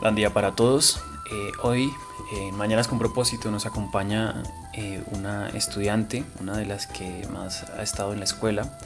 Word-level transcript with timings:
Buen 0.00 0.14
día 0.14 0.32
para 0.32 0.52
todos. 0.52 1.02
Eh, 1.30 1.52
hoy, 1.62 1.94
en 2.32 2.56
Mañanas 2.56 2.88
con 2.88 2.98
propósito, 2.98 3.50
nos 3.50 3.66
acompaña 3.66 4.42
eh, 4.72 5.04
una 5.10 5.50
estudiante, 5.50 6.24
una 6.40 6.56
de 6.56 6.64
las 6.64 6.86
que 6.86 7.28
más 7.30 7.64
ha 7.64 7.82
estado 7.82 8.14
en 8.14 8.18
la 8.20 8.24
escuela, 8.24 8.78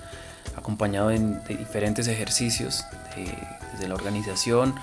acompañado 0.57 1.13
en, 1.13 1.41
de 1.45 1.55
diferentes 1.57 2.09
ejercicios, 2.09 2.85
desde 3.15 3.87
la 3.87 3.95
organización, 3.95 4.75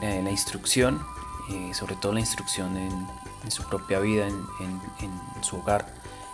la, 0.00 0.14
la 0.22 0.30
instrucción, 0.30 1.00
eh, 1.50 1.72
sobre 1.74 1.96
todo 1.96 2.12
la 2.12 2.20
instrucción 2.20 2.76
en, 2.76 3.08
en 3.42 3.50
su 3.50 3.64
propia 3.64 3.98
vida, 3.98 4.28
en, 4.28 4.46
en, 5.00 5.42
su 5.42 5.56
hogar, 5.56 5.88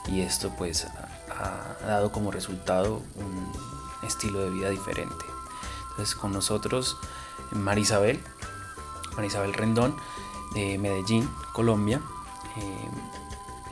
y 0.07 0.21
esto 0.21 0.51
pues 0.59 0.87
ha, 1.31 1.77
ha 1.83 1.87
dado 1.87 2.13
como 2.13 2.31
resultado 2.31 3.01
un 3.15 4.07
estilo 4.07 4.41
de 4.41 4.51
vida 4.51 4.69
diferente. 4.69 5.25
Entonces 5.93 6.15
con 6.15 6.33
nosotros 6.33 6.99
Marisabel, 7.53 8.21
Marisabel 9.17 9.55
Rendón 9.55 9.97
de 10.55 10.79
Medellín, 10.79 11.29
Colombia, 11.53 12.01
eh, 12.57 12.89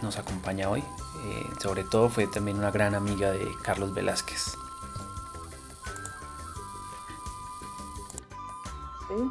nos 0.03 0.19
acompaña 0.19 0.69
hoy. 0.69 0.81
Eh, 1.25 1.47
sobre 1.59 1.85
todo 1.85 2.09
fue 2.09 2.27
también 2.27 2.59
una 2.59 2.71
gran 2.71 2.95
amiga 2.95 3.31
de 3.31 3.47
Carlos 3.63 3.95
Velázquez. 3.95 4.57
Sí. 9.09 9.31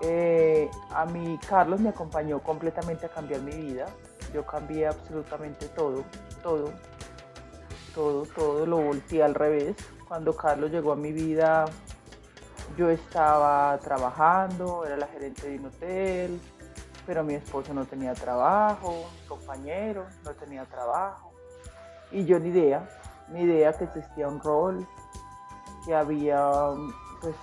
Eh, 0.00 0.68
a 0.90 1.06
mí 1.06 1.38
Carlos 1.48 1.78
me 1.80 1.90
acompañó 1.90 2.40
completamente 2.40 3.06
a 3.06 3.08
cambiar 3.08 3.40
mi 3.42 3.52
vida. 3.52 3.86
Yo 4.34 4.44
cambié 4.44 4.88
absolutamente 4.88 5.68
todo, 5.68 6.04
todo, 6.42 6.72
todo, 7.94 8.26
todo 8.34 8.66
lo 8.66 8.78
volteé 8.78 9.22
al 9.22 9.34
revés. 9.34 9.76
Cuando 10.08 10.34
Carlos 10.34 10.70
llegó 10.72 10.92
a 10.92 10.96
mi 10.96 11.12
vida, 11.12 11.66
yo 12.76 12.90
estaba 12.90 13.78
trabajando, 13.78 14.84
era 14.84 14.96
la 14.96 15.06
gerente 15.06 15.48
de 15.48 15.58
un 15.58 15.66
hotel, 15.66 16.40
pero 17.06 17.24
mi 17.24 17.34
esposo 17.34 17.74
no 17.74 17.84
tenía 17.84 18.14
trabajo, 18.14 19.06
mi 19.20 19.26
compañero 19.26 20.06
no 20.24 20.30
tenía 20.32 20.64
trabajo. 20.64 21.32
Y 22.10 22.24
yo 22.24 22.38
ni 22.38 22.48
idea, 22.48 22.88
ni 23.28 23.42
idea 23.42 23.72
que 23.72 23.84
existía 23.84 24.28
un 24.28 24.40
rol, 24.40 24.86
que 25.84 25.94
había, 25.94 26.50
pues 27.20 27.34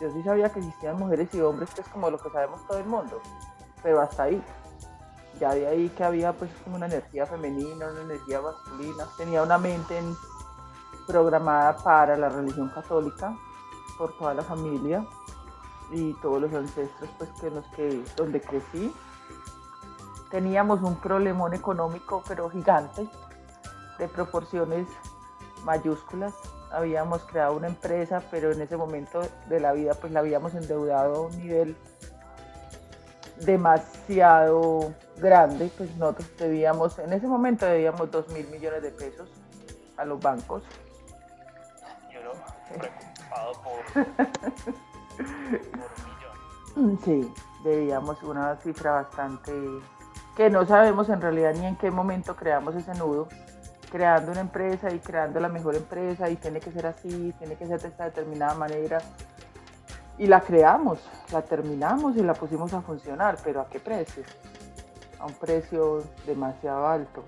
yo 0.00 0.12
sí 0.12 0.22
sabía 0.22 0.50
que 0.50 0.60
existían 0.60 0.96
mujeres 0.96 1.32
y 1.34 1.40
hombres, 1.40 1.70
que 1.74 1.80
es 1.80 1.88
como 1.88 2.10
lo 2.10 2.18
que 2.18 2.30
sabemos 2.30 2.66
todo 2.66 2.78
el 2.78 2.86
mundo, 2.86 3.20
pero 3.82 4.00
hasta 4.00 4.24
ahí. 4.24 4.42
Ya 5.40 5.54
de 5.54 5.66
ahí 5.66 5.88
que 5.88 6.04
había 6.04 6.32
pues 6.32 6.50
como 6.62 6.76
una 6.76 6.86
energía 6.86 7.26
femenina, 7.26 7.88
una 7.90 8.02
energía 8.02 8.40
masculina, 8.40 9.06
tenía 9.16 9.42
una 9.42 9.58
mente 9.58 9.98
en, 9.98 10.14
programada 11.06 11.76
para 11.76 12.16
la 12.16 12.28
religión 12.28 12.68
católica, 12.68 13.36
por 13.96 14.16
toda 14.16 14.34
la 14.34 14.42
familia 14.42 15.06
y 15.90 16.14
todos 16.14 16.40
los 16.40 16.52
ancestros 16.54 17.10
pues 17.18 17.30
que 17.40 17.50
los 17.50 17.66
que 17.68 18.02
donde 18.16 18.40
crecí. 18.40 18.92
Teníamos 20.30 20.82
un 20.82 20.96
problemón 20.96 21.54
económico 21.54 22.22
pero 22.26 22.48
gigante 22.50 23.06
de 23.98 24.08
proporciones 24.08 24.86
mayúsculas. 25.64 26.34
Habíamos 26.70 27.22
creado 27.24 27.56
una 27.56 27.68
empresa 27.68 28.22
pero 28.30 28.52
en 28.52 28.62
ese 28.62 28.76
momento 28.76 29.22
de 29.48 29.60
la 29.60 29.72
vida 29.72 29.94
pues 29.94 30.12
la 30.12 30.20
habíamos 30.20 30.54
endeudado 30.54 31.16
a 31.16 31.20
un 31.26 31.36
nivel 31.38 31.76
demasiado 33.44 34.94
grande. 35.18 35.70
Pues 35.76 35.94
nosotros 35.96 36.30
debíamos 36.38 36.98
en 36.98 37.12
ese 37.12 37.26
momento 37.26 37.66
debíamos 37.66 38.10
dos 38.10 38.28
mil 38.28 38.48
millones 38.48 38.82
de 38.82 38.90
pesos 38.90 39.28
a 39.98 40.04
los 40.06 40.18
bancos 40.20 40.62
por, 43.62 44.04
un 46.76 46.86
millón. 46.86 46.98
Sí, 47.04 47.32
debíamos 47.64 48.22
una 48.22 48.56
cifra 48.56 48.92
bastante 48.92 49.52
que 50.36 50.48
no 50.48 50.66
sabemos 50.66 51.08
en 51.08 51.20
realidad 51.20 51.54
ni 51.54 51.66
en 51.66 51.76
qué 51.76 51.90
momento 51.90 52.36
creamos 52.36 52.74
ese 52.74 52.94
nudo, 52.94 53.28
creando 53.90 54.32
una 54.32 54.40
empresa 54.40 54.92
y 54.92 54.98
creando 54.98 55.40
la 55.40 55.48
mejor 55.48 55.74
empresa 55.74 56.30
y 56.30 56.36
tiene 56.36 56.60
que 56.60 56.72
ser 56.72 56.86
así, 56.86 57.34
tiene 57.38 57.56
que 57.56 57.66
ser 57.66 57.80
de 57.80 57.88
esta 57.88 58.04
determinada 58.04 58.54
manera. 58.54 58.98
Y 60.18 60.26
la 60.26 60.40
creamos, 60.40 60.98
la 61.32 61.42
terminamos 61.42 62.16
y 62.16 62.22
la 62.22 62.34
pusimos 62.34 62.72
a 62.72 62.80
funcionar, 62.80 63.36
pero 63.44 63.60
¿a 63.60 63.68
qué 63.68 63.80
precio? 63.80 64.22
A 65.18 65.26
un 65.26 65.34
precio 65.34 66.02
demasiado 66.26 66.86
alto. 66.86 67.24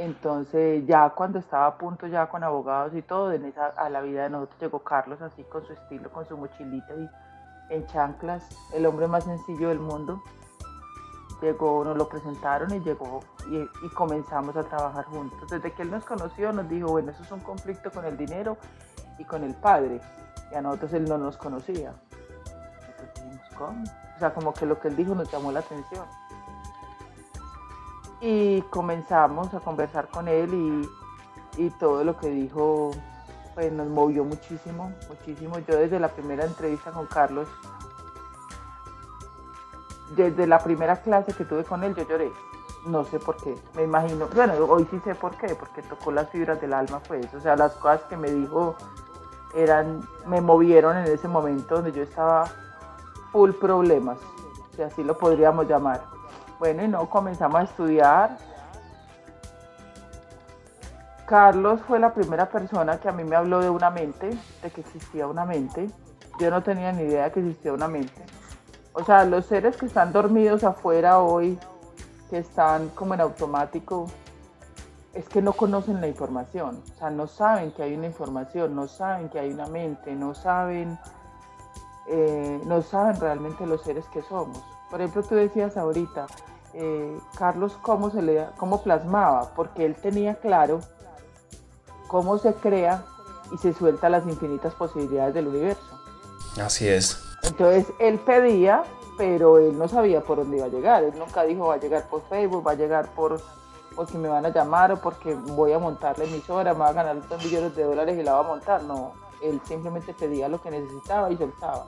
Entonces 0.00 0.86
ya 0.86 1.10
cuando 1.10 1.40
estaba 1.40 1.66
a 1.66 1.76
punto 1.76 2.06
ya 2.06 2.26
con 2.26 2.42
abogados 2.42 2.94
y 2.94 3.02
todo, 3.02 3.32
en 3.32 3.44
esa, 3.44 3.66
a 3.66 3.90
la 3.90 4.00
vida 4.00 4.22
de 4.22 4.30
nosotros 4.30 4.58
llegó 4.58 4.78
Carlos 4.78 5.20
así 5.20 5.44
con 5.44 5.62
su 5.66 5.74
estilo, 5.74 6.10
con 6.10 6.24
su 6.26 6.38
mochilita 6.38 6.94
y 6.94 7.06
en 7.68 7.86
chanclas, 7.86 8.48
el 8.72 8.86
hombre 8.86 9.06
más 9.08 9.24
sencillo 9.24 9.68
del 9.68 9.78
mundo. 9.78 10.22
Llegó, 11.42 11.84
nos 11.84 11.98
lo 11.98 12.08
presentaron 12.08 12.72
y 12.74 12.80
llegó 12.80 13.20
y, 13.50 13.58
y, 13.58 13.88
comenzamos 13.94 14.56
a 14.56 14.62
trabajar 14.62 15.04
juntos. 15.04 15.50
Desde 15.50 15.70
que 15.70 15.82
él 15.82 15.90
nos 15.90 16.06
conoció 16.06 16.50
nos 16.50 16.66
dijo, 16.70 16.88
bueno, 16.88 17.10
eso 17.10 17.22
es 17.22 17.30
un 17.30 17.40
conflicto 17.40 17.90
con 17.90 18.06
el 18.06 18.16
dinero 18.16 18.56
y 19.18 19.24
con 19.24 19.44
el 19.44 19.54
padre. 19.54 20.00
Y 20.50 20.54
a 20.54 20.62
nosotros 20.62 20.94
él 20.94 21.04
no 21.06 21.18
nos 21.18 21.36
conocía. 21.36 21.92
Nosotros 21.92 23.10
dijimos, 23.16 23.48
¿cómo? 23.58 23.84
O 24.16 24.18
sea, 24.18 24.32
como 24.32 24.54
que 24.54 24.64
lo 24.64 24.80
que 24.80 24.88
él 24.88 24.96
dijo 24.96 25.14
nos 25.14 25.30
llamó 25.30 25.52
la 25.52 25.60
atención 25.60 26.06
y 28.20 28.60
comenzamos 28.62 29.52
a 29.54 29.60
conversar 29.60 30.08
con 30.08 30.28
él 30.28 30.52
y, 31.56 31.64
y, 31.64 31.70
todo 31.70 32.04
lo 32.04 32.16
que 32.18 32.28
dijo 32.28 32.90
pues 33.54 33.72
nos 33.72 33.88
movió 33.88 34.24
muchísimo, 34.24 34.92
muchísimo. 35.08 35.58
Yo 35.60 35.76
desde 35.76 35.98
la 35.98 36.08
primera 36.08 36.44
entrevista 36.44 36.92
con 36.92 37.06
Carlos, 37.06 37.48
desde 40.14 40.46
la 40.46 40.58
primera 40.60 40.96
clase 41.02 41.32
que 41.32 41.44
tuve 41.44 41.64
con 41.64 41.82
él, 41.82 41.94
yo 41.94 42.06
lloré. 42.08 42.30
No 42.86 43.04
sé 43.04 43.18
por 43.18 43.36
qué, 43.36 43.54
me 43.74 43.82
imagino, 43.82 44.26
bueno, 44.34 44.54
hoy 44.66 44.86
sí 44.90 44.98
sé 45.04 45.14
por 45.14 45.36
qué, 45.36 45.54
porque 45.54 45.82
tocó 45.82 46.12
las 46.12 46.30
fibras 46.30 46.58
del 46.62 46.72
alma, 46.72 46.98
pues, 47.06 47.32
o 47.34 47.40
sea, 47.40 47.54
las 47.54 47.74
cosas 47.74 48.02
que 48.04 48.16
me 48.16 48.30
dijo 48.30 48.74
eran, 49.54 50.00
me 50.26 50.40
movieron 50.40 50.96
en 50.96 51.04
ese 51.04 51.28
momento 51.28 51.74
donde 51.74 51.92
yo 51.92 52.02
estaba 52.02 52.46
full 53.32 53.50
problemas, 53.50 54.18
si 54.74 54.80
así 54.80 55.04
lo 55.04 55.18
podríamos 55.18 55.68
llamar 55.68 56.19
bueno, 56.60 56.84
y 56.84 56.88
no, 56.88 57.08
comenzamos 57.08 57.58
a 57.58 57.64
estudiar. 57.64 58.36
Carlos 61.26 61.80
fue 61.88 61.98
la 61.98 62.12
primera 62.12 62.50
persona 62.50 63.00
que 63.00 63.08
a 63.08 63.12
mí 63.12 63.24
me 63.24 63.34
habló 63.34 63.60
de 63.60 63.70
una 63.70 63.88
mente, 63.88 64.36
de 64.62 64.70
que 64.70 64.82
existía 64.82 65.26
una 65.26 65.46
mente. 65.46 65.88
Yo 66.38 66.50
no 66.50 66.62
tenía 66.62 66.92
ni 66.92 67.04
idea 67.04 67.24
de 67.24 67.32
que 67.32 67.40
existía 67.40 67.72
una 67.72 67.88
mente. 67.88 68.22
O 68.92 69.02
sea, 69.04 69.24
los 69.24 69.46
seres 69.46 69.78
que 69.78 69.86
están 69.86 70.12
dormidos 70.12 70.62
afuera 70.62 71.20
hoy, 71.20 71.58
que 72.28 72.38
están 72.38 72.90
como 72.90 73.14
en 73.14 73.22
automático, 73.22 74.08
es 75.14 75.26
que 75.30 75.40
no 75.40 75.54
conocen 75.54 76.02
la 76.02 76.08
información. 76.08 76.82
O 76.94 76.98
sea, 76.98 77.08
no 77.08 77.26
saben 77.26 77.72
que 77.72 77.84
hay 77.84 77.94
una 77.94 78.06
información, 78.06 78.76
no 78.76 78.86
saben 78.86 79.30
que 79.30 79.38
hay 79.38 79.50
una 79.50 79.66
mente, 79.66 80.14
no 80.14 80.34
saben, 80.34 80.98
eh, 82.06 82.60
no 82.66 82.82
saben 82.82 83.18
realmente 83.18 83.66
los 83.66 83.82
seres 83.82 84.04
que 84.12 84.20
somos. 84.22 84.62
Por 84.90 85.00
ejemplo, 85.00 85.22
tú 85.22 85.36
decías 85.36 85.76
ahorita, 85.76 86.26
eh, 86.74 87.18
Carlos 87.36 87.76
cómo, 87.82 88.10
se 88.10 88.22
le, 88.22 88.46
cómo 88.56 88.82
plasmaba, 88.82 89.52
porque 89.54 89.84
él 89.84 89.94
tenía 89.96 90.36
claro 90.36 90.80
cómo 92.08 92.38
se 92.38 92.54
crea 92.54 93.04
y 93.52 93.58
se 93.58 93.72
suelta 93.72 94.08
las 94.08 94.26
infinitas 94.26 94.74
posibilidades 94.74 95.34
del 95.34 95.48
universo. 95.48 95.82
Así 96.60 96.88
es. 96.88 97.22
Entonces 97.42 97.86
él 97.98 98.18
pedía, 98.18 98.82
pero 99.16 99.58
él 99.58 99.78
no 99.78 99.88
sabía 99.88 100.20
por 100.20 100.38
dónde 100.38 100.58
iba 100.58 100.66
a 100.66 100.70
llegar. 100.70 101.04
Él 101.04 101.14
nunca 101.18 101.44
dijo 101.44 101.68
va 101.68 101.74
a 101.74 101.78
llegar 101.78 102.08
por 102.08 102.22
Facebook, 102.28 102.66
va 102.66 102.72
a 102.72 102.74
llegar 102.74 103.08
por 103.14 103.40
porque 103.94 104.18
me 104.18 104.28
van 104.28 104.46
a 104.46 104.50
llamar 104.50 104.92
o 104.92 105.00
porque 105.00 105.34
voy 105.34 105.72
a 105.72 105.78
montar 105.78 106.18
la 106.18 106.24
emisora, 106.24 106.72
me 106.72 106.80
va 106.80 106.88
a 106.88 106.92
ganar 106.92 107.28
dos 107.28 107.44
millones 107.44 107.74
de 107.74 107.82
dólares 107.82 108.18
y 108.18 108.22
la 108.22 108.34
va 108.34 108.40
a 108.40 108.44
montar. 108.44 108.82
No, 108.84 109.12
él 109.42 109.60
simplemente 109.66 110.14
pedía 110.14 110.48
lo 110.48 110.62
que 110.62 110.70
necesitaba 110.70 111.30
y 111.30 111.36
soltaba. 111.36 111.86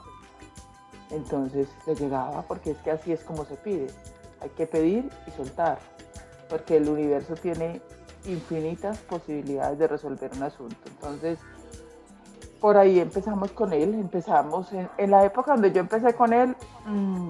Entonces 1.10 1.68
le 1.86 1.94
llegaba 1.94 2.42
porque 2.42 2.72
es 2.72 2.78
que 2.78 2.90
así 2.90 3.12
es 3.12 3.22
como 3.22 3.44
se 3.44 3.56
pide. 3.56 3.88
Hay 4.42 4.50
que 4.50 4.66
pedir 4.66 5.08
y 5.26 5.30
soltar, 5.30 5.78
porque 6.48 6.76
el 6.76 6.88
universo 6.88 7.34
tiene 7.34 7.80
infinitas 8.26 8.98
posibilidades 8.98 9.78
de 9.78 9.88
resolver 9.88 10.30
un 10.36 10.42
asunto. 10.42 10.76
Entonces, 10.86 11.38
por 12.60 12.76
ahí 12.76 13.00
empezamos 13.00 13.50
con 13.52 13.72
él, 13.72 13.94
empezamos 13.94 14.72
en, 14.72 15.10
la 15.10 15.24
época 15.24 15.52
donde 15.52 15.72
yo 15.72 15.80
empecé 15.80 16.14
con 16.14 16.32
él, 16.32 16.56
mmm, 16.86 17.28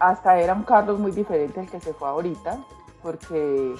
hasta 0.00 0.38
era 0.40 0.54
un 0.54 0.64
Carlos 0.64 0.98
muy 0.98 1.12
diferente 1.12 1.60
al 1.60 1.70
que 1.70 1.80
se 1.80 1.92
fue 1.94 2.08
ahorita, 2.08 2.58
porque 3.02 3.74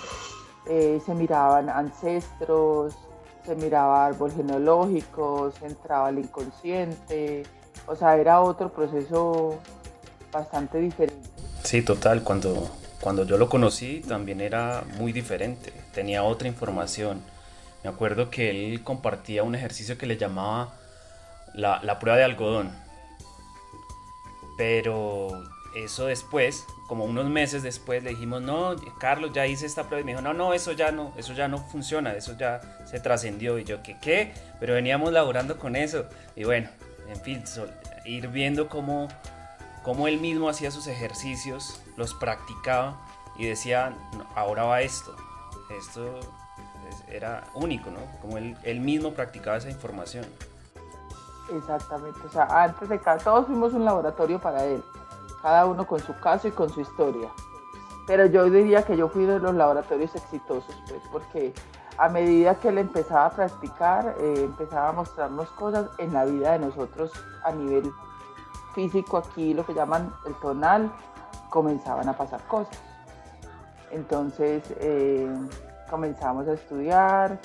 eh, 0.67 1.01
se 1.05 1.15
miraban 1.15 1.69
ancestros, 1.69 2.97
se 3.45 3.57
miraba 3.57 4.07
árbol 4.07 4.33
genealógico, 4.33 5.51
se 5.51 5.67
entraba 5.67 6.09
al 6.09 6.19
inconsciente, 6.19 7.43
o 7.87 7.97
sea, 7.97 8.17
era 8.17 8.41
otro 8.41 8.73
proceso 8.73 9.57
bastante 10.33 10.79
diferente. 10.79 11.34
Sí, 11.65 11.81
total, 11.81 12.23
cuando, 12.23 12.71
cuando 13.01 13.25
yo 13.25 13.39
lo 13.39 13.49
conocí 13.49 14.03
también 14.07 14.43
era 14.43 14.85
muy 14.99 15.13
diferente, 15.13 15.73
tenía 15.95 16.23
otra 16.23 16.47
información. 16.47 17.23
Me 17.83 17.89
acuerdo 17.89 18.29
que 18.29 18.51
él 18.51 18.83
compartía 18.85 19.43
un 19.43 19.55
ejercicio 19.55 19.97
que 19.97 20.05
le 20.05 20.19
llamaba 20.19 20.75
la, 21.55 21.81
la 21.83 21.99
prueba 21.99 22.19
de 22.19 22.25
algodón. 22.25 22.71
Pero 24.59 25.43
eso 25.75 26.07
después, 26.07 26.67
como 26.87 27.07
unos 27.07 27.31
meses 27.31 27.63
después, 27.63 28.05
le 28.05 28.11
dijimos, 28.11 28.43
no, 28.43 28.77
Carlos, 28.99 29.31
ya 29.33 29.47
hice 29.47 29.65
esta 29.65 29.85
prueba. 29.85 30.03
Y 30.03 30.05
me 30.05 30.13
dijo, 30.13 30.23
no, 30.23 30.35
no, 30.35 30.53
eso 30.53 30.73
ya 30.73 30.93
no, 30.93 31.15
eso 31.17 31.33
ya 31.33 31.49
no 31.49 31.59
funciona, 31.59 32.13
eso 32.13 32.37
ya 32.37 32.61
se 32.85 33.01
trascendió. 33.01 33.59
Y 33.59 33.65
yo, 33.65 33.83
¿qué? 33.83 33.97
¿Qué? 34.03 34.35
Pero 34.61 34.75
veníamos 34.75 35.13
laborando 35.13 35.59
con 35.59 35.77
eso. 35.77 36.05
Y 36.37 36.45
bueno, 36.45 36.69
en 37.09 37.21
fin, 37.23 37.43
ir 38.05 38.29
viendo 38.29 38.69
cómo, 38.69 39.09
cómo 39.85 40.09
él 40.09 40.19
mismo 40.19 40.49
hacía 40.49 40.71
sus 40.71 40.87
ejercicios, 40.89 41.81
los 41.97 42.15
practicaba 42.15 42.97
y 43.37 43.47
decía, 43.47 43.97
ahora 44.35 44.65
va 44.65 44.81
esto. 44.81 45.15
Esto 45.71 46.19
era 47.09 47.45
único, 47.55 47.91
¿no? 47.91 48.01
Como 48.21 48.39
él, 48.39 48.81
mismo 48.81 49.13
practicaba 49.13 49.59
esa 49.59 49.71
información. 49.71 50.25
Exactamente, 51.53 52.19
o 52.27 52.31
sea, 52.31 52.47
antes 52.65 52.89
de 52.89 52.99
cada, 52.99 53.19
todos 53.19 53.47
fuimos 53.47 53.75
un 53.75 53.85
laboratorio 53.85 54.41
para 54.41 54.65
él, 54.65 54.83
cada 55.43 55.67
uno 55.67 55.87
con 55.87 56.01
su 56.01 56.19
caso 56.19 56.49
y 56.49 56.53
con 56.53 56.71
su 56.71 56.81
historia. 56.81 57.29
Pero 58.07 58.27
yo 58.27 58.45
diría 58.45 58.83
que 58.83 58.97
yo 58.97 59.09
fui 59.09 59.27
de 59.27 59.39
los 59.39 59.55
laboratorios 59.55 60.15
exitosos, 60.15 60.75
pues, 60.89 61.03
porque 61.13 61.53
a 61.99 62.09
medida 62.09 62.55
que 62.55 62.69
él 62.69 62.79
empezaba 62.79 63.27
a 63.27 63.31
practicar, 63.31 64.17
eh, 64.19 64.45
empezaba 64.45 64.89
a 64.89 64.93
mostrarnos 64.93 65.49
cosas 65.51 65.89
en 65.99 66.15
la 66.15 66.25
vida 66.25 66.53
de 66.53 66.61
nosotros 66.61 67.13
a 67.45 67.53
nivel 67.53 67.93
físico, 68.75 69.17
aquí 69.17 69.55
lo 69.55 69.65
que 69.65 69.75
llaman 69.75 70.13
el 70.27 70.35
tonal, 70.41 70.93
comenzaban 71.51 72.09
a 72.09 72.17
pasar 72.17 72.43
cosas. 72.47 72.79
Entonces 73.91 74.63
eh, 74.81 75.33
comenzamos 75.89 76.49
a 76.49 76.55
estudiar 76.55 77.39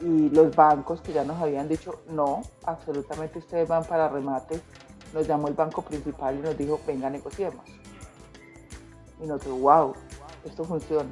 y 0.00 0.30
los 0.30 0.54
bancos 0.54 1.00
que 1.00 1.12
ya 1.12 1.24
nos 1.24 1.40
habían 1.40 1.68
dicho, 1.68 2.02
no, 2.08 2.42
absolutamente 2.64 3.40
ustedes 3.40 3.68
van 3.68 3.84
para 3.84 4.08
remate, 4.08 4.60
nos 5.12 5.26
llamó 5.26 5.48
el 5.48 5.54
banco 5.54 5.82
principal 5.82 6.36
y 6.36 6.40
nos 6.40 6.56
dijo, 6.56 6.80
venga, 6.86 7.10
negociemos. 7.10 7.64
Y 9.20 9.26
nosotros, 9.26 9.60
wow, 9.60 9.94
esto 10.44 10.64
funciona. 10.64 11.10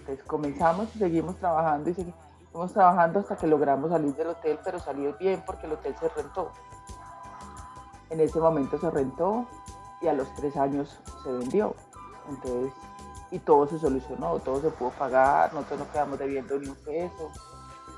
Entonces 0.00 0.24
comenzamos 0.24 0.94
y 0.94 0.98
seguimos 0.98 1.36
trabajando 1.36 1.90
y 1.90 1.94
seguimos 1.94 2.72
trabajando 2.72 3.20
hasta 3.20 3.36
que 3.36 3.46
logramos 3.46 3.90
salir 3.90 4.14
del 4.14 4.28
hotel, 4.28 4.58
pero 4.64 4.78
salir 4.78 5.16
bien 5.18 5.42
porque 5.44 5.66
el 5.66 5.72
hotel 5.72 5.94
se 5.98 6.08
rentó. 6.08 6.52
En 8.10 8.20
ese 8.20 8.40
momento 8.40 8.78
se 8.78 8.90
rentó 8.90 9.46
y 10.00 10.08
a 10.08 10.12
los 10.12 10.32
tres 10.34 10.56
años 10.56 10.98
se 11.22 11.32
vendió. 11.32 11.74
Entonces, 12.28 12.72
y 13.30 13.38
todo 13.38 13.66
se 13.66 13.78
solucionó, 13.78 14.38
todo 14.38 14.60
se 14.60 14.70
pudo 14.70 14.90
pagar, 14.90 15.52
nosotros 15.52 15.80
no 15.80 15.92
quedamos 15.92 16.18
debiendo 16.18 16.58
ni 16.58 16.68
un 16.68 16.76
peso. 16.76 17.30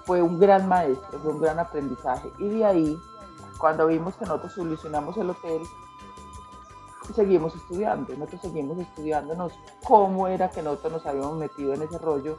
Fue 0.04 0.20
un 0.22 0.38
gran 0.38 0.68
maestro, 0.68 1.20
fue 1.20 1.32
un 1.32 1.40
gran 1.40 1.58
aprendizaje. 1.58 2.28
Y 2.38 2.48
de 2.48 2.64
ahí, 2.64 2.98
cuando 3.58 3.86
vimos 3.86 4.16
que 4.16 4.24
nosotros 4.24 4.52
solucionamos 4.52 5.16
el 5.16 5.30
hotel, 5.30 5.62
seguimos 7.14 7.54
estudiando, 7.54 8.14
nosotros 8.14 8.40
seguimos 8.42 8.78
estudiándonos 8.78 9.52
cómo 9.84 10.28
era 10.28 10.50
que 10.50 10.62
nosotros 10.62 10.92
nos 10.92 11.06
habíamos 11.06 11.36
metido 11.36 11.74
en 11.74 11.82
ese 11.82 11.98
rollo 11.98 12.38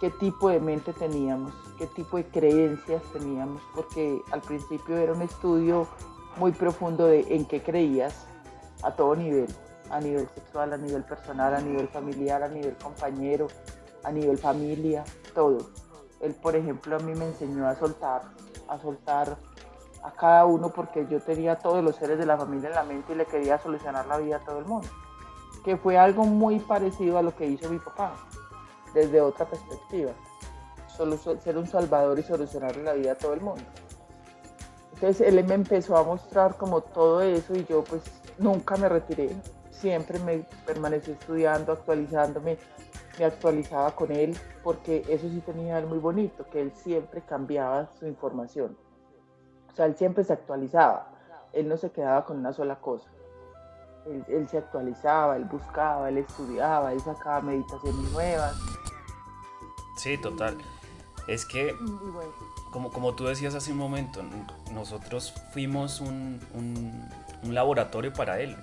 qué 0.00 0.10
tipo 0.10 0.48
de 0.48 0.60
mente 0.60 0.94
teníamos, 0.94 1.52
qué 1.76 1.86
tipo 1.86 2.16
de 2.16 2.24
creencias 2.24 3.02
teníamos, 3.12 3.60
porque 3.74 4.22
al 4.30 4.40
principio 4.40 4.96
era 4.96 5.12
un 5.12 5.20
estudio 5.20 5.86
muy 6.36 6.52
profundo 6.52 7.06
de 7.06 7.20
en 7.34 7.44
qué 7.44 7.62
creías 7.62 8.26
a 8.82 8.92
todo 8.92 9.16
nivel, 9.16 9.48
a 9.90 10.00
nivel 10.00 10.28
sexual, 10.34 10.72
a 10.72 10.76
nivel 10.76 11.02
personal, 11.04 11.54
a 11.54 11.60
nivel 11.60 11.88
familiar, 11.88 12.42
a 12.42 12.48
nivel 12.48 12.76
compañero, 12.76 13.48
a 14.04 14.12
nivel 14.12 14.38
familia, 14.38 15.04
todo. 15.34 15.70
Él, 16.20 16.34
por 16.34 16.56
ejemplo, 16.56 16.96
a 16.96 16.98
mí 16.98 17.14
me 17.14 17.26
enseñó 17.26 17.66
a 17.66 17.74
soltar, 17.74 18.22
a 18.68 18.78
soltar 18.78 19.36
a 20.02 20.10
cada 20.12 20.46
uno 20.46 20.70
porque 20.70 21.06
yo 21.10 21.20
tenía 21.20 21.58
todos 21.58 21.84
los 21.84 21.96
seres 21.96 22.18
de 22.18 22.26
la 22.26 22.36
familia 22.36 22.68
en 22.68 22.74
la 22.74 22.84
mente 22.84 23.12
y 23.12 23.16
le 23.16 23.26
quería 23.26 23.58
solucionar 23.58 24.06
la 24.06 24.18
vida 24.18 24.36
a 24.36 24.40
todo 24.40 24.58
el 24.58 24.64
mundo, 24.64 24.88
que 25.64 25.76
fue 25.76 25.98
algo 25.98 26.24
muy 26.24 26.58
parecido 26.58 27.18
a 27.18 27.22
lo 27.22 27.34
que 27.34 27.46
hizo 27.46 27.68
mi 27.68 27.78
papá 27.78 28.14
desde 28.94 29.20
otra 29.20 29.46
perspectiva. 29.46 30.12
Solo 30.88 31.16
ser 31.16 31.56
un 31.56 31.66
salvador 31.66 32.18
y 32.18 32.22
solucionar 32.22 32.76
la 32.76 32.92
vida 32.92 33.12
a 33.12 33.14
todo 33.14 33.32
el 33.32 33.40
mundo. 33.40 33.62
Entonces 35.00 35.26
él 35.26 35.42
me 35.46 35.54
empezó 35.54 35.96
a 35.96 36.04
mostrar 36.04 36.58
como 36.58 36.82
todo 36.82 37.22
eso 37.22 37.54
y 37.54 37.64
yo 37.64 37.82
pues 37.84 38.02
nunca 38.36 38.76
me 38.76 38.86
retiré. 38.86 39.30
Siempre 39.70 40.18
me 40.18 40.44
permanecí 40.66 41.12
estudiando, 41.12 41.72
actualizándome, 41.72 42.58
me 43.18 43.24
actualizaba 43.24 43.92
con 43.92 44.12
él 44.12 44.36
porque 44.62 45.02
eso 45.08 45.26
sí 45.30 45.40
tenía 45.40 45.78
algo 45.78 45.88
muy 45.88 45.98
bonito, 46.00 46.44
que 46.50 46.60
él 46.60 46.72
siempre 46.74 47.22
cambiaba 47.22 47.88
su 47.98 48.06
información. 48.06 48.76
O 49.72 49.74
sea, 49.74 49.86
él 49.86 49.96
siempre 49.96 50.22
se 50.22 50.34
actualizaba, 50.34 51.10
él 51.54 51.66
no 51.66 51.78
se 51.78 51.90
quedaba 51.90 52.26
con 52.26 52.36
una 52.36 52.52
sola 52.52 52.76
cosa. 52.76 53.08
Él, 54.04 54.22
él, 54.28 54.48
se 54.50 54.58
actualizaba, 54.58 55.34
él 55.36 55.44
buscaba, 55.44 56.10
él 56.10 56.18
estudiaba, 56.18 56.92
él 56.92 57.00
sacaba 57.00 57.40
meditaciones 57.40 58.12
nuevas. 58.12 58.54
Sí, 59.96 60.18
total. 60.18 60.58
Es 61.26 61.46
que, 61.46 61.74
como, 62.70 62.90
como 62.90 63.14
tú 63.14 63.26
decías 63.26 63.54
hace 63.54 63.72
un 63.72 63.78
momento, 63.78 64.22
nosotros 64.72 65.34
fuimos 65.52 66.00
un, 66.00 66.40
un, 66.54 67.54
laboratorio 67.54 68.12
para 68.12 68.40
él. 68.40 68.56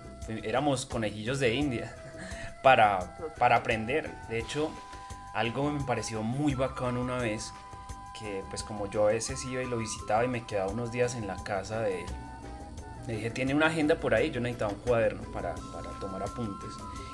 Éramos 0.44 0.86
conejillos 0.86 1.40
de 1.40 1.54
India 1.54 1.96
para, 2.64 3.18
para 3.38 3.58
aprender. 3.58 4.12
De 4.30 4.40
hecho, 4.40 4.72
algo 5.34 5.72
me 5.72 5.84
pareció 5.84 6.24
muy 6.24 6.56
bacano 6.56 7.02
una 7.02 7.18
vez, 7.18 7.54
que 8.20 8.44
pues 8.50 8.64
como 8.64 8.90
yo 8.90 9.08
a 9.08 9.12
veces 9.12 9.44
iba 9.46 9.62
y 9.62 9.68
lo 9.68 9.78
visitaba 9.78 10.24
y 10.26 10.28
me 10.28 10.46
quedaba 10.46 10.72
unos 10.72 10.92
días 10.92 11.16
en 11.16 11.28
la 11.28 11.44
casa 11.44 11.82
de 11.82 12.02
él, 12.02 12.08
le 13.08 13.16
dije, 13.16 13.30
tiene 13.30 13.54
una 13.54 13.68
agenda 13.68 14.00
por 14.00 14.14
ahí, 14.14 14.32
yo 14.32 14.42
necesitaba 14.42 14.74
un 14.74 14.80
cuaderno 14.80 15.22
para, 15.32 15.56
para 15.74 15.92
tomar 16.00 16.24
apuntes. 16.24 16.70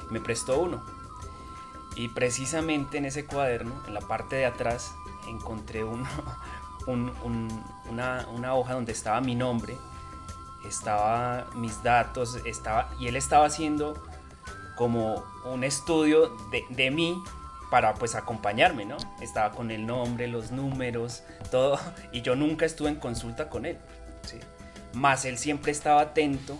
Me 0.09 0.19
prestó 0.19 0.59
uno. 0.59 0.83
Y 1.95 2.07
precisamente 2.09 2.97
en 2.97 3.05
ese 3.05 3.25
cuaderno, 3.25 3.73
en 3.87 3.93
la 3.93 4.01
parte 4.01 4.35
de 4.35 4.45
atrás, 4.47 4.95
encontré 5.27 5.83
uno, 5.83 6.07
una, 6.87 8.27
una, 8.29 8.55
hoja 8.55 8.73
donde 8.73 8.91
estaba 8.91 9.21
mi 9.21 9.35
nombre, 9.35 9.77
estaba 10.67 11.47
mis 11.55 11.81
datos, 11.83 12.39
estaba, 12.45 12.89
y 12.99 13.07
él 13.07 13.15
estaba 13.15 13.45
haciendo 13.45 14.01
como 14.75 15.23
un 15.45 15.63
estudio 15.63 16.29
de, 16.51 16.63
de 16.69 16.91
mí 16.91 17.21
para 17.69 17.95
pues 17.95 18.15
acompañarme, 18.15 18.85
¿no? 18.85 18.97
Estaba 19.21 19.51
con 19.51 19.71
el 19.71 19.85
nombre, 19.85 20.27
los 20.27 20.51
números, 20.51 21.23
todo, 21.51 21.79
y 22.11 22.21
yo 22.21 22.35
nunca 22.35 22.65
estuve 22.65 22.89
en 22.89 22.95
consulta 22.95 23.49
con 23.49 23.65
él, 23.65 23.77
¿sí? 24.23 24.39
Más 24.93 25.25
él 25.25 25.37
siempre 25.37 25.71
estaba 25.71 26.01
atento 26.01 26.57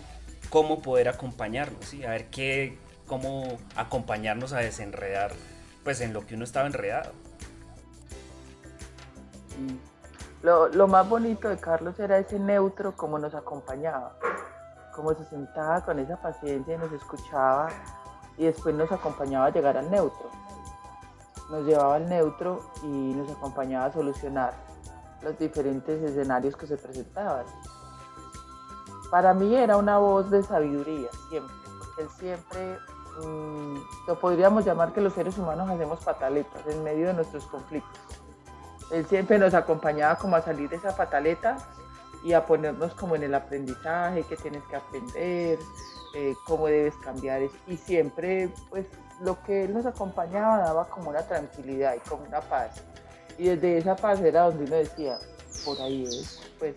cómo 0.50 0.82
poder 0.82 1.08
acompañarnos, 1.08 1.84
¿sí? 1.84 2.04
A 2.04 2.10
ver 2.10 2.26
qué, 2.30 2.78
cómo 3.06 3.58
acompañarnos 3.76 4.52
a 4.52 4.58
desenredar 4.58 5.32
pues 5.82 6.00
en 6.00 6.12
lo 6.12 6.26
que 6.26 6.34
uno 6.34 6.44
estaba 6.44 6.66
enredado. 6.66 7.12
Lo, 10.44 10.68
lo, 10.68 10.86
más 10.86 11.08
bonito 11.08 11.48
de 11.48 11.56
Carlos 11.56 11.98
era 11.98 12.18
ese 12.18 12.38
neutro 12.38 12.94
como 12.96 13.18
nos 13.18 13.34
acompañaba, 13.34 14.14
como 14.94 15.12
se 15.14 15.24
sentaba 15.24 15.82
con 15.84 15.98
esa 15.98 16.20
paciencia 16.20 16.74
y 16.74 16.78
nos 16.78 16.92
escuchaba 16.92 17.68
y 18.36 18.44
después 18.44 18.74
nos 18.74 18.92
acompañaba 18.92 19.46
a 19.46 19.50
llegar 19.50 19.76
al 19.76 19.90
neutro. 19.90 20.28
Nos 21.50 21.64
llevaba 21.64 21.96
al 21.96 22.08
neutro 22.08 22.60
y 22.82 22.86
nos 22.86 23.30
acompañaba 23.30 23.86
a 23.86 23.92
solucionar 23.92 24.52
los 25.22 25.38
diferentes 25.38 26.02
escenarios 26.02 26.54
que 26.56 26.66
se 26.66 26.76
presentaban. 26.76 27.46
Para 29.10 29.34
mí 29.34 29.56
era 29.56 29.78
una 29.78 29.98
voz 29.98 30.30
de 30.30 30.42
sabiduría 30.42 31.08
siempre, 31.30 31.56
porque 31.78 32.02
él 32.02 32.08
siempre 32.18 32.78
Mm, 33.22 33.76
lo 34.08 34.18
podríamos 34.18 34.64
llamar 34.64 34.92
que 34.92 35.00
los 35.00 35.12
seres 35.12 35.38
humanos 35.38 35.68
hacemos 35.70 36.00
pataletas 36.00 36.66
en 36.66 36.82
medio 36.82 37.08
de 37.08 37.14
nuestros 37.14 37.44
conflictos. 37.46 38.00
Él 38.94 39.06
siempre 39.06 39.38
nos 39.38 39.54
acompañaba 39.54 40.16
como 40.16 40.36
a 40.36 40.42
salir 40.42 40.68
de 40.68 40.76
esa 40.76 40.96
pataleta 40.96 41.56
y 42.22 42.32
a 42.32 42.46
ponernos 42.46 42.94
como 42.94 43.16
en 43.16 43.24
el 43.24 43.34
aprendizaje, 43.34 44.22
que 44.22 44.36
tienes 44.36 44.62
que 44.64 44.76
aprender, 44.76 45.58
eh, 46.14 46.34
cómo 46.46 46.66
debes 46.66 46.94
cambiar. 46.98 47.42
Y 47.66 47.76
siempre, 47.76 48.48
pues, 48.70 48.86
lo 49.20 49.42
que 49.42 49.64
él 49.64 49.74
nos 49.74 49.84
acompañaba 49.84 50.58
daba 50.58 50.88
como 50.88 51.10
una 51.10 51.22
tranquilidad 51.22 51.94
y 51.96 52.08
como 52.08 52.24
una 52.24 52.40
paz. 52.40 52.82
Y 53.36 53.48
desde 53.48 53.78
esa 53.78 53.96
paz 53.96 54.20
era 54.20 54.44
donde 54.44 54.64
uno 54.64 54.76
decía, 54.76 55.18
por 55.64 55.80
ahí 55.80 56.04
es, 56.04 56.40
pues, 56.60 56.76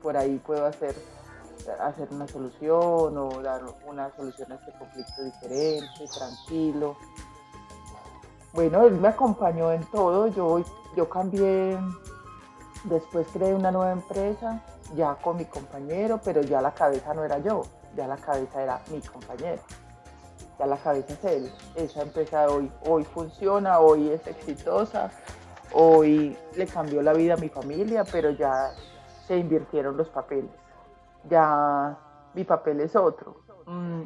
por 0.00 0.16
ahí 0.16 0.40
puedo 0.46 0.64
hacer 0.64 0.94
hacer 1.80 2.08
una 2.10 2.26
solución 2.26 3.16
o 3.18 3.42
dar 3.42 3.62
una 3.86 4.10
solución 4.16 4.50
a 4.52 4.54
este 4.54 4.72
conflicto 4.78 5.22
diferente, 5.24 6.06
tranquilo. 6.16 6.96
Bueno, 8.52 8.86
él 8.86 8.94
me 8.94 9.08
acompañó 9.08 9.72
en 9.72 9.84
todo, 9.84 10.28
yo, 10.28 10.62
yo 10.96 11.08
cambié, 11.08 11.78
después 12.84 13.26
creé 13.32 13.54
una 13.54 13.70
nueva 13.70 13.92
empresa, 13.92 14.62
ya 14.94 15.14
con 15.14 15.36
mi 15.36 15.44
compañero, 15.44 16.20
pero 16.24 16.40
ya 16.42 16.60
la 16.60 16.72
cabeza 16.72 17.14
no 17.14 17.24
era 17.24 17.38
yo, 17.38 17.62
ya 17.96 18.06
la 18.06 18.16
cabeza 18.16 18.62
era 18.62 18.80
mi 18.90 19.00
compañero, 19.00 19.62
ya 20.58 20.66
la 20.66 20.76
cabeza 20.76 21.12
es 21.12 21.24
él. 21.24 21.52
Esa 21.76 22.02
empresa 22.02 22.48
hoy, 22.48 22.70
hoy 22.86 23.04
funciona, 23.04 23.78
hoy 23.78 24.10
es 24.10 24.26
exitosa, 24.26 25.10
hoy 25.72 26.36
le 26.56 26.66
cambió 26.66 27.02
la 27.02 27.12
vida 27.12 27.34
a 27.34 27.36
mi 27.36 27.48
familia, 27.48 28.04
pero 28.10 28.30
ya 28.30 28.72
se 29.26 29.36
invirtieron 29.36 29.96
los 29.96 30.08
papeles 30.08 30.50
ya 31.28 31.96
mi 32.34 32.44
papel 32.44 32.80
es 32.80 32.96
otro. 32.96 33.36
Mm, 33.66 34.02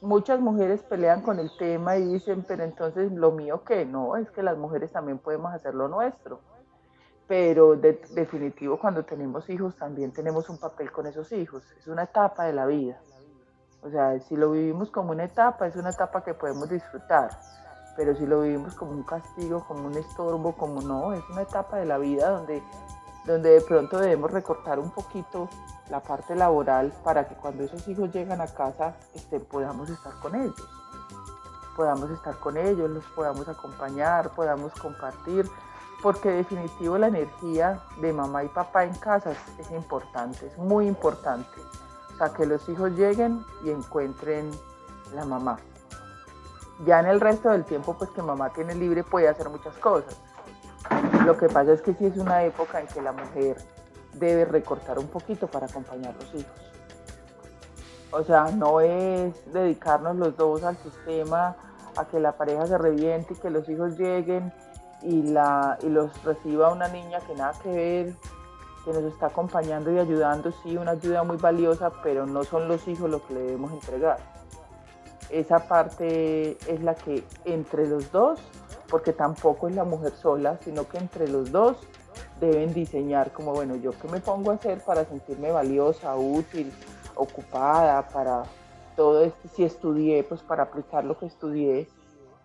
muchas 0.00 0.40
mujeres 0.40 0.82
pelean 0.82 1.22
con 1.22 1.38
el 1.38 1.50
tema 1.56 1.96
y 1.96 2.04
dicen, 2.04 2.44
pero 2.46 2.64
entonces 2.64 3.12
lo 3.12 3.32
mío 3.32 3.62
qué, 3.64 3.84
no, 3.84 4.16
es 4.16 4.30
que 4.30 4.42
las 4.42 4.56
mujeres 4.56 4.92
también 4.92 5.18
podemos 5.18 5.52
hacer 5.52 5.74
lo 5.74 5.88
nuestro. 5.88 6.40
Pero 7.26 7.74
de, 7.74 8.00
definitivo 8.14 8.78
cuando 8.78 9.04
tenemos 9.04 9.50
hijos 9.50 9.74
también 9.76 10.12
tenemos 10.12 10.48
un 10.48 10.58
papel 10.58 10.92
con 10.92 11.06
esos 11.06 11.32
hijos, 11.32 11.64
es 11.76 11.86
una 11.88 12.04
etapa 12.04 12.44
de 12.44 12.52
la 12.52 12.66
vida. 12.66 13.00
O 13.82 13.90
sea, 13.90 14.18
si 14.20 14.36
lo 14.36 14.52
vivimos 14.52 14.90
como 14.90 15.10
una 15.12 15.24
etapa, 15.24 15.66
es 15.66 15.76
una 15.76 15.90
etapa 15.90 16.22
que 16.22 16.34
podemos 16.34 16.68
disfrutar, 16.68 17.30
pero 17.96 18.14
si 18.14 18.26
lo 18.26 18.42
vivimos 18.42 18.74
como 18.74 18.92
un 18.92 19.02
castigo, 19.02 19.64
como 19.66 19.86
un 19.86 19.94
estorbo, 19.96 20.56
como 20.56 20.82
no, 20.82 21.12
es 21.14 21.22
una 21.30 21.42
etapa 21.42 21.78
de 21.78 21.86
la 21.86 21.98
vida 21.98 22.30
donde, 22.30 22.62
donde 23.24 23.50
de 23.50 23.60
pronto 23.60 23.98
debemos 23.98 24.30
recortar 24.30 24.78
un 24.78 24.90
poquito 24.90 25.48
la 25.90 26.00
parte 26.00 26.34
laboral 26.34 26.92
para 27.04 27.28
que 27.28 27.34
cuando 27.34 27.64
esos 27.64 27.86
hijos 27.88 28.12
llegan 28.12 28.40
a 28.40 28.46
casa 28.46 28.96
este, 29.14 29.40
podamos 29.40 29.88
estar 29.90 30.12
con 30.20 30.34
ellos. 30.34 30.68
Podamos 31.76 32.10
estar 32.10 32.36
con 32.36 32.56
ellos, 32.56 32.88
los 32.90 33.04
podamos 33.04 33.48
acompañar, 33.48 34.30
podamos 34.30 34.72
compartir, 34.74 35.48
porque 36.02 36.30
definitivo 36.30 36.96
la 36.98 37.08
energía 37.08 37.80
de 38.00 38.12
mamá 38.12 38.44
y 38.44 38.48
papá 38.48 38.84
en 38.84 38.94
casa 38.94 39.32
es, 39.58 39.70
importante, 39.70 40.46
es 40.46 40.58
muy 40.58 40.86
importante. 40.86 41.60
O 42.14 42.16
sea, 42.16 42.32
que 42.32 42.46
los 42.46 42.66
hijos 42.68 42.92
lleguen 42.92 43.44
y 43.62 43.70
encuentren 43.70 44.50
la 45.14 45.24
mamá. 45.24 45.58
Ya 46.86 47.00
en 47.00 47.06
el 47.06 47.20
resto 47.20 47.50
del 47.50 47.64
tiempo, 47.64 47.94
pues 47.96 48.10
que 48.10 48.22
mamá 48.22 48.50
tiene 48.50 48.74
libre, 48.74 49.04
puede 49.04 49.28
hacer 49.28 49.48
muchas 49.48 49.76
cosas. 49.76 50.16
Lo 51.24 51.36
que 51.36 51.48
pasa 51.48 51.72
es 51.72 51.82
que 51.82 51.94
sí 51.94 52.06
es 52.06 52.16
una 52.16 52.44
época 52.44 52.80
en 52.80 52.86
que 52.86 53.02
la 53.02 53.12
mujer 53.12 53.56
debe 54.18 54.44
recortar 54.44 54.98
un 54.98 55.08
poquito 55.08 55.46
para 55.46 55.66
acompañar 55.66 56.14
los 56.14 56.34
hijos. 56.34 56.66
O 58.10 58.22
sea, 58.22 58.44
no 58.50 58.80
es 58.80 59.34
dedicarnos 59.52 60.16
los 60.16 60.36
dos 60.36 60.62
al 60.62 60.76
sistema, 60.78 61.56
a 61.96 62.04
que 62.06 62.20
la 62.20 62.32
pareja 62.32 62.66
se 62.66 62.78
reviente 62.78 63.34
y 63.34 63.36
que 63.36 63.50
los 63.50 63.68
hijos 63.68 63.98
lleguen 63.98 64.52
y, 65.02 65.22
la, 65.22 65.78
y 65.82 65.88
los 65.88 66.22
reciba 66.24 66.72
una 66.72 66.88
niña 66.88 67.20
que 67.20 67.34
nada 67.34 67.52
que 67.62 67.70
ver, 67.70 68.14
que 68.84 68.92
nos 68.92 69.04
está 69.12 69.26
acompañando 69.26 69.92
y 69.92 69.98
ayudando, 69.98 70.52
sí, 70.62 70.76
una 70.76 70.92
ayuda 70.92 71.24
muy 71.24 71.36
valiosa, 71.36 71.90
pero 72.02 72.26
no 72.26 72.44
son 72.44 72.68
los 72.68 72.86
hijos 72.86 73.10
los 73.10 73.22
que 73.22 73.34
le 73.34 73.40
debemos 73.40 73.72
entregar. 73.72 74.18
Esa 75.30 75.66
parte 75.66 76.56
es 76.72 76.82
la 76.82 76.94
que 76.94 77.24
entre 77.44 77.88
los 77.88 78.12
dos, 78.12 78.40
porque 78.88 79.12
tampoco 79.12 79.68
es 79.68 79.74
la 79.74 79.84
mujer 79.84 80.12
sola, 80.12 80.58
sino 80.62 80.86
que 80.88 80.98
entre 80.98 81.28
los 81.28 81.50
dos 81.50 81.78
deben 82.40 82.74
diseñar 82.74 83.32
como, 83.32 83.52
bueno, 83.52 83.76
yo 83.76 83.92
qué 84.00 84.08
me 84.08 84.20
pongo 84.20 84.50
a 84.50 84.54
hacer 84.54 84.80
para 84.80 85.04
sentirme 85.04 85.50
valiosa, 85.50 86.14
útil, 86.16 86.72
ocupada, 87.14 88.08
para 88.08 88.44
todo 88.94 89.24
esto, 89.24 89.48
si 89.54 89.64
estudié, 89.64 90.22
pues 90.24 90.42
para 90.42 90.64
aplicar 90.64 91.04
lo 91.04 91.18
que 91.18 91.26
estudié, 91.26 91.88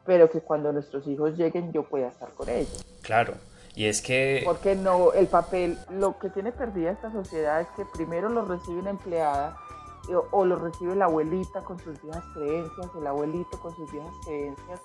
pero 0.06 0.30
que 0.30 0.42
cuando 0.42 0.72
nuestros 0.72 1.08
hijos 1.08 1.38
lleguen 1.38 1.72
yo 1.72 1.84
pueda 1.84 2.08
estar 2.08 2.30
con 2.34 2.50
ellos. 2.50 2.86
Claro, 3.02 3.34
y 3.76 3.86
es 3.86 4.02
que... 4.02 4.42
Porque 4.46 4.76
no, 4.76 5.14
el 5.14 5.28
papel, 5.28 5.78
lo 5.90 6.20
que 6.20 6.30
tiene 6.30 6.52
perdida 6.52 6.92
esta 6.92 7.12
sociedad 7.12 7.62
es 7.62 7.68
que 7.76 7.86
primero 7.86 8.30
lo 8.30 8.46
recibe 8.46 8.80
una 8.80 8.90
empleada 8.90 9.56
o, 10.10 10.26
o 10.32 10.46
lo 10.46 10.58
recibe 10.58 10.96
la 10.96 11.06
abuelita 11.06 11.62
con 11.62 11.80
sus 11.80 12.02
viejas 12.02 12.24
creencias, 12.34 12.88
el 12.98 13.08
abuelito 13.08 13.60
con 13.60 13.76
sus 13.76 13.92
viejas 13.92 14.14
creencias, 14.26 14.82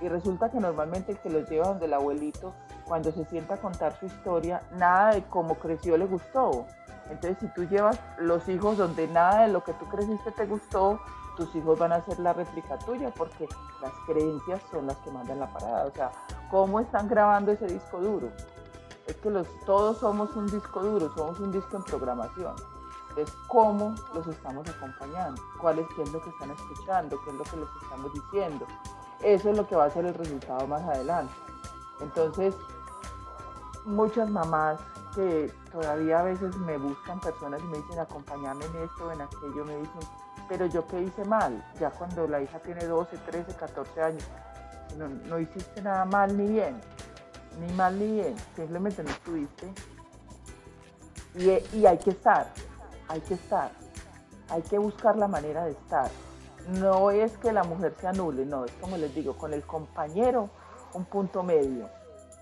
y 0.00 0.08
resulta 0.08 0.50
que 0.50 0.58
normalmente 0.58 1.12
el 1.12 1.18
que 1.18 1.30
los 1.30 1.48
lleva 1.48 1.68
donde 1.68 1.86
el 1.86 1.94
abuelito, 1.94 2.52
cuando 2.86 3.12
se 3.12 3.24
sienta 3.26 3.54
a 3.54 3.56
contar 3.58 3.98
su 3.98 4.06
historia, 4.06 4.62
nada 4.76 5.14
de 5.14 5.22
cómo 5.24 5.54
creció 5.56 5.96
le 5.96 6.06
gustó. 6.06 6.66
Entonces, 7.10 7.38
si 7.40 7.48
tú 7.48 7.64
llevas 7.64 7.98
los 8.18 8.48
hijos 8.48 8.78
donde 8.78 9.06
nada 9.08 9.42
de 9.42 9.52
lo 9.52 9.62
que 9.62 9.72
tú 9.74 9.86
creciste 9.86 10.30
te 10.32 10.46
gustó, 10.46 11.00
tus 11.36 11.54
hijos 11.54 11.78
van 11.78 11.92
a 11.92 11.96
hacer 11.96 12.18
la 12.20 12.32
réplica 12.32 12.78
tuya 12.78 13.12
porque 13.14 13.48
las 13.82 13.92
creencias 14.06 14.62
son 14.70 14.86
las 14.86 14.96
que 14.98 15.10
mandan 15.10 15.40
la 15.40 15.52
parada. 15.52 15.86
O 15.86 15.90
sea, 15.92 16.12
¿cómo 16.50 16.80
están 16.80 17.08
grabando 17.08 17.52
ese 17.52 17.66
disco 17.66 18.00
duro? 18.00 18.28
Es 19.06 19.16
que 19.16 19.30
los, 19.30 19.46
todos 19.66 19.98
somos 19.98 20.34
un 20.36 20.46
disco 20.46 20.80
duro, 20.80 21.12
somos 21.14 21.38
un 21.40 21.52
disco 21.52 21.76
en 21.76 21.82
programación. 21.82 22.54
Es 23.16 23.30
cómo 23.48 23.94
los 24.14 24.26
estamos 24.26 24.68
acompañando, 24.68 25.40
cuál 25.60 25.78
es, 25.78 25.86
qué 25.94 26.02
que 26.02 26.30
están 26.30 26.50
escuchando, 26.50 27.16
qué 27.24 27.30
es 27.30 27.36
lo 27.36 27.44
que 27.44 27.56
les 27.58 27.68
estamos 27.82 28.12
diciendo, 28.12 28.66
eso 29.22 29.50
es 29.50 29.56
lo 29.56 29.68
que 29.68 29.76
va 29.76 29.84
a 29.84 29.90
ser 29.90 30.04
el 30.06 30.14
resultado 30.14 30.66
más 30.66 30.82
adelante. 30.82 31.32
Entonces, 32.04 32.54
muchas 33.84 34.28
mamás 34.28 34.78
que 35.14 35.52
todavía 35.72 36.20
a 36.20 36.22
veces 36.22 36.54
me 36.56 36.76
buscan 36.76 37.20
personas 37.20 37.60
y 37.62 37.64
me 37.64 37.78
dicen 37.78 37.98
acompáñame 37.98 38.64
en 38.66 38.84
esto, 38.84 39.10
en 39.10 39.20
aquello, 39.20 39.64
me 39.64 39.76
dicen, 39.78 40.00
pero 40.48 40.66
yo 40.66 40.86
qué 40.86 41.00
hice 41.00 41.24
mal, 41.24 41.64
ya 41.80 41.90
cuando 41.90 42.28
la 42.28 42.42
hija 42.42 42.58
tiene 42.60 42.84
12, 42.84 43.16
13, 43.18 43.54
14 43.54 44.02
años, 44.02 44.24
no, 44.98 45.08
no 45.08 45.38
hiciste 45.38 45.82
nada 45.82 46.04
mal 46.04 46.36
ni 46.36 46.46
bien, 46.46 46.80
ni 47.60 47.72
mal 47.72 47.98
ni 47.98 48.12
bien, 48.12 48.36
simplemente 48.54 49.02
no 49.02 49.10
estuviste. 49.10 49.72
Y, 51.36 51.76
y 51.76 51.86
hay 51.86 51.98
que 51.98 52.10
estar, 52.10 52.52
hay 53.08 53.20
que 53.20 53.34
estar, 53.34 53.70
hay 54.50 54.62
que 54.62 54.78
buscar 54.78 55.16
la 55.16 55.26
manera 55.26 55.64
de 55.64 55.72
estar 55.72 56.10
no 56.68 57.10
es 57.10 57.36
que 57.38 57.52
la 57.52 57.64
mujer 57.64 57.94
se 58.00 58.06
anule, 58.06 58.46
no, 58.46 58.64
es 58.64 58.72
como 58.80 58.96
les 58.96 59.14
digo, 59.14 59.36
con 59.36 59.52
el 59.52 59.62
compañero 59.62 60.50
un 60.94 61.04
punto 61.04 61.42
medio, 61.42 61.88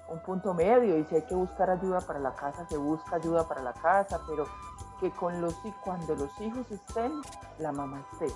un 0.08 0.20
punto 0.20 0.54
medio 0.54 0.98
y 0.98 1.04
si 1.04 1.16
hay 1.16 1.22
que 1.22 1.34
buscar 1.34 1.70
ayuda 1.70 2.00
para 2.00 2.18
la 2.18 2.34
casa, 2.34 2.66
se 2.68 2.76
busca 2.76 3.16
ayuda 3.16 3.48
para 3.48 3.62
la 3.62 3.72
casa, 3.72 4.20
pero 4.28 4.46
que 5.00 5.10
con 5.10 5.40
los 5.40 5.54
cuando 5.84 6.14
los 6.14 6.40
hijos 6.40 6.70
estén, 6.70 7.20
la 7.58 7.72
mamá 7.72 8.04
esté. 8.12 8.32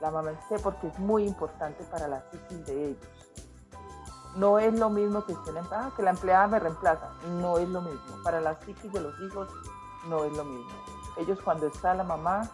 La 0.00 0.10
mamá 0.10 0.30
esté 0.32 0.58
porque 0.58 0.88
es 0.88 0.98
muy 0.98 1.26
importante 1.26 1.84
para 1.84 2.08
la 2.08 2.22
psiquis 2.30 2.66
de 2.66 2.86
ellos. 2.86 3.08
No 4.36 4.58
es 4.58 4.72
lo 4.78 4.88
mismo 4.88 5.24
que 5.26 5.32
estén 5.32 5.58
ah, 5.70 5.92
que 5.94 6.02
la 6.02 6.10
empleada 6.10 6.46
me 6.46 6.58
reemplaza, 6.58 7.10
no 7.40 7.58
es 7.58 7.68
lo 7.68 7.82
mismo. 7.82 8.22
Para 8.24 8.40
la 8.40 8.58
psiquis 8.60 8.92
de 8.92 9.00
los 9.00 9.14
hijos 9.20 9.48
no 10.08 10.24
es 10.24 10.32
lo 10.36 10.44
mismo. 10.44 10.72
Ellos 11.18 11.38
cuando 11.44 11.66
está 11.66 11.94
la 11.94 12.04
mamá 12.04 12.48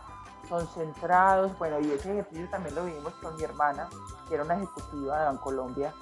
son 0.48 0.66
centrados, 0.68 1.56
bueno, 1.58 1.78
y 1.78 1.92
ese 1.92 2.10
ejercicio 2.12 2.48
también 2.50 2.74
lo 2.74 2.84
vimos 2.84 3.12
con 3.22 3.36
mi 3.36 3.44
hermana, 3.44 3.88
que 4.26 4.34
era 4.34 4.44
una 4.44 4.56
ejecutiva 4.56 5.20
de 5.20 5.26
Bancolombia, 5.26 5.94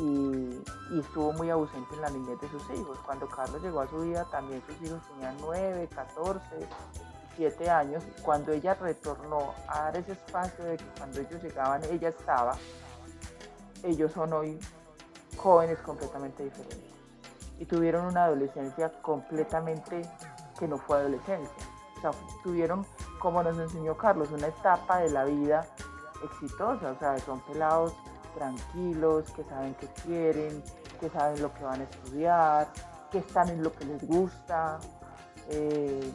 y, 0.00 0.62
estuvo 0.98 1.32
muy 1.32 1.50
ausente 1.50 1.94
en 1.94 2.00
la 2.00 2.10
niñez 2.10 2.40
de 2.40 2.48
sus 2.48 2.62
hijos. 2.70 2.98
Cuando 3.04 3.28
Carlos 3.28 3.62
llegó 3.62 3.80
a 3.80 3.88
su 3.88 4.00
vida, 4.00 4.24
también 4.30 4.62
sus 4.66 4.88
hijos 4.88 5.00
tenían 5.08 5.36
9, 5.40 5.88
14, 5.94 6.40
7 7.36 7.70
años. 7.70 8.04
Cuando 8.22 8.52
ella 8.52 8.74
retornó 8.74 9.54
a 9.66 9.82
dar 9.82 9.96
ese 9.96 10.12
espacio 10.12 10.64
de 10.64 10.76
que 10.76 10.84
cuando 10.98 11.20
ellos 11.20 11.42
llegaban, 11.42 11.82
ella 11.84 12.08
estaba, 12.08 12.56
ellos 13.82 14.12
son 14.12 14.32
hoy 14.32 14.58
jóvenes 15.36 15.78
completamente 15.80 16.44
diferentes. 16.44 16.90
Y 17.58 17.64
tuvieron 17.64 18.06
una 18.06 18.24
adolescencia 18.24 18.92
completamente 19.02 20.02
que 20.58 20.68
no 20.68 20.78
fue 20.78 20.98
adolescencia. 20.98 21.66
O 21.96 22.00
sea, 22.00 22.10
tuvieron 22.42 22.86
como 23.18 23.42
nos 23.42 23.58
enseñó 23.58 23.96
Carlos, 23.96 24.30
una 24.30 24.46
etapa 24.46 24.98
de 24.98 25.10
la 25.10 25.24
vida 25.24 25.66
exitosa, 26.22 26.92
o 26.92 26.98
sea, 26.98 27.18
son 27.18 27.40
pelados 27.40 27.94
tranquilos, 28.38 29.30
que 29.32 29.42
saben 29.44 29.74
qué 29.74 29.88
quieren, 30.04 30.62
que 31.00 31.10
saben 31.10 31.42
lo 31.42 31.52
que 31.52 31.64
van 31.64 31.80
a 31.80 31.84
estudiar, 31.84 32.68
que 33.10 33.18
están 33.18 33.48
en 33.48 33.62
lo 33.62 33.72
que 33.72 33.84
les 33.84 34.06
gusta, 34.06 34.78
eh, 35.48 36.12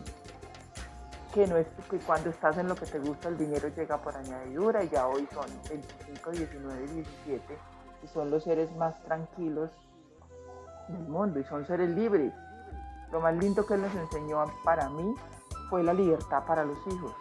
que 1.33 1.47
no 1.47 1.57
es 1.57 1.67
que 1.89 1.97
cuando 1.99 2.29
estás 2.29 2.57
en 2.57 2.67
lo 2.67 2.75
que 2.75 2.85
te 2.85 2.99
gusta 2.99 3.27
el 3.27 3.37
dinero 3.37 3.67
llega 3.69 3.97
por 3.97 4.15
añadidura 4.15 4.83
y 4.83 4.89
ya 4.89 5.07
hoy 5.07 5.27
son 5.33 5.47
25, 5.67 6.31
19 6.31 6.87
17 6.87 7.57
y 8.03 8.07
son 8.07 8.29
los 8.29 8.43
seres 8.43 8.73
más 8.75 9.01
tranquilos 9.03 9.71
del 10.87 11.07
mundo 11.07 11.39
y 11.39 11.43
son 11.43 11.65
seres 11.65 11.89
libres. 11.89 12.33
Lo 13.11 13.19
más 13.19 13.35
lindo 13.35 13.65
que 13.65 13.77
les 13.77 13.93
enseñó 13.95 14.45
para 14.63 14.89
mí 14.89 15.13
fue 15.69 15.83
la 15.83 15.93
libertad 15.93 16.43
para 16.45 16.63
los 16.63 16.77
hijos. 16.87 17.13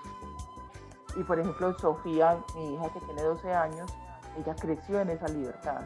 Y 1.17 1.23
por 1.25 1.39
ejemplo, 1.39 1.79
Sofía, 1.79 2.39
mi 2.55 2.75
hija 2.75 2.89
que 2.93 3.01
tiene 3.01 3.23
12 3.23 3.53
años, 3.53 3.93
ella 4.39 4.55
creció 4.55 5.01
en 5.01 5.11
esa 5.11 5.29
libertad. 5.29 5.83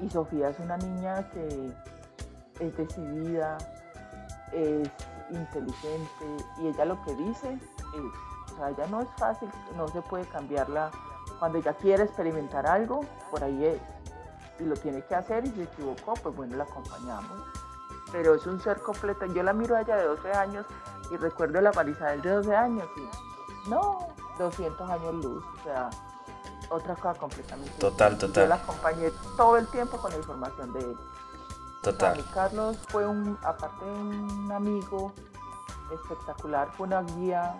Y 0.00 0.10
Sofía 0.10 0.50
es 0.50 0.58
una 0.58 0.76
niña 0.76 1.28
que 1.30 1.72
es 2.60 2.76
decidida, 2.76 3.58
es 4.52 4.88
inteligente 5.30 6.36
y 6.58 6.68
ella 6.68 6.84
lo 6.84 7.02
que 7.02 7.14
dice 7.14 7.52
es, 7.52 8.52
o 8.52 8.56
sea, 8.56 8.70
ella 8.70 8.86
no 8.88 9.00
es 9.00 9.08
fácil, 9.18 9.48
no 9.76 9.88
se 9.88 10.00
puede 10.02 10.24
cambiarla. 10.26 10.90
Cuando 11.38 11.58
ella 11.58 11.74
quiere 11.74 12.04
experimentar 12.04 12.66
algo, 12.66 13.00
por 13.30 13.42
ahí 13.42 13.64
es. 13.64 13.80
Y 14.58 14.64
lo 14.64 14.74
tiene 14.74 15.02
que 15.02 15.14
hacer 15.14 15.44
y 15.44 15.50
se 15.50 15.64
equivocó, 15.64 16.14
pues 16.14 16.34
bueno, 16.34 16.56
la 16.56 16.64
acompañamos. 16.64 17.42
Pero 18.12 18.34
es 18.36 18.46
un 18.46 18.60
ser 18.60 18.80
completo. 18.80 19.26
Yo 19.26 19.42
la 19.42 19.52
miro 19.52 19.76
a 19.76 19.82
ella 19.82 19.96
de 19.96 20.04
12 20.04 20.32
años 20.32 20.66
y 21.10 21.16
recuerdo 21.16 21.60
la 21.60 21.72
Marisabel 21.72 22.22
de 22.22 22.30
12 22.30 22.56
años 22.56 22.88
y 22.96 23.68
no, 23.68 23.98
200 24.38 24.90
años 24.90 25.14
luz, 25.14 25.44
o 25.44 25.64
sea, 25.64 25.90
otra 26.70 26.94
cosa 26.94 27.18
completamente. 27.18 27.72
Total, 27.78 28.18
total. 28.18 28.44
Yo 28.44 28.48
la 28.48 28.54
acompañé 28.56 29.10
todo 29.36 29.56
el 29.56 29.66
tiempo 29.68 29.96
con 29.98 30.10
la 30.10 30.18
información 30.18 30.72
de 30.72 30.80
él. 30.80 30.96
Total. 31.82 32.24
Carlos 32.34 32.76
fue 32.88 33.06
un, 33.06 33.38
aparte 33.42 33.84
de 33.84 33.92
un 33.92 34.52
amigo 34.52 35.12
espectacular, 35.92 36.68
fue 36.76 36.86
una 36.86 37.02
guía 37.02 37.56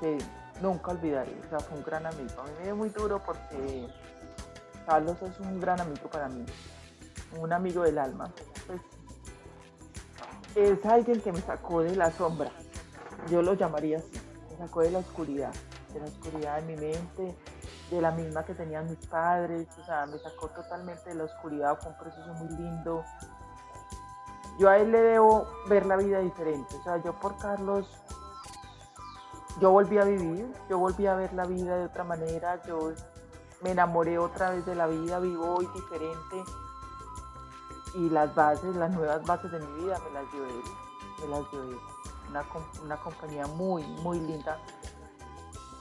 que 0.00 0.18
nunca 0.60 0.92
olvidaré. 0.92 1.40
O 1.46 1.48
sea, 1.48 1.60
fue 1.60 1.78
un 1.78 1.84
gran 1.84 2.06
amigo. 2.06 2.40
A 2.40 2.44
mí 2.44 2.50
me 2.58 2.64
dio 2.64 2.76
muy 2.76 2.88
duro 2.90 3.20
porque 3.24 3.88
Carlos 4.86 5.16
es 5.22 5.38
un 5.40 5.60
gran 5.60 5.80
amigo 5.80 6.08
para 6.08 6.28
mí, 6.28 6.46
un 7.38 7.52
amigo 7.52 7.82
del 7.82 7.98
alma. 7.98 8.30
Pues, 8.66 8.80
es 10.54 10.84
alguien 10.86 11.20
que 11.20 11.30
me 11.30 11.40
sacó 11.40 11.82
de 11.82 11.94
la 11.94 12.10
sombra, 12.10 12.50
yo 13.30 13.42
lo 13.42 13.54
llamaría 13.54 13.98
así, 13.98 14.20
me 14.50 14.56
sacó 14.56 14.80
de 14.80 14.90
la 14.90 14.98
oscuridad, 15.00 15.52
de 15.92 16.00
la 16.00 16.06
oscuridad 16.06 16.62
de 16.62 16.74
mi 16.74 16.80
mente, 16.80 17.36
de 17.90 18.00
la 18.00 18.10
misma 18.10 18.44
que 18.44 18.54
tenían 18.54 18.88
mis 18.88 19.06
padres, 19.06 19.66
o 19.78 19.84
sea, 19.84 20.06
me 20.06 20.18
sacó 20.18 20.48
totalmente 20.48 21.10
de 21.10 21.16
la 21.16 21.24
oscuridad, 21.24 21.78
fue 21.80 21.92
un 21.92 21.98
proceso 21.98 22.34
muy 22.34 22.48
lindo. 22.48 23.04
Yo 24.58 24.68
a 24.68 24.78
él 24.78 24.90
le 24.90 25.00
debo 25.00 25.46
ver 25.68 25.86
la 25.86 25.96
vida 25.96 26.18
diferente, 26.18 26.76
o 26.76 26.82
sea, 26.82 27.02
yo 27.02 27.14
por 27.14 27.36
Carlos 27.38 27.86
yo 29.60 29.70
volví 29.70 29.98
a 29.98 30.04
vivir, 30.04 30.52
yo 30.68 30.78
volví 30.78 31.06
a 31.06 31.14
ver 31.14 31.32
la 31.32 31.44
vida 31.44 31.76
de 31.76 31.86
otra 31.86 32.04
manera, 32.04 32.62
yo 32.64 32.92
me 33.62 33.70
enamoré 33.70 34.18
otra 34.18 34.50
vez 34.50 34.64
de 34.66 34.74
la 34.74 34.86
vida, 34.86 35.18
vivo 35.18 35.56
hoy 35.56 35.68
diferente 35.74 36.44
y 37.94 38.10
las 38.10 38.34
bases, 38.34 38.76
las 38.76 38.90
nuevas 38.92 39.24
bases 39.24 39.50
de 39.50 39.58
mi 39.58 39.84
vida 39.84 39.98
me 39.98 40.10
las 40.10 40.30
dio 40.32 40.44
él, 40.44 40.62
me 41.20 41.28
las 41.28 41.50
dio 41.50 41.62
él. 41.62 41.78
Una, 42.28 42.44
una 42.82 42.96
compañía 42.98 43.46
muy, 43.46 43.82
muy 44.02 44.20
linda. 44.20 44.58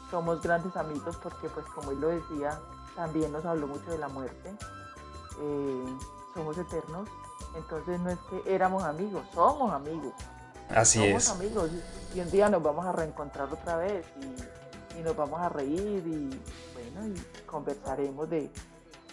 Somos 0.10 0.42
grandes 0.42 0.76
amigos 0.76 1.18
porque, 1.22 1.50
pues 1.50 1.66
como 1.68 1.92
él 1.92 2.00
lo 2.00 2.10
decía, 2.10 2.60
también 2.96 3.32
nos 3.32 3.46
habló 3.46 3.68
mucho 3.68 3.92
de 3.92 3.98
la 3.98 4.08
muerte. 4.08 4.56
Eh, 5.40 5.98
somos 6.34 6.58
eternos, 6.58 7.08
entonces 7.56 8.00
no 8.00 8.10
es 8.10 8.20
que 8.30 8.54
éramos 8.54 8.84
amigos, 8.84 9.24
somos 9.34 9.74
amigos. 9.74 10.14
Así 10.70 11.00
somos 11.00 11.30
amigos 11.30 11.72
y 12.14 12.20
un 12.20 12.30
día 12.30 12.50
nos 12.50 12.62
vamos 12.62 12.86
a 12.86 12.92
reencontrar 12.92 13.52
otra 13.52 13.78
vez 13.78 14.06
y, 14.20 15.00
y 15.00 15.02
nos 15.02 15.16
vamos 15.16 15.40
a 15.40 15.50
reír 15.50 16.06
y 16.06 16.42
bueno, 16.74 17.08
y 17.08 17.46
conversaremos 17.46 18.30
de, 18.30 18.52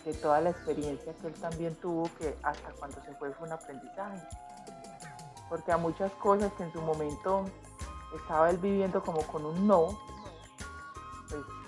de 0.04 0.14
toda 0.14 0.40
la 0.40 0.50
experiencia 0.50 1.12
que 1.14 1.28
él 1.28 1.34
también 1.34 1.74
tuvo, 1.76 2.10
que 2.18 2.36
hasta 2.42 2.70
cuando 2.72 3.02
se 3.02 3.14
fue 3.14 3.32
fue 3.32 3.46
un 3.46 3.52
aprendizaje. 3.52 4.22
Porque 5.48 5.72
a 5.72 5.76
muchas 5.76 6.12
cosas 6.12 6.52
que 6.54 6.64
en 6.64 6.72
su 6.72 6.80
momento 6.80 7.44
estaba 8.14 8.50
él 8.50 8.58
viviendo 8.58 9.02
como 9.02 9.20
con 9.22 9.44
un 9.44 9.66
no, 9.66 9.98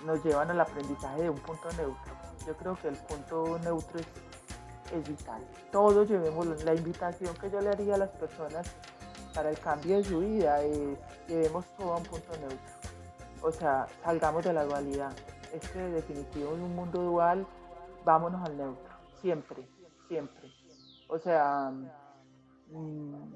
nos 0.04 0.24
llevan 0.24 0.50
al 0.50 0.60
aprendizaje 0.60 1.22
de 1.22 1.30
un 1.30 1.38
punto 1.38 1.68
neutro. 1.76 2.12
Yo 2.46 2.56
creo 2.56 2.76
que 2.76 2.88
el 2.88 2.96
punto 2.96 3.58
neutro 3.60 3.98
es, 3.98 4.06
es 4.92 5.08
vital. 5.08 5.42
Todos 5.72 6.08
llevemos 6.08 6.46
la 6.64 6.74
invitación 6.74 7.34
que 7.36 7.50
yo 7.50 7.60
le 7.60 7.70
haría 7.70 7.94
a 7.94 7.98
las 7.98 8.10
personas 8.10 8.66
para 9.34 9.50
el 9.50 9.58
cambio 9.58 9.98
de 9.98 10.04
su 10.04 10.20
vida 10.20 10.62
es 10.62 10.98
llevemos 11.28 11.66
todo 11.76 11.92
a 11.92 11.96
un 11.98 12.04
punto 12.04 12.32
neutro. 12.38 12.58
O 13.42 13.52
sea, 13.52 13.86
salgamos 14.02 14.44
de 14.44 14.52
la 14.52 14.64
dualidad. 14.64 15.12
Es 15.52 15.68
que 15.70 15.78
definitivo 15.78 16.54
en 16.54 16.62
un 16.62 16.74
mundo 16.74 17.02
dual, 17.02 17.46
vámonos 18.04 18.42
al 18.48 18.56
neutro. 18.56 18.94
Siempre, 19.20 19.68
siempre. 20.08 20.50
O 21.08 21.18
sea, 21.18 21.70
mm, 22.70 23.34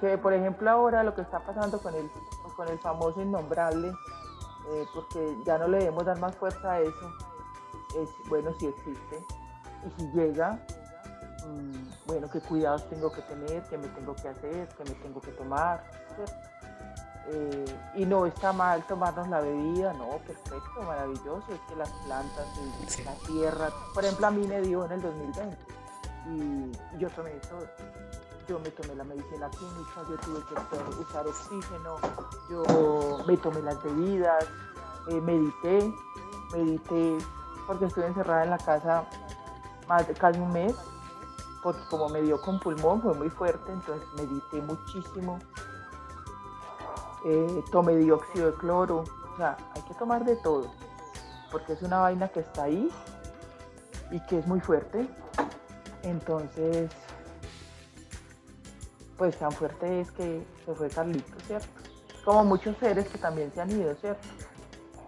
que 0.00 0.18
por 0.18 0.32
ejemplo 0.32 0.70
ahora 0.70 1.02
lo 1.02 1.14
que 1.14 1.22
está 1.22 1.40
pasando 1.40 1.80
con 1.80 1.94
el, 1.94 2.08
con 2.60 2.68
el 2.68 2.78
famoso 2.78 3.22
innombrable, 3.22 3.88
eh, 3.88 4.86
porque 4.92 5.34
ya 5.46 5.56
no 5.56 5.66
le 5.66 5.78
debemos 5.78 6.04
dar 6.04 6.18
más 6.18 6.36
fuerza 6.36 6.72
a 6.72 6.80
eso, 6.80 7.10
es 7.96 8.10
bueno 8.28 8.52
si 8.58 8.66
existe. 8.66 9.24
Y 9.86 9.90
si 9.98 10.06
llega, 10.12 10.58
mm, 11.46 12.06
bueno, 12.06 12.28
qué 12.30 12.38
cuidados 12.42 12.86
tengo 12.90 13.10
que 13.10 13.22
tener, 13.22 13.62
qué 13.62 13.78
me 13.78 13.88
tengo 13.88 14.14
que 14.14 14.28
hacer, 14.28 14.68
qué 14.76 14.84
me 14.84 14.90
tengo 14.96 15.22
que 15.22 15.30
tomar, 15.30 15.90
eh, 17.28 17.64
y 17.94 18.04
no 18.04 18.26
está 18.26 18.52
mal 18.52 18.86
tomarnos 18.86 19.26
la 19.28 19.40
bebida, 19.40 19.94
no, 19.94 20.18
perfecto, 20.18 20.82
maravilloso, 20.82 21.46
es 21.54 21.60
que 21.66 21.76
las 21.76 21.90
plantas, 22.04 22.46
la 23.06 23.14
tierra, 23.26 23.70
por 23.94 24.04
ejemplo 24.04 24.26
a 24.26 24.30
mí 24.30 24.46
me 24.46 24.60
dio 24.60 24.84
en 24.84 24.92
el 24.92 25.00
2020 25.00 25.56
y 26.26 26.98
yo 26.98 27.08
tomé 27.08 27.30
todo 27.48 27.66
yo 28.50 28.58
me 28.58 28.70
tomé 28.70 28.96
la 28.96 29.04
medicina 29.04 29.48
química, 29.50 30.02
yo 30.08 30.16
tuve 30.16 30.42
que 30.44 31.00
usar 31.00 31.24
oxígeno, 31.24 31.98
yo 32.50 33.18
me 33.24 33.36
tomé 33.36 33.62
las 33.62 33.80
bebidas, 33.80 34.44
eh, 35.06 35.20
medité, 35.20 35.94
medité 36.52 37.18
porque 37.68 37.84
estuve 37.84 38.08
encerrada 38.08 38.42
en 38.42 38.50
la 38.50 38.58
casa 38.58 39.04
más 39.86 40.08
de 40.08 40.14
casi 40.14 40.40
un 40.40 40.52
mes, 40.52 40.74
porque 41.62 41.80
como 41.88 42.08
me 42.08 42.22
dio 42.22 42.40
con 42.40 42.58
pulmón 42.58 43.00
fue 43.00 43.14
muy 43.14 43.30
fuerte, 43.30 43.70
entonces 43.70 44.04
medité 44.16 44.60
muchísimo, 44.62 45.38
eh, 47.24 47.64
tomé 47.70 47.94
dióxido 47.98 48.50
de 48.50 48.56
cloro, 48.56 49.04
o 49.32 49.36
sea, 49.36 49.56
hay 49.76 49.82
que 49.82 49.94
tomar 49.94 50.24
de 50.24 50.34
todo, 50.34 50.72
porque 51.52 51.74
es 51.74 51.82
una 51.82 52.00
vaina 52.00 52.26
que 52.26 52.40
está 52.40 52.64
ahí 52.64 52.90
y 54.10 54.18
que 54.26 54.40
es 54.40 54.46
muy 54.48 54.58
fuerte, 54.58 55.08
entonces 56.02 56.90
pues 59.20 59.36
tan 59.36 59.52
fuerte 59.52 60.00
es 60.00 60.10
que 60.12 60.42
se 60.64 60.74
fue 60.74 60.88
Carlito, 60.88 61.36
¿cierto? 61.46 61.68
Como 62.24 62.42
muchos 62.42 62.74
seres 62.78 63.06
que 63.06 63.18
también 63.18 63.52
se 63.52 63.60
han 63.60 63.70
ido, 63.70 63.94
¿cierto? 63.96 64.26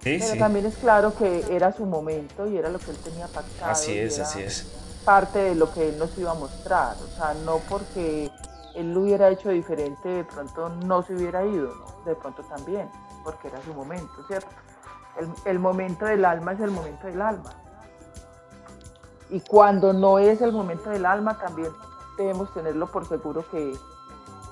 Sí, 0.03 0.19
Pero 0.21 0.39
también 0.39 0.67
es 0.67 0.77
claro 0.77 1.15
que 1.17 1.47
era 1.49 1.73
su 1.73 1.87
momento 1.87 2.47
y 2.47 2.59
era 2.59 2.69
lo 2.69 2.79
que 2.79 2.91
él 2.91 2.99
tenía 2.99 3.27
pactado. 3.27 3.73
Así 3.73 3.99
es, 3.99 4.19
así 4.19 4.43
es. 4.43 5.01
Parte 5.07 5.39
de 5.39 5.55
lo 5.55 5.73
que 5.73 5.89
él 5.89 5.99
nos 5.99 6.19
iba 6.19 6.33
a 6.33 6.35
mostrar, 6.35 6.95
o 6.97 7.17
sea, 7.17 7.33
no 7.47 7.57
porque 7.71 8.31
él 8.75 8.93
lo 8.93 9.01
hubiera 9.01 9.31
hecho 9.31 9.49
diferente, 9.49 10.07
de 10.11 10.25
pronto 10.25 10.69
no 10.69 11.03
se 11.03 11.15
hubiera 11.15 11.47
ido, 11.47 11.75
¿no? 11.75 12.05
De 12.05 12.15
pronto 12.15 12.43
también, 12.43 12.91
porque 13.25 13.49
era 13.49 13.63
su 13.63 13.73
momento, 13.73 14.13
¿cierto? 14.27 14.51
El, 15.19 15.31
el 15.47 15.59
momento 15.59 16.05
del 16.05 16.27
alma 16.27 16.53
es 16.53 16.61
el 16.61 16.71
momento 16.71 17.07
del 17.07 17.23
alma. 17.23 17.55
Y 19.31 19.41
cuando 19.41 19.95
no 19.95 20.19
es 20.19 20.43
el 20.43 20.53
momento 20.53 20.91
del 20.91 21.07
alma, 21.07 21.39
también 21.39 21.73
debemos 22.19 22.53
tenerlo 22.53 22.93
por 22.93 23.09
seguro 23.09 23.43
que 23.51 23.73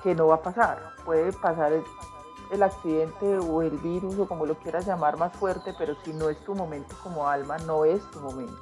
que 0.03 0.15
no 0.15 0.27
va 0.27 0.35
a 0.35 0.41
pasar. 0.41 0.93
Puede 1.05 1.31
pasar 1.33 1.71
el, 1.73 2.63
accidente 2.63 3.37
o 3.37 3.61
el 3.61 3.77
virus 3.77 4.19
o 4.19 4.27
como 4.27 4.45
lo 4.45 4.55
quieras 4.55 4.85
llamar 4.85 5.17
más 5.17 5.33
fuerte, 5.33 5.73
pero 5.77 5.95
si 6.03 6.11
no 6.13 6.29
es 6.29 6.37
tu 6.43 6.53
momento 6.53 6.93
como 7.01 7.27
alma, 7.27 7.57
no 7.59 7.85
es 7.85 8.01
tu 8.11 8.19
momento. 8.19 8.59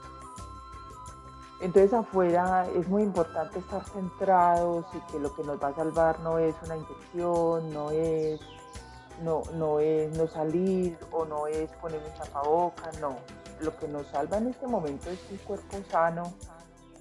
Entonces 1.59 1.93
afuera 1.93 2.67
es 2.75 2.87
muy 2.87 3.03
importante 3.03 3.59
estar 3.59 3.83
centrados 3.83 4.85
y 4.93 5.11
que 5.11 5.19
lo 5.19 5.33
que 5.35 5.43
nos 5.43 5.61
va 5.61 5.69
a 5.69 5.75
salvar 5.75 6.19
no 6.21 6.37
es 6.37 6.55
una 6.63 6.77
inyección, 6.77 7.73
no 7.73 7.91
es 7.91 8.39
no, 9.23 9.43
no 9.55 9.79
es 9.81 10.15
no 10.17 10.27
salir 10.27 10.97
o 11.11 11.25
no 11.25 11.47
es 11.47 11.69
poner 11.73 12.01
un 12.01 12.13
tapabocas, 12.13 12.99
no. 12.99 13.17
Lo 13.59 13.75
que 13.77 13.89
nos 13.89 14.07
salva 14.07 14.37
en 14.37 14.47
este 14.47 14.67
momento 14.67 15.09
es 15.09 15.19
un 15.31 15.37
cuerpo 15.39 15.77
sano 15.91 16.33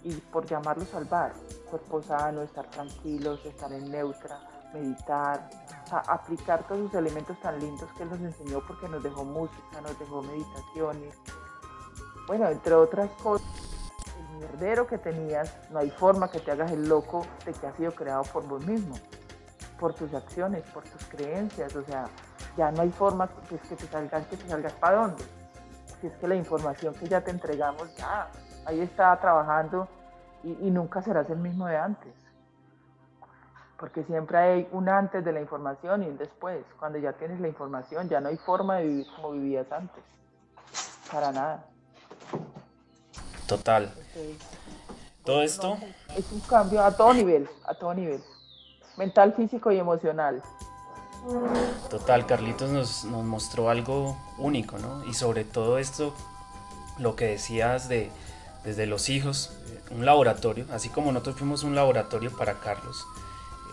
y 0.04 0.12
por 0.14 0.46
llamarlo 0.46 0.84
salvar, 0.84 1.32
cuerpo 1.70 2.02
sano, 2.02 2.42
estar 2.42 2.66
tranquilos, 2.70 3.44
estar 3.44 3.72
en 3.72 3.90
neutra, 3.90 4.40
meditar, 4.72 5.48
aplicar 5.90 6.66
todos 6.66 6.80
los 6.80 6.94
elementos 6.94 7.38
tan 7.40 7.58
lindos 7.58 7.88
que 7.96 8.02
Él 8.02 8.10
nos 8.10 8.20
enseñó 8.20 8.60
porque 8.66 8.88
nos 8.88 9.02
dejó 9.02 9.24
música, 9.24 9.80
nos 9.82 9.98
dejó 9.98 10.22
meditaciones. 10.22 11.14
Bueno, 12.26 12.48
entre 12.48 12.74
otras 12.74 13.10
cosas, 13.22 13.48
el 14.18 14.38
mierdero 14.38 14.86
que 14.86 14.98
tenías, 14.98 15.54
no 15.70 15.78
hay 15.78 15.90
forma 15.90 16.30
que 16.30 16.40
te 16.40 16.50
hagas 16.50 16.70
el 16.72 16.88
loco 16.88 17.26
de 17.44 17.52
que 17.52 17.66
ha 17.66 17.76
sido 17.76 17.92
creado 17.92 18.22
por 18.24 18.46
vos 18.46 18.64
mismo, 18.66 18.96
por 19.80 19.94
tus 19.94 20.12
acciones, 20.12 20.62
por 20.70 20.84
tus 20.84 21.04
creencias, 21.06 21.74
o 21.74 21.82
sea, 21.84 22.06
ya 22.56 22.70
no 22.70 22.82
hay 22.82 22.90
forma 22.90 23.28
que, 23.48 23.56
que 23.56 23.76
te 23.76 23.86
salgas, 23.86 24.26
que 24.26 24.36
te 24.36 24.48
salgas 24.48 24.72
para 24.74 24.98
dónde. 24.98 25.24
Si 26.00 26.06
es 26.06 26.12
que 26.16 26.28
la 26.28 26.36
información 26.36 26.94
que 26.94 27.08
ya 27.08 27.20
te 27.22 27.30
entregamos, 27.30 27.94
ya, 27.96 28.30
ahí 28.68 28.80
está 28.80 29.18
trabajando 29.18 29.88
y, 30.44 30.70
nunca 30.70 31.02
serás 31.02 31.28
el 31.30 31.38
mismo 31.38 31.66
de 31.66 31.76
antes. 31.76 32.12
Porque 33.78 34.04
siempre 34.04 34.38
hay 34.38 34.68
un 34.72 34.88
antes 34.88 35.24
de 35.24 35.32
la 35.32 35.40
información 35.40 36.02
y 36.02 36.06
un 36.06 36.18
después. 36.18 36.64
Cuando 36.78 36.98
ya 36.98 37.12
tienes 37.14 37.40
la 37.40 37.48
información, 37.48 38.08
ya 38.08 38.20
no 38.20 38.28
hay 38.28 38.36
forma 38.36 38.76
de 38.76 38.86
vivir 38.86 39.06
como 39.16 39.32
vivías 39.32 39.70
antes. 39.72 40.02
Para 41.10 41.32
nada. 41.32 41.64
Total. 43.46 43.92
todo 45.24 45.42
esto. 45.42 45.76
Es 46.16 46.30
un 46.30 46.40
cambio 46.40 46.84
a 46.84 46.94
todo 46.94 47.14
nivel, 47.14 47.48
a 47.64 47.74
todo 47.74 47.94
nivel. 47.94 48.22
Mental, 48.96 49.32
físico 49.32 49.72
y 49.72 49.78
emocional. 49.78 50.42
Total, 51.88 52.26
Carlitos 52.26 52.70
nos, 52.70 53.04
nos 53.04 53.24
mostró 53.24 53.70
algo 53.70 54.16
único, 54.38 54.78
¿no? 54.78 55.04
Y 55.04 55.14
sobre 55.14 55.44
todo 55.44 55.78
esto, 55.78 56.14
lo 56.98 57.16
que 57.16 57.26
decías 57.26 57.88
de, 57.88 58.10
desde 58.68 58.86
los 58.86 59.08
hijos, 59.08 59.50
un 59.90 60.04
laboratorio, 60.04 60.66
así 60.70 60.90
como 60.90 61.10
nosotros 61.10 61.36
fuimos 61.36 61.62
un 61.62 61.74
laboratorio 61.74 62.30
para 62.36 62.60
Carlos, 62.60 63.06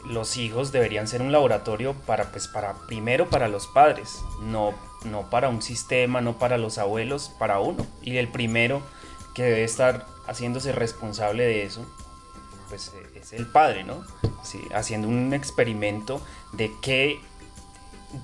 los 0.06 0.38
hijos 0.38 0.72
deberían 0.72 1.08
ser 1.08 1.22
un 1.22 1.34
laboratorio 1.34 1.94
para, 2.06 2.32
pues, 2.32 2.48
para 2.48 2.76
primero 2.88 3.30
para 3.30 3.50
los 3.50 3.68
padres, 3.68 4.22
no, 4.42 4.74
no 5.04 5.30
para 5.30 5.50
un 5.50 5.62
sistema, 5.62 6.22
no 6.22 6.38
para 6.38 6.58
los 6.58 6.78
abuelos, 6.78 7.30
para 7.40 7.60
uno. 7.60 7.86
Y 8.02 8.16
el 8.18 8.30
primero 8.30 8.82
que 9.34 9.44
debe 9.44 9.64
estar 9.66 10.06
haciéndose 10.28 10.72
responsable 10.72 11.44
de 11.44 11.64
eso, 11.64 11.86
pues 12.70 12.94
es 13.16 13.34
el 13.34 13.48
padre, 13.48 13.84
¿no? 13.84 14.06
Sí, 14.44 14.62
haciendo 14.74 15.10
un 15.10 15.34
experimento 15.34 16.22
de 16.54 16.72
qué 16.82 17.20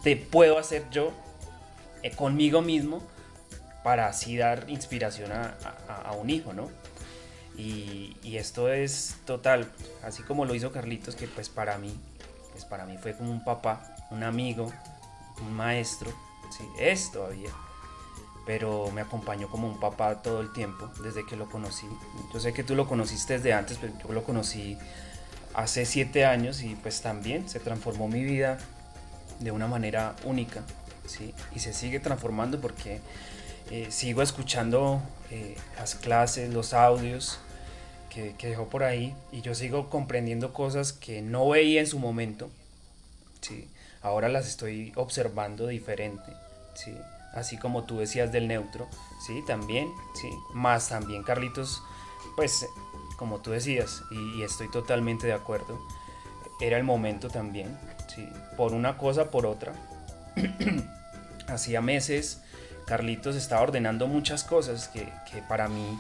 te 0.03 0.15
puedo 0.15 0.57
hacer 0.57 0.87
yo 0.91 1.11
eh, 2.03 2.11
conmigo 2.11 2.61
mismo 2.61 3.01
para 3.83 4.07
así 4.07 4.37
dar 4.37 4.69
inspiración 4.69 5.31
a, 5.31 6.11
un 6.13 6.29
hijo, 6.29 6.53
¿no? 6.53 6.69
Y, 7.57 8.15
esto 8.35 8.71
es 8.71 9.17
total, 9.25 9.69
así 10.03 10.23
como 10.23 10.45
lo 10.45 10.55
hizo 10.55 10.71
Carlitos, 10.71 11.15
que 11.15 11.27
pues 11.27 11.49
para 11.49 11.77
mí, 11.77 11.93
pues 12.51 12.65
para 12.65 12.85
mí 12.85 12.97
fue 12.97 13.15
como 13.15 13.31
un 13.31 13.43
papá, 13.43 13.95
un 14.09 14.23
amigo, 14.23 14.71
un 15.41 15.53
maestro, 15.53 16.11
sí, 16.57 16.63
es 16.79 17.11
todavía, 17.11 17.49
pero 18.45 18.89
me 18.91 19.01
acompañó 19.01 19.49
como 19.49 19.67
un 19.67 19.79
papá 19.79 20.21
todo 20.21 20.41
el 20.41 20.51
tiempo, 20.53 20.89
desde 21.03 21.25
que 21.25 21.35
lo 21.35 21.49
conocí. 21.49 21.87
Yo 22.33 22.39
sé 22.39 22.53
que 22.53 22.63
tú 22.63 22.73
lo 22.75 22.87
conociste 22.87 23.33
desde 23.33 23.53
antes, 23.53 23.77
pero 23.79 23.93
yo 23.97 24.13
lo 24.13 24.23
conocí 24.23 24.77
hace 25.53 25.85
siete 25.85 26.25
años 26.25 26.61
y 26.61 26.75
pues 26.75 27.01
también 27.01 27.49
se 27.49 27.59
transformó 27.59 28.07
mi 28.07 28.23
vida 28.23 28.57
de 29.39 29.51
una 29.51 29.67
manera 29.67 30.15
única, 30.23 30.61
¿sí? 31.05 31.33
Y 31.53 31.59
se 31.59 31.73
sigue 31.73 31.99
transformando 31.99 32.61
porque 32.61 33.01
eh, 33.69 33.87
sigo 33.89 34.21
escuchando 34.21 35.01
eh, 35.29 35.55
las 35.77 35.95
clases, 35.95 36.53
los 36.53 36.73
audios 36.73 37.39
que, 38.09 38.35
que, 38.37 38.47
dejó 38.47 38.67
por 38.67 38.83
ahí 38.83 39.15
y 39.31 39.41
yo 39.41 39.55
sigo 39.55 39.89
comprendiendo 39.89 40.53
cosas 40.53 40.93
que 40.93 41.21
no 41.21 41.49
veía 41.49 41.79
en 41.79 41.87
su 41.87 41.99
momento, 41.99 42.49
¿sí? 43.41 43.69
Ahora 44.01 44.29
las 44.29 44.47
estoy 44.47 44.91
observando 44.95 45.67
diferente, 45.67 46.33
¿sí? 46.73 46.93
Así 47.33 47.57
como 47.57 47.83
tú 47.83 47.99
decías 47.99 48.31
del 48.31 48.47
neutro, 48.47 48.89
¿sí? 49.25 49.43
También, 49.47 49.89
¿sí? 50.19 50.29
Más 50.53 50.89
también 50.89 51.23
Carlitos, 51.23 51.81
pues 52.35 52.65
como 53.21 53.39
tú 53.39 53.51
decías, 53.51 54.01
y, 54.09 54.41
estoy 54.41 54.67
totalmente 54.71 55.27
de 55.27 55.33
acuerdo, 55.33 55.79
era 56.59 56.77
el 56.77 56.83
momento 56.83 57.29
también, 57.29 57.77
¿sí? 58.07 58.27
por 58.57 58.73
una 58.73 58.97
cosa, 58.97 59.29
por 59.29 59.45
otra. 59.45 59.73
Hacía 61.47 61.81
meses 61.81 62.40
Carlitos 62.91 63.37
estaba 63.37 63.61
ordenando 63.61 64.05
muchas 64.07 64.43
cosas 64.43 64.89
que, 64.89 65.09
para 65.47 65.69
mí 65.69 65.97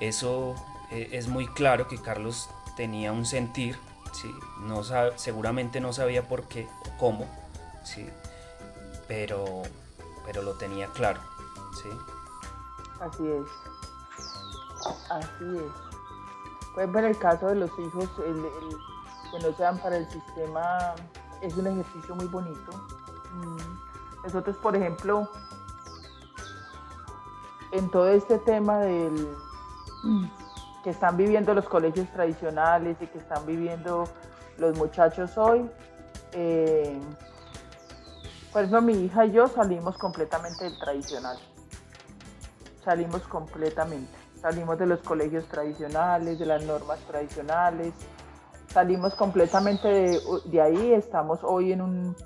eso 0.00 0.56
e, 0.90 1.10
es 1.12 1.28
muy 1.28 1.46
claro 1.46 1.86
que 1.86 2.02
Carlos 2.02 2.50
tenía 2.74 3.12
un 3.12 3.24
sentir, 3.24 3.78
¿sí? 4.12 4.28
no 4.62 4.82
seguramente 5.14 5.80
no 5.80 5.92
sabía 5.92 6.26
por 6.26 6.48
qué 6.48 6.66
o 6.84 6.98
cómo, 6.98 7.28
¿sí? 7.84 8.08
pero, 9.06 9.62
pero 10.26 10.42
lo 10.42 10.54
tenía 10.54 10.88
claro. 10.88 11.20
¿sí? 11.80 11.88
Así 12.98 13.24
es. 13.24 13.46
Así 15.10 15.44
es. 15.44 16.72
Pueden 16.74 16.92
ver 16.92 17.04
el 17.04 17.18
caso 17.18 17.46
de 17.46 17.54
los 17.54 17.70
hijos, 17.78 18.10
que 18.16 19.38
no 19.38 19.56
sean 19.56 19.78
para 19.78 19.96
el 19.96 20.10
sistema, 20.10 20.96
es 21.40 21.56
un 21.56 21.68
ejercicio 21.68 22.16
muy 22.16 22.26
bonito. 22.26 22.72
Mm. 23.32 24.24
Nosotros, 24.24 24.56
por 24.56 24.74
ejemplo, 24.74 25.30
en 27.72 27.90
todo 27.90 28.08
este 28.08 28.38
tema 28.38 28.78
del 28.80 29.28
que 30.84 30.90
están 30.90 31.16
viviendo 31.16 31.54
los 31.54 31.68
colegios 31.68 32.08
tradicionales 32.12 32.96
y 33.00 33.06
que 33.06 33.18
están 33.18 33.46
viviendo 33.46 34.04
los 34.58 34.76
muchachos 34.76 35.38
hoy, 35.38 35.68
eh, 36.32 36.98
por 38.52 38.64
eso 38.64 38.82
mi 38.82 38.92
hija 38.92 39.26
y 39.26 39.32
yo 39.32 39.48
salimos 39.48 39.96
completamente 39.96 40.64
del 40.64 40.78
tradicional. 40.78 41.38
Salimos 42.84 43.22
completamente. 43.22 44.12
Salimos 44.40 44.78
de 44.78 44.86
los 44.86 45.00
colegios 45.00 45.46
tradicionales, 45.46 46.38
de 46.38 46.46
las 46.46 46.64
normas 46.64 46.98
tradicionales, 47.06 47.94
salimos 48.72 49.14
completamente 49.14 50.20
de, 50.46 50.60
ahí, 50.60 50.92
estamos 50.92 51.40
hoy 51.42 51.72
en 51.72 51.82
un 51.82 52.16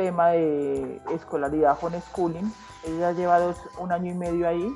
tema 0.00 0.28
de 0.28 1.02
escolaridad 1.14 1.76
homeschooling. 1.78 2.50
Ella 2.84 3.12
lleva 3.12 3.38
un 3.78 3.92
año 3.92 4.10
y 4.10 4.14
medio 4.14 4.48
ahí 4.48 4.74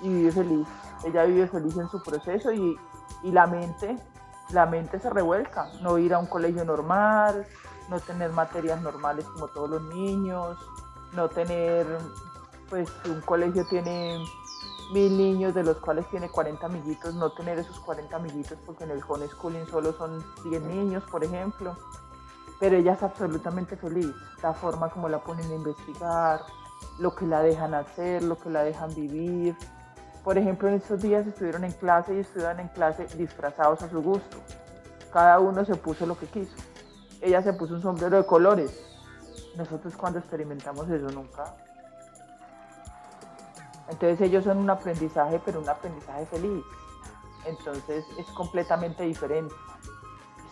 y 0.00 0.08
vive 0.08 0.32
feliz. 0.32 0.66
Ella 1.04 1.24
vive 1.24 1.46
feliz 1.46 1.76
en 1.76 1.88
su 1.88 2.02
proceso 2.02 2.52
y, 2.52 2.76
y 3.22 3.30
la 3.30 3.46
mente, 3.46 3.96
la 4.50 4.66
mente 4.66 4.98
se 4.98 5.08
revuelca. 5.08 5.68
No 5.82 5.98
ir 5.98 6.12
a 6.14 6.18
un 6.18 6.26
colegio 6.26 6.64
normal, 6.64 7.46
no 7.88 8.00
tener 8.00 8.32
materias 8.32 8.82
normales 8.82 9.24
como 9.26 9.46
todos 9.48 9.70
los 9.70 9.82
niños, 9.94 10.58
no 11.12 11.28
tener, 11.28 11.86
pues 12.68 12.90
un 13.08 13.20
colegio 13.20 13.64
tiene 13.66 14.18
mil 14.92 15.16
niños, 15.16 15.54
de 15.54 15.62
los 15.62 15.76
cuales 15.76 16.10
tiene 16.10 16.28
40 16.28 16.66
amiguitos, 16.66 17.14
no 17.14 17.30
tener 17.30 17.58
esos 17.60 17.78
40 17.78 18.16
amiguitos 18.16 18.58
porque 18.66 18.82
en 18.82 18.90
el 18.90 19.02
homeschooling 19.06 19.66
solo 19.68 19.92
son 19.92 20.24
10 20.42 20.62
niños, 20.62 21.04
por 21.04 21.22
ejemplo. 21.22 21.76
Pero 22.60 22.76
ella 22.76 22.92
es 22.92 23.02
absolutamente 23.02 23.76
feliz, 23.76 24.14
la 24.42 24.54
forma 24.54 24.88
como 24.88 25.08
la 25.08 25.18
ponen 25.18 25.50
a 25.50 25.54
investigar, 25.54 26.40
lo 26.98 27.14
que 27.14 27.26
la 27.26 27.42
dejan 27.42 27.74
hacer, 27.74 28.22
lo 28.22 28.38
que 28.38 28.50
la 28.50 28.62
dejan 28.62 28.94
vivir. 28.94 29.54
Por 30.24 30.38
ejemplo, 30.38 30.68
en 30.68 30.74
estos 30.74 31.02
días 31.02 31.26
estuvieron 31.26 31.64
en 31.64 31.72
clase 31.72 32.14
y 32.14 32.20
estuvieron 32.20 32.60
en 32.60 32.68
clase 32.68 33.06
disfrazados 33.16 33.82
a 33.82 33.90
su 33.90 34.02
gusto. 34.02 34.38
Cada 35.12 35.38
uno 35.38 35.64
se 35.64 35.74
puso 35.76 36.06
lo 36.06 36.18
que 36.18 36.26
quiso. 36.26 36.56
Ella 37.20 37.42
se 37.42 37.52
puso 37.52 37.74
un 37.74 37.82
sombrero 37.82 38.16
de 38.16 38.26
colores. 38.26 38.82
Nosotros 39.56 39.94
cuando 39.96 40.18
experimentamos 40.18 40.88
eso 40.90 41.08
nunca 41.10 41.54
entonces 43.88 44.20
ellos 44.20 44.44
son 44.44 44.58
un 44.58 44.70
aprendizaje, 44.70 45.40
pero 45.44 45.60
un 45.60 45.68
aprendizaje 45.68 46.26
feliz. 46.26 46.64
Entonces 47.44 48.04
es 48.18 48.26
completamente 48.28 49.04
diferente. 49.04 49.54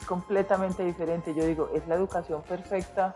Completamente 0.07 0.85
diferente. 0.85 1.35
Yo 1.35 1.45
digo, 1.45 1.71
es 1.75 1.87
la 1.87 1.95
educación 1.95 2.43
perfecta. 2.43 3.15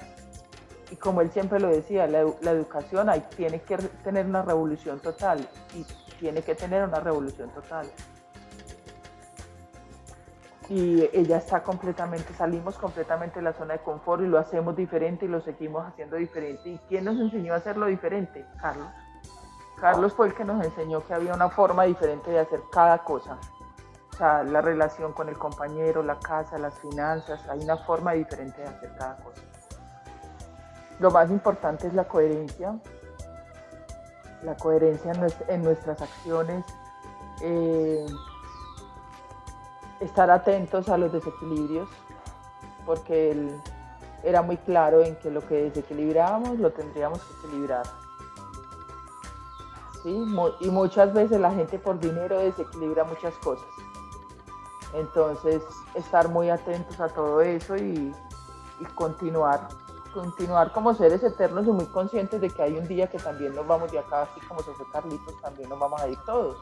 Y 0.90 0.96
como 0.96 1.20
él 1.20 1.30
siempre 1.30 1.60
lo 1.60 1.68
decía, 1.68 2.06
la, 2.06 2.20
educación 2.20 3.10
hay, 3.10 3.20
tiene 3.36 3.60
que 3.60 3.76
tener 3.76 4.26
una 4.26 4.42
revolución 4.42 5.00
total. 5.00 5.46
Y 5.74 5.84
tiene 6.18 6.42
que 6.42 6.54
tener 6.54 6.84
una 6.84 7.00
revolución 7.00 7.50
total. 7.50 7.90
Y 10.68 11.08
ella 11.14 11.38
está 11.38 11.62
completamente, 11.62 12.34
salimos 12.34 12.76
completamente 12.76 13.36
de 13.36 13.42
la 13.42 13.54
zona 13.54 13.74
de 13.74 13.80
confort 13.80 14.22
y 14.22 14.26
lo 14.26 14.38
hacemos 14.38 14.76
diferente 14.76 15.24
y 15.24 15.28
lo 15.28 15.40
seguimos 15.40 15.86
haciendo 15.86 16.16
diferente. 16.16 16.68
¿Y 16.68 16.78
quién 16.88 17.04
nos 17.04 17.18
enseñó 17.18 17.54
a 17.54 17.56
hacerlo 17.56 17.86
diferente? 17.86 18.44
Carlos. 18.60 18.88
Carlos 19.80 20.12
fue 20.12 20.26
el 20.26 20.34
que 20.34 20.44
nos 20.44 20.62
enseñó 20.64 21.06
que 21.06 21.14
había 21.14 21.32
una 21.32 21.48
forma 21.48 21.84
diferente 21.84 22.30
de 22.30 22.40
hacer 22.40 22.60
cada 22.70 22.98
cosa. 22.98 23.38
La 24.18 24.60
relación 24.60 25.12
con 25.12 25.28
el 25.28 25.38
compañero, 25.38 26.02
la 26.02 26.18
casa, 26.18 26.58
las 26.58 26.74
finanzas, 26.80 27.40
hay 27.48 27.60
una 27.60 27.76
forma 27.76 28.12
diferente 28.12 28.60
de 28.60 28.66
hacer 28.66 28.92
cada 28.98 29.16
cosa. 29.16 29.42
Lo 30.98 31.12
más 31.12 31.30
importante 31.30 31.86
es 31.86 31.94
la 31.94 32.08
coherencia, 32.08 32.76
la 34.42 34.56
coherencia 34.56 35.12
en 35.46 35.62
nuestras 35.62 36.02
acciones, 36.02 36.64
eh, 37.42 38.04
estar 40.00 40.30
atentos 40.30 40.88
a 40.88 40.98
los 40.98 41.12
desequilibrios, 41.12 41.88
porque 42.84 43.50
era 44.24 44.42
muy 44.42 44.56
claro 44.56 45.02
en 45.02 45.14
que 45.16 45.30
lo 45.30 45.46
que 45.46 45.62
desequilibrábamos 45.64 46.58
lo 46.58 46.72
tendríamos 46.72 47.20
que 47.22 47.46
equilibrar. 47.46 47.86
Y 50.04 50.70
muchas 50.70 51.12
veces 51.12 51.40
la 51.40 51.52
gente 51.52 51.78
por 51.78 52.00
dinero 52.00 52.38
desequilibra 52.38 53.04
muchas 53.04 53.34
cosas. 53.36 53.66
Entonces, 54.94 55.62
estar 55.94 56.28
muy 56.28 56.50
atentos 56.50 56.98
a 57.00 57.08
todo 57.08 57.40
eso 57.40 57.76
y, 57.76 58.12
continuar, 58.94 59.68
continuar 60.14 60.72
como 60.72 60.94
seres 60.94 61.22
eternos 61.22 61.66
y 61.66 61.70
muy 61.70 61.86
conscientes 61.86 62.40
de 62.40 62.48
que 62.48 62.62
hay 62.62 62.72
un 62.74 62.86
día 62.88 63.08
que 63.08 63.18
también 63.18 63.54
nos 63.54 63.66
vamos 63.66 63.90
de 63.92 63.98
acá, 63.98 64.22
así 64.22 64.40
como 64.46 64.62
se 64.62 64.72
fue 64.72 64.86
Carlitos, 64.92 65.40
también 65.42 65.68
nos 65.68 65.78
vamos 65.78 66.00
a 66.00 66.08
ir 66.08 66.18
todos. 66.24 66.56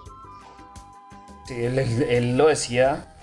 Sí, 1.46 1.64
él, 1.64 2.36
lo 2.36 2.48
decía, 2.48 3.14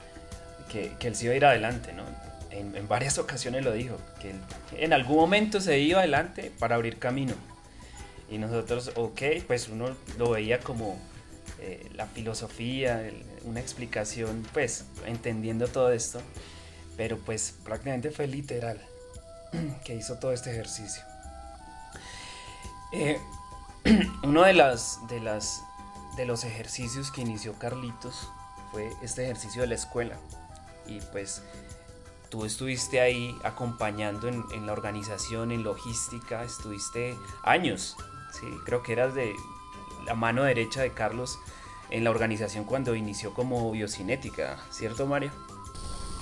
que, 0.69 0.95
él 0.99 1.15
se 1.15 1.25
iba 1.25 1.33
a 1.33 1.37
ir 1.37 1.45
adelante, 1.45 1.91
¿no? 1.91 2.03
En, 2.51 2.75
en 2.75 2.87
varias 2.87 3.17
ocasiones 3.17 3.65
lo 3.65 3.71
dijo, 3.71 3.97
que 4.21 4.35
en 4.77 4.93
algún 4.93 5.17
momento 5.17 5.59
se 5.59 5.79
iba 5.79 5.99
adelante 5.99 6.51
para 6.59 6.75
abrir 6.75 6.99
camino. 6.99 7.33
Y 8.29 8.37
nosotros, 8.37 8.91
ok, 8.95 9.21
pues 9.47 9.67
uno 9.67 9.89
lo 10.17 10.31
veía 10.31 10.59
como 10.59 10.97
eh, 11.59 11.89
la 11.95 12.07
filosofía, 12.07 13.09
una 13.43 13.59
explicación, 13.59 14.45
pues 14.53 14.85
entendiendo 15.05 15.67
todo 15.67 15.91
esto, 15.91 16.21
pero 16.97 17.17
pues 17.17 17.55
prácticamente 17.63 18.11
fue 18.11 18.27
literal 18.27 18.81
que 19.85 19.95
hizo 19.95 20.17
todo 20.19 20.31
este 20.31 20.51
ejercicio. 20.51 21.03
Eh, 22.91 23.19
uno 24.23 24.43
de 24.43 24.53
las, 24.53 24.99
de 25.07 25.19
las 25.19 25.61
de 26.15 26.25
los 26.25 26.43
ejercicios 26.43 27.11
que 27.11 27.21
inició 27.21 27.57
Carlitos 27.57 28.29
fue 28.71 28.91
este 29.01 29.23
ejercicio 29.23 29.63
de 29.63 29.67
la 29.69 29.75
escuela 29.75 30.15
y 30.85 30.99
pues 31.11 31.41
tú 32.29 32.45
estuviste 32.45 33.01
ahí 33.01 33.35
acompañando 33.43 34.27
en, 34.27 34.43
en 34.53 34.67
la 34.67 34.73
organización, 34.73 35.51
en 35.51 35.63
logística, 35.63 36.43
estuviste 36.43 37.15
años 37.43 37.97
Sí, 38.33 38.47
creo 38.65 38.81
que 38.81 38.93
eras 38.93 39.13
de 39.13 39.35
la 40.05 40.15
mano 40.15 40.43
derecha 40.43 40.81
de 40.81 40.91
Carlos 40.91 41.39
en 41.93 42.03
la 42.03 42.09
organización 42.09 42.65
cuando 42.65 42.95
inició 42.95 43.35
como 43.35 43.69
biocinética, 43.69 44.57
¿cierto 44.71 45.05
Mario? 45.05 45.31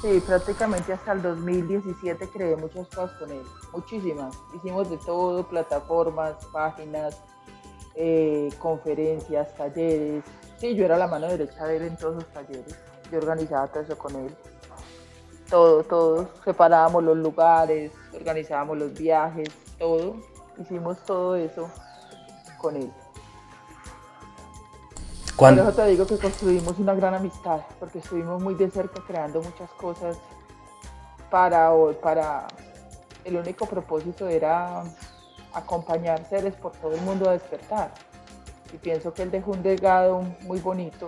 Sí, 0.01 0.21
prácticamente 0.25 0.91
hasta 0.91 1.13
el 1.13 1.21
2017 1.21 2.27
creé 2.27 2.57
muchas 2.57 2.87
cosas 2.89 3.11
con 3.17 3.31
él, 3.31 3.43
muchísimas. 3.71 4.37
Hicimos 4.53 4.89
de 4.89 4.97
todo, 4.97 5.47
plataformas, 5.47 6.33
páginas, 6.51 7.21
eh, 7.95 8.49
conferencias, 8.59 9.55
talleres. 9.55 10.25
Sí, 10.57 10.75
yo 10.75 10.83
era 10.83 10.97
la 10.97 11.07
mano 11.07 11.27
derecha 11.27 11.65
de 11.65 11.77
él 11.77 11.83
en 11.83 11.95
todos 11.95 12.15
los 12.15 12.27
talleres. 12.33 12.75
Yo 13.09 13.19
organizaba 13.19 13.67
todo 13.67 13.83
eso 13.83 13.97
con 13.97 14.13
él. 14.17 14.35
Todo, 15.49 15.83
todo. 15.83 16.29
Separábamos 16.43 17.01
los 17.01 17.15
lugares, 17.15 17.93
organizábamos 18.13 18.77
los 18.77 18.93
viajes, 18.93 19.47
todo. 19.79 20.17
Hicimos 20.59 20.97
todo 21.05 21.37
eso 21.37 21.71
con 22.59 22.75
él. 22.75 22.91
Eso 25.41 25.73
te 25.73 25.87
digo 25.87 26.05
que 26.05 26.19
construimos 26.19 26.77
una 26.77 26.93
gran 26.93 27.15
amistad, 27.15 27.61
porque 27.79 27.97
estuvimos 27.97 28.39
muy 28.43 28.53
de 28.53 28.69
cerca 28.69 29.01
creando 29.07 29.41
muchas 29.41 29.71
cosas 29.71 30.15
para, 31.31 31.71
para 31.99 32.47
el 33.25 33.37
único 33.37 33.65
propósito 33.65 34.27
era 34.27 34.83
acompañar 35.51 36.23
seres 36.29 36.53
por 36.53 36.73
todo 36.73 36.93
el 36.93 37.01
mundo 37.01 37.27
a 37.27 37.33
despertar. 37.33 37.91
Y 38.71 38.77
pienso 38.77 39.15
que 39.15 39.23
él 39.23 39.31
dejó 39.31 39.51
un 39.51 39.63
legado 39.63 40.21
muy 40.41 40.59
bonito, 40.59 41.07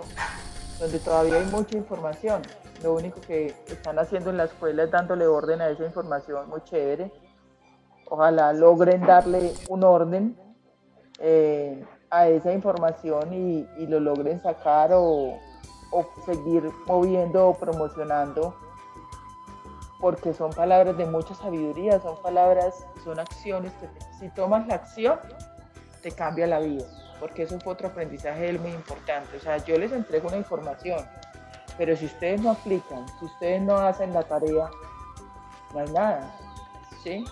donde 0.80 0.98
todavía 0.98 1.36
hay 1.36 1.46
mucha 1.46 1.76
información. 1.76 2.42
Lo 2.82 2.94
único 2.94 3.20
que 3.20 3.54
están 3.68 4.00
haciendo 4.00 4.30
en 4.30 4.38
la 4.38 4.44
escuela 4.44 4.82
es 4.82 4.90
dándole 4.90 5.28
orden 5.28 5.60
a 5.60 5.68
esa 5.68 5.84
información 5.84 6.48
muy 6.48 6.60
chévere. 6.64 7.12
Ojalá 8.10 8.52
logren 8.52 9.00
darle 9.06 9.54
un 9.68 9.84
orden 9.84 10.36
eh, 11.20 11.84
a 12.14 12.28
esa 12.28 12.52
información 12.52 13.32
y, 13.32 13.86
lo 13.86 13.98
logren 13.98 14.40
sacar 14.40 14.90
o, 14.92 15.38
seguir 16.24 16.70
moviendo 16.86 17.48
o 17.48 17.54
promocionando 17.54 18.54
porque 20.00 20.32
son 20.34 20.52
palabras 20.52 20.96
de 20.96 21.06
mucha 21.06 21.34
sabiduría, 21.34 22.00
son 22.00 22.20
palabras, 22.20 22.86
son 23.04 23.18
acciones 23.18 23.72
que 23.74 23.88
si 24.18 24.28
tomas 24.30 24.66
la 24.66 24.74
acción 24.74 25.18
te 26.02 26.10
cambia 26.10 26.46
la 26.46 26.58
vida, 26.58 26.84
porque 27.20 27.44
eso 27.44 27.58
fue 27.60 27.72
otro 27.72 27.88
aprendizaje 27.88 28.58
muy 28.58 28.72
importante. 28.72 29.36
O 29.36 29.40
sea, 29.40 29.56
yo 29.58 29.78
les 29.78 29.92
entrego 29.92 30.28
una 30.28 30.36
información, 30.36 31.00
pero 31.78 31.96
si 31.96 32.06
ustedes 32.06 32.40
no 32.42 32.50
aplican, 32.50 33.06
si 33.18 33.24
ustedes 33.24 33.62
no 33.62 33.76
hacen 33.76 34.12
la 34.12 34.24
tarea, 34.24 34.68
no 35.72 35.80
hay 35.80 35.90
nada, 35.92 36.36
¿sí? 37.02 37.24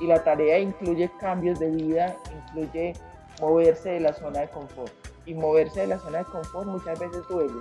Y 0.00 0.06
la 0.06 0.22
tarea 0.24 0.58
incluye 0.58 1.10
cambios 1.18 1.58
de 1.58 1.70
vida, 1.70 2.16
incluye 2.32 2.94
moverse 3.40 3.90
de 3.90 4.00
la 4.00 4.12
zona 4.12 4.40
de 4.40 4.50
confort. 4.50 4.92
Y 5.26 5.34
moverse 5.34 5.80
de 5.80 5.86
la 5.88 5.98
zona 5.98 6.18
de 6.18 6.24
confort 6.24 6.66
muchas 6.66 6.98
veces 6.98 7.26
duele, 7.28 7.60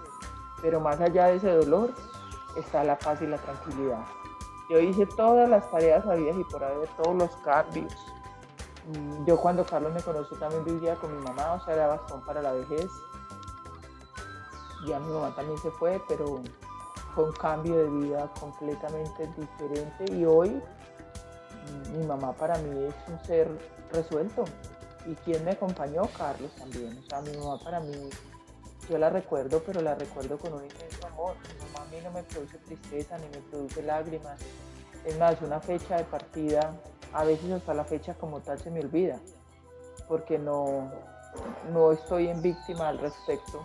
pero 0.62 0.80
más 0.80 1.00
allá 1.00 1.28
de 1.28 1.38
ese 1.38 1.50
dolor 1.50 1.94
está 2.58 2.84
la 2.84 2.98
paz 2.98 3.22
y 3.22 3.28
la 3.28 3.38
tranquilidad. 3.38 4.04
Yo 4.70 4.80
hice 4.80 5.06
todas 5.06 5.50
las 5.50 5.70
tareas 5.72 6.06
habidas 6.06 6.38
y 6.38 6.44
por 6.46 6.64
haber, 6.64 6.90
todos 7.02 7.16
los 7.16 7.36
cambios. 7.38 7.94
Mm, 8.88 9.26
yo 9.26 9.38
cuando 9.38 9.66
Carlos 9.66 9.94
me 9.94 10.02
conoció 10.02 10.38
también 10.38 10.66
vivía 10.66 10.96
con 10.96 11.16
mi 11.16 11.24
mamá, 11.24 11.54
o 11.54 11.64
sea, 11.64 11.74
era 11.74 11.88
bastón 11.88 12.22
para 12.26 12.42
la 12.42 12.54
vejez. 12.54 12.88
Ya 14.88 15.00
mi 15.00 15.14
mamá 15.14 15.34
también 15.36 15.58
se 15.60 15.72
fue, 15.72 16.02
pero 16.08 16.42
fue 17.16 17.26
un 17.26 17.34
cambio 17.34 17.78
de 17.78 17.90
vida 17.90 18.30
completamente 18.40 19.28
diferente 19.38 20.12
y 20.12 20.26
hoy 20.26 20.50
mm, 20.50 21.98
mi 21.98 22.06
mamá 22.06 22.34
para 22.34 22.58
mí 22.58 22.86
es 22.86 22.96
un 23.08 23.24
ser 23.26 23.50
resuelto, 23.92 24.46
y 25.06 25.16
quién 25.16 25.44
me 25.44 25.52
acompañó, 25.52 26.04
Carlos 26.18 26.52
también. 26.56 26.98
O 26.98 27.10
sea, 27.10 27.22
mi 27.22 27.36
mamá 27.38 27.60
para 27.60 27.80
mí, 27.80 28.10
yo 28.90 28.98
la 28.98 29.10
recuerdo, 29.10 29.62
pero 29.66 29.82
la 29.82 29.96
recuerdo 29.96 30.38
con 30.38 30.54
un 30.54 30.64
inmenso 30.64 31.08
amor. 31.08 31.36
Mi 31.48 31.66
mamá 31.66 31.86
a 31.86 31.92
mí 31.92 31.98
no 32.04 32.12
me 32.12 32.24
produce 32.24 32.58
tristeza 32.60 33.18
ni 33.18 33.28
me 33.30 33.40
produce 33.50 33.82
lágrimas. 33.84 34.40
Es 35.06 35.18
más, 35.18 35.42
una 35.42 35.60
fecha 35.60 35.98
de 35.98 36.04
partida, 36.06 36.76
a 37.14 37.24
veces 37.24 37.52
hasta 37.52 37.74
la 37.74 37.84
fecha 37.84 38.14
como 38.16 38.40
tal 38.42 38.60
se 38.60 38.72
me 38.72 38.80
olvida, 38.80 39.20
porque 40.08 40.40
no, 40.40 40.92
no 41.72 41.92
estoy 41.92 42.28
en 42.28 42.42
víctima 42.42 42.88
al 42.88 43.00
respecto, 43.00 43.62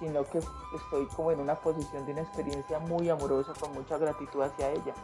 sino 0.00 0.24
que 0.24 0.38
estoy 0.38 1.06
como 1.14 1.30
en 1.32 1.40
una 1.40 1.54
posición 1.54 2.04
de 2.06 2.12
una 2.12 2.22
experiencia 2.22 2.78
muy 2.80 3.08
amorosa, 3.08 3.52
con 3.58 3.72
mucha 3.72 3.98
gratitud 3.98 4.42
hacia 4.42 4.70
ella. 4.70 4.94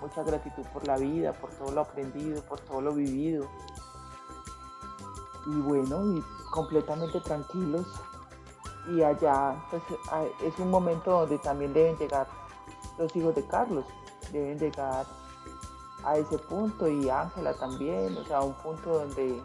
Mucha 0.00 0.22
gratitud 0.22 0.62
por 0.74 0.86
la 0.86 0.98
vida, 0.98 1.32
por 1.32 1.50
todo 1.54 1.72
lo 1.72 1.80
aprendido, 1.80 2.42
por 2.42 2.60
todo 2.60 2.82
lo 2.82 2.92
vivido, 2.92 3.48
y 5.46 5.60
bueno, 5.60 6.04
y 6.16 6.24
completamente 6.50 7.20
tranquilos. 7.20 7.86
Y 8.88 9.02
allá 9.02 9.56
pues, 9.70 9.82
es 10.42 10.58
un 10.58 10.70
momento 10.70 11.10
donde 11.10 11.38
también 11.38 11.72
deben 11.72 11.96
llegar 11.98 12.28
los 12.98 13.14
hijos 13.16 13.34
de 13.34 13.44
Carlos, 13.46 13.84
deben 14.32 14.58
llegar 14.58 15.06
a 16.04 16.16
ese 16.16 16.38
punto 16.38 16.88
y 16.88 17.08
Ángela 17.08 17.54
también, 17.54 18.16
o 18.16 18.24
sea, 18.24 18.40
un 18.42 18.54
punto 18.54 19.00
donde 19.00 19.42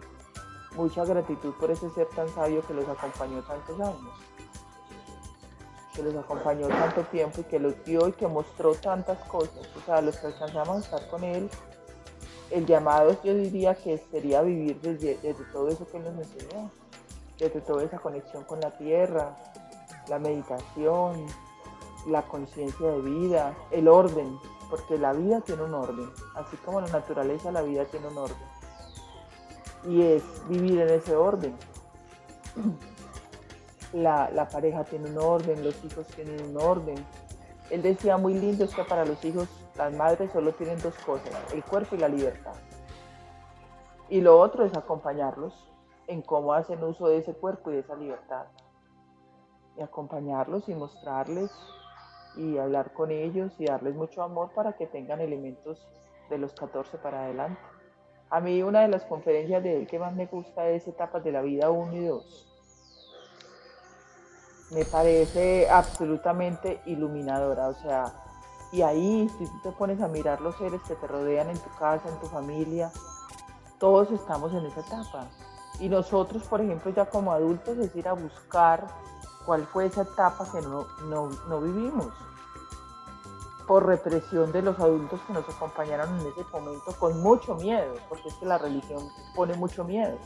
mucha 0.75 1.03
gratitud 1.05 1.53
por 1.55 1.71
ese 1.71 1.89
ser 1.89 2.07
tan 2.09 2.29
sabio 2.29 2.65
que 2.65 2.73
los 2.73 2.87
acompañó 2.87 3.41
tantos 3.41 3.79
años, 3.79 4.13
que 5.93 6.03
los 6.03 6.15
acompañó 6.15 6.67
tanto 6.67 7.01
tiempo 7.05 7.41
y 7.41 7.43
que 7.45 7.59
los 7.59 7.83
dio 7.83 8.07
y 8.07 8.13
que 8.13 8.27
mostró 8.27 8.75
tantas 8.75 9.17
cosas, 9.27 9.67
o 9.75 9.85
sea, 9.85 10.01
los 10.01 10.17
que 10.17 10.27
alcanzamos 10.27 10.77
a 10.77 10.79
estar 10.79 11.09
con 11.09 11.23
él 11.23 11.49
el 12.51 12.65
llamado 12.65 13.17
yo 13.23 13.33
diría 13.33 13.75
que 13.75 13.97
sería 14.11 14.41
vivir 14.41 14.79
desde, 14.81 15.15
todo 15.51 15.69
eso 15.69 15.87
que 15.87 15.99
nos 15.99 16.13
enseñó, 16.17 16.69
desde 17.39 17.61
toda 17.61 17.83
esa 17.83 17.97
conexión 17.99 18.43
con 18.43 18.59
la 18.59 18.77
tierra, 18.77 19.35
la 20.09 20.19
meditación, 20.19 21.25
la 22.07 22.23
conciencia 22.23 22.87
de 22.87 23.01
vida, 23.01 23.55
el 23.71 23.87
orden, 23.87 24.37
porque 24.69 24.97
la 24.97 25.13
vida 25.13 25.41
tiene 25.41 25.63
un 25.63 25.73
orden, 25.73 26.09
así 26.35 26.57
como 26.57 26.81
la 26.81 26.87
naturaleza, 26.87 27.51
la 27.51 27.61
vida 27.61 27.85
tiene 27.85 28.07
un 28.07 28.17
orden. 28.17 28.37
Y 29.87 30.01
es 30.01 30.23
vivir 30.47 30.81
en 30.81 30.89
ese 30.89 31.15
orden. 31.15 31.55
La, 33.93 34.31
la 34.31 34.47
pareja 34.47 34.85
tiene 34.85 35.09
un 35.09 35.17
orden, 35.17 35.65
los 35.65 35.75
hijos 35.83 36.07
tienen 36.15 36.41
un 36.41 36.55
orden. 36.61 36.95
Él 37.69 37.81
decía 37.81 38.15
muy 38.15 38.33
lindo 38.35 38.63
es 38.63 38.73
que 38.73 38.85
para 38.85 39.03
los 39.03 39.21
hijos 39.25 39.49
las 39.81 39.93
madres 39.93 40.31
solo 40.31 40.53
tienen 40.53 40.79
dos 40.79 40.93
cosas, 40.99 41.33
el 41.53 41.63
cuerpo 41.63 41.95
y 41.95 41.97
la 41.97 42.07
libertad. 42.07 42.53
Y 44.09 44.21
lo 44.21 44.39
otro 44.39 44.63
es 44.63 44.77
acompañarlos 44.77 45.71
en 46.05 46.21
cómo 46.21 46.53
hacen 46.53 46.83
uso 46.83 47.07
de 47.07 47.17
ese 47.17 47.33
cuerpo 47.33 47.71
y 47.71 47.75
de 47.75 47.79
esa 47.79 47.95
libertad. 47.95 48.45
Y 49.75 49.81
acompañarlos 49.81 50.69
y 50.69 50.75
mostrarles 50.75 51.51
y 52.35 52.59
hablar 52.59 52.93
con 52.93 53.09
ellos 53.09 53.53
y 53.57 53.65
darles 53.65 53.95
mucho 53.95 54.21
amor 54.21 54.51
para 54.53 54.73
que 54.73 54.85
tengan 54.85 55.19
elementos 55.19 55.83
de 56.29 56.37
los 56.37 56.53
14 56.53 56.99
para 56.99 57.23
adelante. 57.23 57.59
A 58.29 58.39
mí 58.39 58.61
una 58.61 58.81
de 58.81 58.87
las 58.87 59.03
conferencias 59.05 59.63
de 59.63 59.77
él 59.77 59.87
que 59.87 59.97
más 59.97 60.13
me 60.13 60.27
gusta 60.27 60.67
es 60.67 60.87
Etapas 60.87 61.23
de 61.23 61.31
la 61.31 61.41
Vida 61.41 61.71
1 61.71 61.93
y 61.93 62.05
2. 62.05 62.47
Me 64.73 64.85
parece 64.85 65.67
absolutamente 65.71 66.81
iluminadora, 66.85 67.67
o 67.67 67.73
sea, 67.73 68.13
y 68.71 68.81
ahí, 68.83 69.29
si 69.37 69.47
tú 69.47 69.59
te 69.63 69.71
pones 69.71 70.01
a 70.01 70.07
mirar 70.07 70.39
los 70.39 70.55
seres 70.55 70.81
que 70.87 70.95
te 70.95 71.05
rodean 71.05 71.49
en 71.49 71.59
tu 71.59 71.69
casa, 71.77 72.07
en 72.07 72.17
tu 72.19 72.27
familia, 72.27 72.91
todos 73.79 74.11
estamos 74.11 74.53
en 74.53 74.65
esa 74.65 74.79
etapa. 74.79 75.27
Y 75.79 75.89
nosotros, 75.89 76.43
por 76.43 76.61
ejemplo, 76.61 76.91
ya 76.91 77.09
como 77.09 77.33
adultos, 77.33 77.77
es 77.79 77.93
ir 77.95 78.07
a 78.07 78.13
buscar 78.13 78.87
cuál 79.45 79.65
fue 79.67 79.87
esa 79.87 80.03
etapa 80.03 80.47
que 80.51 80.61
no, 80.61 80.85
no, 81.07 81.61
vivimos 81.61 82.07
por 83.67 83.85
represión 83.85 84.51
de 84.51 84.61
los 84.61 84.79
adultos 84.79 85.19
que 85.27 85.33
nos 85.33 85.47
acompañaron 85.49 86.19
en 86.19 86.27
ese 86.27 86.45
momento 86.53 86.93
con 86.97 87.21
mucho 87.21 87.55
miedo, 87.55 87.95
porque 88.07 88.29
es 88.29 88.35
que 88.35 88.45
la 88.45 88.57
religión 88.57 89.03
pone 89.35 89.53
mucho 89.55 89.83
miedo. 89.83 90.17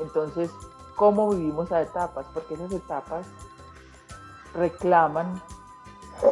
Entonces, 0.00 0.50
¿cómo 0.96 1.30
vivimos 1.30 1.66
esas 1.66 1.88
etapas? 1.88 2.26
Porque 2.34 2.54
esas 2.54 2.72
etapas 2.72 3.26
reclaman 4.54 5.40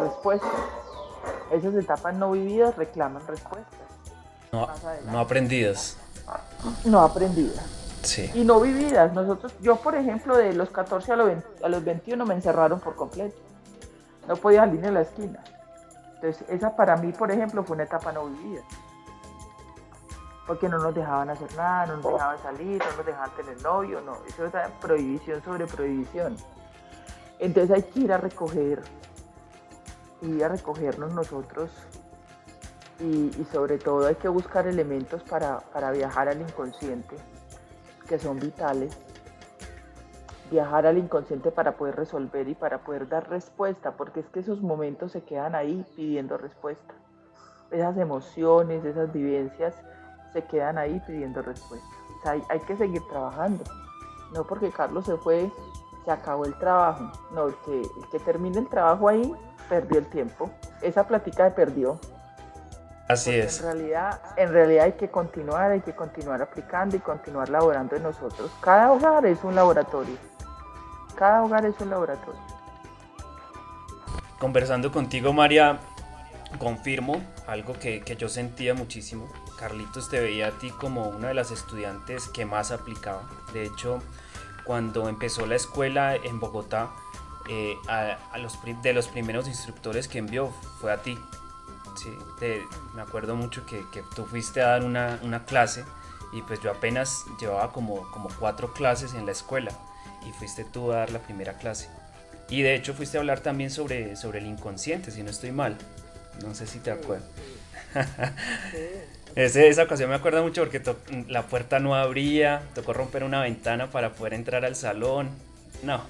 respuestas 0.01 0.82
esas 1.51 1.75
etapas 1.75 2.15
no 2.15 2.33
vividas 2.33 2.77
reclaman 2.77 3.27
respuestas. 3.27 3.81
No, 4.53 5.19
aprendidas. 5.19 5.97
No 6.85 7.01
aprendidas. 7.01 7.65
Sí. 8.03 8.31
Y 8.35 8.45
no 8.45 8.61
vividas. 8.61 9.13
Nosotros, 9.15 9.55
yo 9.61 9.77
por 9.77 9.95
ejemplo, 9.95 10.37
de 10.37 10.53
los 10.53 10.71
14 10.71 11.13
a 11.13 11.17
los, 11.17 11.33
a 11.63 11.69
los 11.69 11.85
21 11.85 12.25
me 12.27 12.35
encerraron 12.35 12.81
por 12.81 12.97
completo. 12.97 13.37
No 14.29 14.37
podía 14.37 14.61
salir 14.61 14.85
en 14.85 14.95
la 14.95 15.03
esquina. 15.03 15.43
Entonces, 16.17 16.45
esa 16.49 16.77
para 16.77 16.97
mí, 16.97 17.13
por 17.13 17.31
ejemplo, 17.31 17.65
fue 17.65 17.75
una 17.75 17.85
etapa 17.85 18.13
no 18.13 18.27
vivida. 18.27 18.63
Porque 20.47 20.69
no 20.69 20.79
nos 20.79 20.95
dejaban 20.95 21.31
hacer 21.31 21.55
nada, 21.57 21.87
no 21.87 21.97
nos 21.97 22.13
dejaban 22.13 22.43
salir, 22.43 22.83
no 22.85 22.97
nos 22.97 23.07
dejaban 23.07 23.31
tener 23.37 23.63
novio, 23.63 24.01
no. 24.01 24.19
Eso 24.29 24.47
era 24.47 24.69
prohibición 24.81 25.43
sobre 25.43 25.67
prohibición. 25.67 26.37
Entonces 27.39 27.71
hay 27.71 27.83
que 27.83 28.01
ir 28.01 28.13
a 28.13 28.19
recoger 28.19 28.83
y 30.23 30.43
a 30.43 30.49
recogernos 30.49 31.13
nosotros 31.13 31.71
y, 33.01 33.31
sobre 33.51 33.79
todo 33.79 34.07
hay 34.07 34.15
que 34.15 34.29
buscar 34.29 34.67
elementos 34.67 35.23
para, 35.25 35.91
viajar 35.91 36.29
al 36.29 36.41
inconsciente 36.41 37.17
que 38.07 38.19
son 38.19 38.39
vitales, 38.39 38.97
viajar 40.51 40.87
al 40.87 40.99
inconsciente 40.99 41.51
para 41.51 41.77
poder 41.77 41.97
resolver 41.97 42.49
y 42.49 42.55
para 42.55 42.79
poder 42.79 43.09
dar 43.09 43.29
respuesta, 43.29 43.93
porque 43.93 44.21
es 44.21 44.27
que 44.27 44.41
esos 44.41 44.61
momentos 44.61 45.13
se 45.13 45.23
quedan 45.23 45.55
ahí 45.55 45.85
pidiendo 45.97 46.37
respuesta. 46.37 46.95
Esas 47.71 47.97
emociones, 47.97 48.85
esas 48.85 49.13
vivencias 49.13 49.75
se 50.33 50.45
quedan 50.45 50.79
ahí 50.79 51.01
pidiendo 51.07 51.43
respuesta. 51.43 51.87
hay, 52.25 52.43
hay, 52.49 52.61
que 52.61 52.77
seguir 52.77 53.03
trabajando. 53.09 53.65
No 54.35 54.45
porque 54.45 54.71
Carlos 54.71 55.07
se 55.07 55.17
fue, 55.17 55.51
se 56.05 56.11
acabó 56.11 56.45
el 56.45 56.55
trabajo. 56.59 57.11
No, 57.33 57.49
el 57.49 57.55
que, 57.65 57.81
el 57.81 58.09
que 58.11 58.19
termine 58.19 58.59
el 58.59 58.69
trabajo 58.69 59.09
ahí 59.09 59.33
perdió 59.69 59.99
el 59.99 60.07
tiempo. 60.07 60.51
Esa 60.81 61.07
plática 61.07 61.45
de 61.45 61.51
perdió. 61.51 61.99
Así 63.09 63.31
es. 63.35 63.59
En 63.59 63.65
realidad, 63.65 64.21
en 64.37 64.53
realidad 64.53 64.85
hay 64.85 64.93
que 64.93 65.11
continuar, 65.11 65.71
hay 65.71 65.81
que 65.81 65.95
continuar 65.95 66.41
aplicando 66.41 66.97
y 66.97 67.01
continuar 67.01 67.49
laborando 67.49 67.97
en 67.97 68.03
nosotros. 68.03 68.51
Cada 68.61 68.93
hogar 68.93 69.27
es 69.27 69.43
un 69.45 69.55
laboratorio. 69.55 70.17
Cada 71.17 71.43
hogar 71.43 71.67
es 71.67 71.79
un 71.81 71.91
laboratorio. 71.91 72.41
Conversando 74.39 74.91
contigo, 74.91 75.33
María, 75.33 75.79
confirmo 76.59 77.23
algo 77.47 77.75
que, 77.75 78.01
que 78.03 78.17
yo 78.17 78.29
sentía 78.29 78.75
muchísimo. 78.75 79.29
Carlitos 79.59 80.09
te 80.09 80.19
veía 80.21 80.49
a 80.49 80.51
ti 80.53 80.71
como 80.71 81.09
una 81.09 81.29
de 81.29 81.35
las 81.35 81.51
estudiantes 81.51 82.29
que 82.29 82.45
más 82.45 82.73
aplicaba. 82.73 83.23
De 83.53 83.65
hecho, 83.65 84.01
cuando 84.65 85.09
empezó 85.09 85.47
la 85.47 85.57
escuela 85.57 86.17
en 86.17 86.41
Bogotá, 86.41 86.91
eh, 87.49 87.77
a, 87.89 88.39
los, 88.39 88.59
de 88.83 88.93
los 88.93 89.09
primeros 89.09 89.49
instructores 89.49 90.07
que 90.09 90.19
envió 90.19 90.53
fue 90.81 90.93
a 90.93 91.03
ti. 91.03 91.19
Sí, 91.97 92.11
me 92.95 93.03
acuerdo 93.03 93.37
mucho 93.37 93.67
que, 93.67 93.85
que, 93.93 94.03
tú 94.15 94.25
fuiste 94.25 94.63
a 94.63 94.69
dar 94.69 94.85
una, 94.85 95.19
una, 95.23 95.45
clase 95.45 95.85
y 96.33 96.41
pues 96.41 96.59
yo 96.63 96.71
apenas 96.71 97.25
llevaba 97.39 97.71
como, 97.71 98.11
como 98.13 98.31
cuatro 98.39 98.73
clases 98.73 99.13
en 99.13 99.27
la 99.27 99.33
escuela 99.33 99.73
y 100.27 100.33
fuiste 100.33 100.65
tú 100.65 100.91
a 100.93 100.97
dar 100.99 101.11
la 101.11 101.19
primera 101.19 101.59
clase. 101.59 101.91
Y 102.49 102.63
de 102.63 102.75
hecho 102.75 102.95
fuiste 102.95 103.19
a 103.19 103.21
hablar 103.21 103.41
también 103.41 103.71
sobre, 103.71 104.17
sobre 104.17 104.39
el 104.39 104.47
inconsciente, 104.47 105.11
si 105.11 105.23
no 105.23 105.31
estoy 105.31 105.53
mal. 105.53 105.77
No 106.43 106.55
sé 106.55 106.67
si 106.67 106.79
te 106.79 106.91
acuerdas. 106.91 107.29
esa 109.35 109.83
ocasión 109.83 110.11
me 110.11 110.17
acuerdo 110.17 110.43
mucho 110.43 110.63
porque 110.63 110.83
la 111.29 111.43
puerta 111.43 111.79
no 111.79 111.95
abría, 111.95 112.63
tocó 112.75 112.93
romper 112.93 113.25
una 113.25 113.43
ventana 113.43 113.89
para 113.91 114.11
poder 114.11 114.35
entrar 114.35 114.65
al 114.65 114.77
salón. 114.77 115.31
No, 115.83 116.01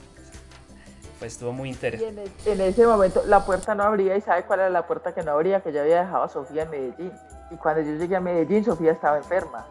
pues 1.22 1.34
estuvo 1.34 1.52
muy 1.52 1.68
interesante. 1.68 2.24
En, 2.46 2.60
ese 2.60 2.84
momento 2.84 3.22
la 3.26 3.46
puerta 3.46 3.76
no 3.76 3.84
abría 3.84 4.16
y 4.16 4.20
¿sabe 4.20 4.42
cuál 4.42 4.58
era 4.58 4.70
la 4.70 4.88
puerta 4.88 5.14
que 5.14 5.22
no 5.22 5.30
abría? 5.30 5.60
Que 5.60 5.72
yo 5.72 5.80
había 5.80 6.00
dejado 6.00 6.24
a 6.24 6.28
Sofía 6.28 6.64
en 6.64 6.70
Medellín. 6.70 7.12
Y 7.52 7.54
cuando 7.54 7.80
yo 7.80 7.92
llegué 7.92 8.16
a 8.16 8.20
Medellín, 8.20 8.64
Sofía 8.64 8.90
estaba 8.90 9.18
enferma. 9.18 9.64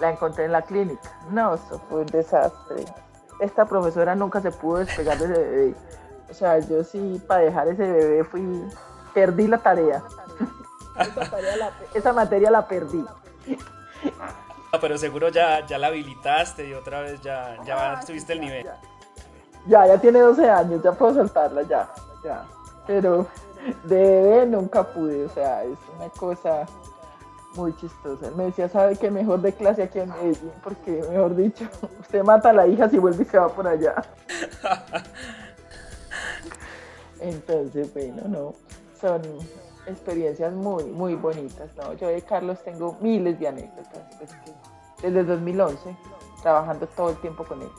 La 0.00 0.10
encontré 0.10 0.44
en 0.44 0.52
la 0.52 0.60
clínica. 0.60 1.18
No, 1.30 1.54
eso 1.54 1.80
fue 1.88 2.00
un 2.00 2.06
desastre. 2.08 2.84
Esta 3.40 3.64
profesora 3.64 4.14
nunca 4.14 4.42
se 4.42 4.50
pudo 4.50 4.80
despegar 4.80 5.16
de 5.16 5.24
ese 5.24 5.38
bebé. 5.38 5.74
O 6.28 6.34
sea, 6.34 6.58
yo 6.58 6.84
sí, 6.84 7.22
para 7.26 7.40
dejar 7.40 7.68
ese 7.68 7.90
bebé 7.90 8.24
fui... 8.24 8.62
Perdí 9.14 9.46
la 9.46 9.56
tarea. 9.56 10.02
Esa, 11.94 12.12
materia 12.12 12.50
la 12.50 12.66
perdí. 12.66 13.04
Ah, 14.72 14.78
pero 14.80 14.98
seguro 14.98 15.28
ya, 15.28 15.66
ya 15.66 15.78
la 15.78 15.88
habilitaste 15.88 16.68
y 16.68 16.74
otra 16.74 17.00
vez 17.00 17.20
ya, 17.20 17.56
ya 17.64 18.02
subiste 18.02 18.32
el 18.32 18.40
nivel. 18.40 18.66
Ya, 19.66 19.86
ya 19.86 19.98
tiene 19.98 20.20
12 20.20 20.48
años, 20.48 20.82
ya 20.82 20.92
puedo 20.92 21.14
soltarla, 21.14 21.62
ya, 21.62 21.88
ya. 22.24 22.44
Pero 22.86 23.26
de 23.84 23.96
bebé 23.96 24.46
nunca 24.46 24.84
pude, 24.84 25.24
o 25.24 25.28
sea, 25.30 25.64
es 25.64 25.78
una 25.96 26.08
cosa 26.10 26.66
muy 27.56 27.74
chistosa. 27.76 28.30
Me 28.36 28.44
decía, 28.44 28.68
¿sabe 28.68 28.96
qué? 28.96 29.10
Mejor 29.10 29.40
de 29.40 29.52
clase 29.52 29.82
aquí 29.82 29.98
en 29.98 30.10
Medellín, 30.10 30.52
porque, 30.62 31.02
mejor 31.10 31.34
dicho, 31.34 31.68
usted 32.00 32.22
mata 32.22 32.50
a 32.50 32.52
la 32.52 32.66
hija 32.66 32.88
si 32.88 32.98
vuelve 32.98 33.24
y 33.24 33.26
se 33.26 33.38
va 33.38 33.48
por 33.48 33.66
allá. 33.66 33.94
Entonces, 37.20 37.92
bueno, 37.92 38.22
no, 38.28 38.54
son 39.00 39.22
experiencias 39.86 40.52
muy, 40.52 40.84
muy 40.84 41.14
bonitas, 41.14 41.70
¿no? 41.76 41.92
Yo 41.94 42.08
de 42.08 42.22
Carlos 42.22 42.62
tengo 42.64 42.96
miles 43.00 43.38
de 43.38 43.48
anécdotas, 43.48 44.02
pues 44.18 44.30
desde 45.02 45.24
2011, 45.24 45.96
trabajando 46.42 46.86
todo 46.88 47.10
el 47.10 47.16
tiempo 47.16 47.44
con 47.44 47.62
él 47.62 47.70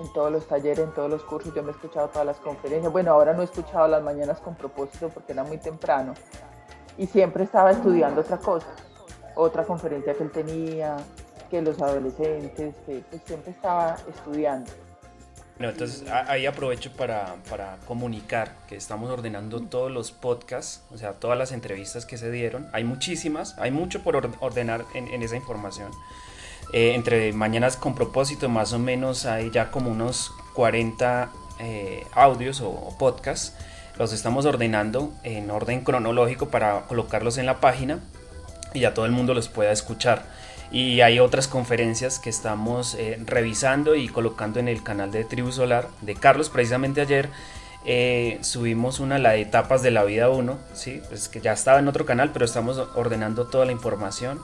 en 0.00 0.12
todos 0.12 0.32
los 0.32 0.46
talleres, 0.46 0.80
en 0.80 0.92
todos 0.92 1.10
los 1.10 1.22
cursos, 1.22 1.54
yo 1.54 1.62
me 1.62 1.70
he 1.70 1.72
escuchado 1.72 2.08
todas 2.08 2.26
las 2.26 2.36
conferencias. 2.38 2.92
Bueno, 2.92 3.12
ahora 3.12 3.32
no 3.32 3.42
he 3.42 3.44
escuchado 3.44 3.86
las 3.88 4.02
mañanas 4.02 4.40
con 4.40 4.54
propósito 4.54 5.08
porque 5.08 5.32
era 5.32 5.44
muy 5.44 5.58
temprano 5.58 6.14
y 6.96 7.06
siempre 7.06 7.44
estaba 7.44 7.70
estudiando 7.70 8.20
otra 8.20 8.38
cosa, 8.38 8.66
otra 9.34 9.64
conferencia 9.64 10.14
que 10.14 10.24
él 10.24 10.30
tenía, 10.30 10.96
que 11.50 11.62
los 11.62 11.80
adolescentes, 11.80 12.74
que 12.86 13.04
pues, 13.08 13.22
siempre 13.24 13.52
estaba 13.52 13.96
estudiando. 14.08 14.70
Bueno, 15.58 15.72
entonces 15.72 16.04
ahí 16.10 16.46
aprovecho 16.46 16.90
para, 16.92 17.36
para, 17.48 17.76
comunicar 17.86 18.56
que 18.68 18.74
estamos 18.74 19.08
ordenando 19.10 19.60
todos 19.60 19.90
los 19.90 20.10
podcasts, 20.10 20.82
o 20.90 20.98
sea, 20.98 21.12
todas 21.12 21.38
las 21.38 21.52
entrevistas 21.52 22.06
que 22.06 22.18
se 22.18 22.30
dieron. 22.32 22.68
Hay 22.72 22.82
muchísimas, 22.82 23.56
hay 23.58 23.70
mucho 23.70 24.02
por 24.02 24.16
ordenar 24.40 24.84
en, 24.94 25.06
en 25.08 25.22
esa 25.22 25.36
información. 25.36 25.92
Eh, 26.72 26.94
entre 26.94 27.32
mañanas 27.32 27.76
con 27.76 27.94
propósito, 27.94 28.48
más 28.48 28.72
o 28.72 28.78
menos 28.78 29.26
hay 29.26 29.50
ya 29.50 29.70
como 29.70 29.90
unos 29.90 30.32
40 30.54 31.30
eh, 31.60 32.04
audios 32.12 32.60
o, 32.60 32.96
podcasts. 32.98 33.54
Los 33.96 34.12
estamos 34.12 34.44
ordenando 34.44 35.12
en 35.22 35.52
orden 35.52 35.84
cronológico 35.84 36.48
para 36.48 36.80
colocarlos 36.88 37.38
en 37.38 37.46
la 37.46 37.60
página 37.60 38.00
y 38.72 38.80
ya 38.80 38.92
todo 38.92 39.06
el 39.06 39.12
mundo 39.12 39.34
los 39.34 39.48
pueda 39.48 39.70
escuchar. 39.70 40.24
Y 40.74 41.02
hay 41.02 41.20
otras 41.20 41.46
conferencias 41.46 42.18
que 42.18 42.30
estamos 42.30 42.96
eh, 42.96 43.16
revisando 43.24 43.94
y 43.94 44.08
colocando 44.08 44.58
en 44.58 44.66
el 44.66 44.82
canal 44.82 45.12
de 45.12 45.22
Tribu 45.22 45.52
Solar 45.52 45.88
de 46.00 46.16
Carlos. 46.16 46.50
Precisamente 46.50 47.00
ayer 47.00 47.30
subimos 48.40 48.98
una, 48.98 49.18
la 49.18 49.32
de 49.32 49.42
etapas 49.42 49.82
de 49.82 49.92
la 49.92 50.02
vida 50.02 50.30
1, 50.30 50.58
¿sí? 50.72 51.00
pues 51.08 51.28
que 51.28 51.40
ya 51.40 51.52
estaba 51.52 51.78
en 51.78 51.86
otro 51.86 52.04
canal, 52.04 52.30
pero 52.32 52.44
estamos 52.44 52.78
ordenando 52.96 53.46
toda 53.46 53.66
la 53.66 53.72
información 53.72 54.40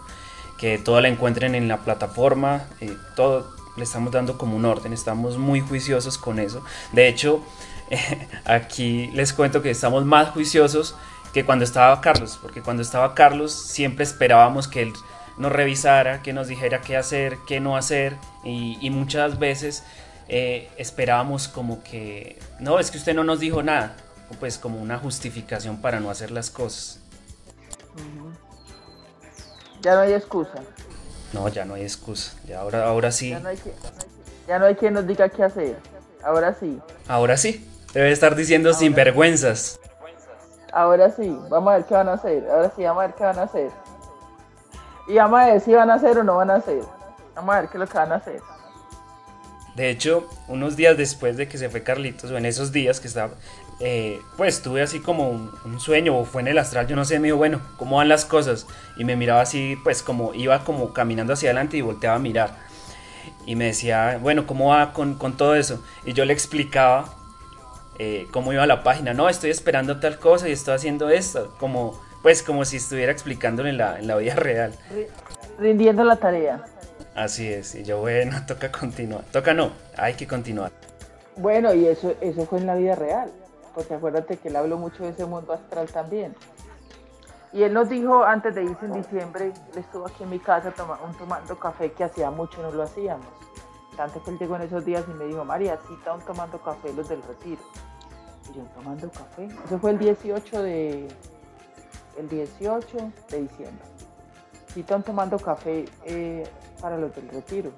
que 0.56 0.78
todo 0.78 1.00
la 1.00 1.08
encuentren 1.08 1.56
en 1.56 1.66
la 1.66 1.78
plataforma, 1.78 2.66
eh, 2.80 2.94
todo 3.16 3.50
le 3.76 3.82
estamos 3.82 4.12
dando 4.12 4.38
como 4.38 4.56
un 4.56 4.66
orden, 4.66 4.92
estamos 4.92 5.36
muy 5.36 5.60
juiciosos 5.60 6.16
con 6.16 6.38
eso. 6.38 6.62
De 6.92 7.08
hecho, 7.08 7.42
aquí 8.44 9.08
les 9.14 9.32
cuento 9.32 9.62
que 9.62 9.70
estamos 9.70 10.04
más 10.04 10.28
juiciosos 10.28 10.94
que 11.32 11.44
cuando 11.44 11.64
estaba 11.64 12.00
Carlos, 12.00 12.38
porque 12.40 12.60
cuando 12.60 12.82
estaba 12.82 13.16
Carlos 13.16 13.52
siempre 13.52 14.04
esperábamos 14.04 14.68
que 14.68 14.82
él 14.82 14.92
nos 15.40 15.50
revisara, 15.50 16.22
que 16.22 16.35
nos 16.35 16.48
dijera 16.48 16.83
qué 16.83 16.98
hacer, 16.98 17.38
qué 17.48 17.61
no 17.61 17.76
hacer, 17.76 18.14
y, 18.44 18.90
muchas 18.90 19.38
veces 19.38 19.83
eh, 20.29 20.68
esperábamos 20.76 21.48
como 21.48 21.83
que, 21.83 22.38
no, 22.59 22.79
es 22.79 22.90
que 22.90 22.98
usted 22.98 23.14
no 23.14 23.24
nos 23.24 23.40
dijo 23.40 23.62
nada, 23.62 23.96
pues 24.38 24.59
como 24.59 24.81
una 24.81 24.98
justificación 24.98 25.81
para 25.81 25.98
no 25.98 26.11
hacer 26.11 26.31
las 26.31 26.50
cosas. 26.50 27.00
Ya 29.81 29.94
no 29.94 30.00
hay 30.00 30.12
excusa. 30.12 30.62
No, 31.33 31.48
ya 31.48 31.64
no 31.64 31.74
hay 31.74 31.83
excusa. 31.83 32.33
Ya 32.46 32.61
ahora, 32.61 32.85
ahora 32.85 33.11
sí. 33.11 33.31
Ya 33.31 33.40
no, 33.40 33.48
hay 33.48 33.59
ya 34.46 34.59
no 34.59 34.66
hay 34.66 34.74
quien 34.74 34.92
nos 34.92 35.07
diga 35.07 35.31
qué 35.31 35.42
hacer. 35.42 35.76
Ahora 36.22 36.55
sí. 36.55 36.79
Ahora 37.09 37.38
sí. 37.38 37.66
Debe 37.94 38.12
estar 38.12 38.37
diciendo 38.37 38.74
sin 38.74 38.94
vergüenzas. 38.94 39.81
Ahora 40.70 41.11
sí. 41.11 41.35
Vamos 41.48 41.72
a 41.72 41.76
ver 41.79 41.87
qué 41.87 41.94
van 41.94 42.09
a 42.11 42.12
hacer. 42.12 42.46
Ahora 42.50 42.72
sí, 42.76 42.83
vamos 42.83 43.03
a 43.03 43.07
ver 43.07 43.16
qué 43.16 43.24
van 43.24 43.38
a 43.38 43.42
hacer. 43.42 43.70
Y 45.11 45.16
vamos 45.16 45.40
a 45.40 45.46
ver 45.46 45.61
si 45.61 45.73
van 45.75 45.90
a 45.90 45.94
hacer 45.94 46.18
o 46.18 46.23
no 46.23 46.37
van 46.37 46.51
a 46.51 46.57
hacer. 46.57 46.83
Vamos 47.35 47.53
a 47.53 47.61
ver 47.61 47.70
qué 47.70 47.79
es 47.79 47.81
lo 47.81 47.87
que 47.88 47.99
van 47.99 48.12
a 48.12 48.14
hacer. 48.16 48.40
De 49.75 49.90
hecho, 49.90 50.29
unos 50.46 50.77
días 50.77 50.96
después 50.96 51.37
de 51.37 51.48
que 51.48 51.58
se 51.58 51.69
fue 51.69 51.83
Carlitos, 51.83 52.31
o 52.31 52.37
en 52.37 52.46
esos 52.46 52.71
días 52.71 53.00
que 53.00 53.08
estaba, 53.08 53.33
eh, 53.81 54.21
pues 54.37 54.63
tuve 54.63 54.83
así 54.83 55.00
como 55.00 55.31
un, 55.31 55.81
sueño 55.81 56.17
o 56.17 56.25
fue 56.25 56.42
en 56.42 56.48
el 56.48 56.58
astral, 56.58 56.87
yo 56.87 56.94
no 56.94 57.04
sé, 57.04 57.19
me 57.19 57.27
dijo, 57.27 57.38
bueno, 57.38 57.61
¿cómo 57.77 57.96
van 57.96 58.08
las 58.08 58.25
cosas? 58.25 58.69
Y 58.98 59.04
me 59.04 59.17
miraba 59.17 59.40
así, 59.40 59.77
pues 59.83 60.02
como 60.02 60.33
iba 60.33 60.63
como 60.65 60.92
caminando 60.92 61.33
hacia 61.33 61.48
adelante 61.50 61.77
y 61.77 61.81
volteaba 61.81 62.17
a 62.17 62.21
mirar. 62.21 62.56
Y 63.46 63.56
me 63.56 63.65
decía, 63.65 64.17
bueno, 64.23 64.46
¿cómo 64.46 64.69
va 64.69 64.92
con, 64.92 65.17
todo 65.37 65.56
eso? 65.56 65.83
Y 66.04 66.13
yo 66.13 66.25
le 66.25 66.33
explicaba 66.33 67.06
eh, 67.98 68.29
cómo 68.31 68.52
iba 68.52 68.65
la 68.65 68.85
página. 68.85 69.13
No, 69.13 69.29
estoy 69.29 69.50
esperando 69.50 69.98
tal 69.98 70.21
cosa 70.21 70.48
y 70.48 70.52
estoy 70.52 70.75
haciendo 70.75 71.11
esto. 71.11 71.52
Como, 71.58 71.98
pues 72.23 72.42
como 72.42 72.64
si 72.64 72.77
estuviera 72.77 73.12
explicándole 73.12 73.71
en 73.71 73.79
la, 73.79 73.98
en 73.98 74.06
la 74.06 74.16
vida 74.16 74.35
real. 74.35 74.75
Rindiendo 75.58 76.04
la 76.04 76.16
tarea. 76.16 76.64
Así 77.14 77.52
es, 77.52 77.75
y 77.75 77.85
yo, 77.85 78.00
bueno, 78.00 78.37
toca 78.46 78.71
continuar. 78.71 79.25
Toca 79.33 79.54
no, 79.54 79.73
hay 79.96 80.14
que 80.14 80.27
continuar. 80.27 80.73
Bueno, 81.37 81.73
y 81.75 81.87
eso, 81.87 82.14
eso 82.21 82.46
fue 82.46 82.58
en 82.58 82.66
la 82.66 82.75
vida 82.75 82.94
real 82.94 83.31
porque 83.75 83.94
acuérdate 83.94 84.37
que 84.37 84.48
él 84.48 84.56
habló 84.56 84.77
mucho 84.77 85.04
de 85.04 85.10
ese 85.10 85.25
mundo 85.25 85.52
astral 85.52 85.88
también. 85.90 86.35
Y 87.52 87.62
él 87.62 87.73
nos 87.73 87.88
dijo 87.88 88.25
antes 88.25 88.54
de 88.54 88.64
irse 88.64 88.87
en 88.87 88.92
diciembre, 88.92 89.46
él 89.46 89.79
estuvo 89.79 90.06
aquí 90.06 90.23
en 90.23 90.31
mi 90.31 90.38
casa 90.38 90.73
tomando 90.73 91.58
café 91.58 91.90
que 91.92 92.04
hacía 92.04 92.31
mucho 92.31 92.62
no 92.62 92.71
lo 92.71 92.83
hacíamos. 92.83 93.27
Tanto 93.96 94.23
que 94.23 94.31
él 94.31 94.38
llegó 94.38 94.56
en 94.56 94.62
esos 94.62 94.85
días 94.85 95.04
y 95.08 95.12
me 95.14 95.25
dijo, 95.25 95.44
María, 95.44 95.79
sí 95.88 95.94
están 95.94 96.21
tomando 96.21 96.62
café 96.62 96.92
los 96.92 97.08
del 97.08 97.23
retiro. 97.23 97.60
Y 98.50 98.56
yo 98.56 98.62
tomando 98.75 99.10
café. 99.10 99.48
Eso 99.66 99.79
fue 99.79 99.90
el 99.90 99.98
18 99.98 100.62
de, 100.62 101.08
el 102.19 102.29
18 102.29 103.13
de 103.31 103.40
diciembre. 103.40 103.85
Sí 104.69 104.81
están 104.81 105.02
tomando 105.02 105.38
café 105.38 105.87
eh, 106.04 106.44
para 106.81 106.96
los 106.96 107.15
del 107.15 107.29
retiro. 107.29 107.71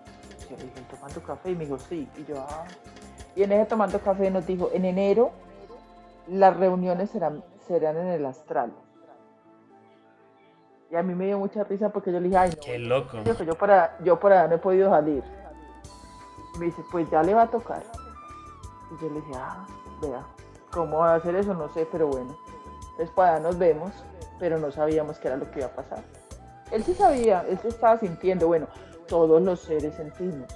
yo 0.51 0.57
le 0.57 0.65
dije, 0.65 0.83
¿tomando 0.91 1.23
café? 1.23 1.51
Y 1.51 1.57
me 1.57 1.65
dijo, 1.65 1.79
sí. 1.79 2.09
Y 2.17 2.25
yo, 2.25 2.37
ah. 2.39 2.65
Y 3.35 3.43
en 3.43 3.53
ese 3.53 3.67
tomando 3.67 3.99
café 3.99 4.31
nos 4.31 4.47
dijo, 4.47 4.71
en 4.73 4.85
enero 4.85 5.33
las 6.29 6.57
reuniones 6.57 7.11
serán, 7.11 7.43
serán 7.67 7.97
en 7.97 8.09
el 8.09 8.27
astral. 8.27 8.73
Y 10.91 10.97
a 10.97 11.03
mí 11.03 11.15
me 11.15 11.25
dio 11.25 11.39
mucha 11.39 11.65
risa 11.65 11.89
porque 11.89 12.13
yo 12.13 12.21
le 12.21 12.29
dije, 12.29 12.37
ay, 12.37 12.51
no. 12.51 12.63
Qué 12.63 12.79
loco. 12.79 13.23
Yo, 13.25 13.43
yo, 13.43 13.55
para, 13.55 13.99
yo 14.05 14.21
por 14.21 14.33
allá 14.33 14.49
no 14.49 14.57
he 14.57 14.59
podido 14.59 14.91
salir. 14.91 15.25
Y 16.55 16.59
me 16.59 16.67
dice, 16.67 16.83
pues 16.91 17.11
ya 17.11 17.23
le 17.23 17.33
va 17.33 17.43
a 17.43 17.51
tocar. 17.51 17.83
Y 18.91 19.03
yo 19.03 19.09
le 19.09 19.21
dije, 19.23 19.33
ah, 19.37 19.67
vea, 20.03 20.27
¿cómo 20.71 20.99
va 20.99 21.13
a 21.13 21.17
hacer 21.17 21.35
eso? 21.35 21.55
No 21.55 21.71
sé, 21.71 21.89
pero 21.91 22.09
bueno. 22.09 22.37
Entonces 22.91 23.11
para 23.17 23.37
allá 23.37 23.41
nos 23.45 23.59
vemos, 23.59 23.91
pero 24.43 24.59
no 24.59 24.73
sabíamos 24.73 25.19
qué 25.19 25.29
era 25.29 25.37
lo 25.37 25.49
que 25.53 25.61
iba 25.61 25.69
a 25.69 25.71
pasar. 25.71 26.03
Él 26.73 26.83
sí 26.83 26.95
sabía, 26.95 27.47
él 27.49 27.61
se 27.61 27.69
estaba 27.69 27.97
sintiendo, 27.99 28.49
bueno, 28.49 28.67
todos 29.07 29.41
los 29.41 29.61
seres 29.61 29.95
sentimos. 29.95 30.53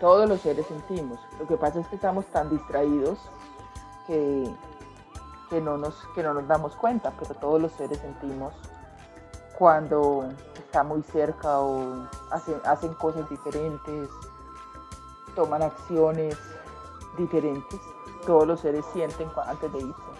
Todos 0.00 0.28
los 0.28 0.40
seres 0.40 0.66
sentimos. 0.66 1.20
Lo 1.38 1.46
que 1.46 1.56
pasa 1.56 1.78
es 1.78 1.86
que 1.86 1.94
estamos 1.94 2.26
tan 2.32 2.50
distraídos 2.50 3.16
que, 4.08 4.52
que, 5.50 5.60
no, 5.60 5.78
nos, 5.78 5.94
que 6.12 6.24
no 6.24 6.34
nos 6.34 6.48
damos 6.48 6.74
cuenta, 6.74 7.12
pero 7.16 7.32
todos 7.34 7.62
los 7.62 7.70
seres 7.74 7.98
sentimos 7.98 8.54
cuando 9.56 10.30
está 10.56 10.82
muy 10.82 11.04
cerca 11.04 11.60
o 11.60 12.08
hacen, 12.32 12.60
hacen 12.64 12.92
cosas 12.94 13.30
diferentes, 13.30 14.08
toman 15.36 15.62
acciones 15.62 16.36
diferentes. 17.16 17.80
Todos 18.26 18.48
los 18.48 18.58
seres 18.58 18.84
sienten 18.92 19.28
antes 19.46 19.72
de 19.72 19.78
irse. 19.78 20.19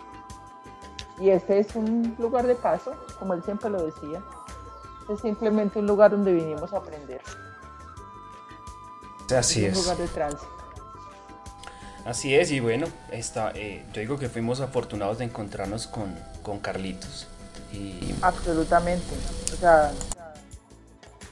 Y 1.21 1.31
este 1.31 1.59
es 1.59 1.77
un 1.77 2.17
lugar 2.19 2.47
de 2.47 2.55
paso, 2.55 2.95
como 3.19 3.35
él 3.35 3.43
siempre 3.45 3.69
lo 3.69 3.85
decía. 3.85 4.23
Es 5.13 5.21
simplemente 5.21 5.79
un 5.79 5.87
lugar 5.87 6.13
donde 6.13 6.33
vinimos 6.33 6.73
a 6.73 6.79
aprender. 6.79 7.21
Así 9.37 9.65
es. 9.65 9.77
Un 9.77 9.83
lugar 9.83 9.99
de 9.99 10.09
tránsito. 10.09 10.61
Así 12.05 12.35
es, 12.35 12.51
y 12.51 12.61
bueno, 12.61 12.87
está, 13.13 13.53
eh, 13.55 13.85
yo 13.93 14.01
digo 14.01 14.19
que 14.19 14.29
fuimos 14.31 14.61
afortunados 14.61 15.19
de 15.19 15.25
encontrarnos 15.25 15.87
con, 15.87 16.19
con 16.43 16.59
Carlitos. 16.59 17.29
Y... 17.73 18.15
Absolutamente, 18.23 19.15
o 19.53 19.57
sea, 19.57 19.93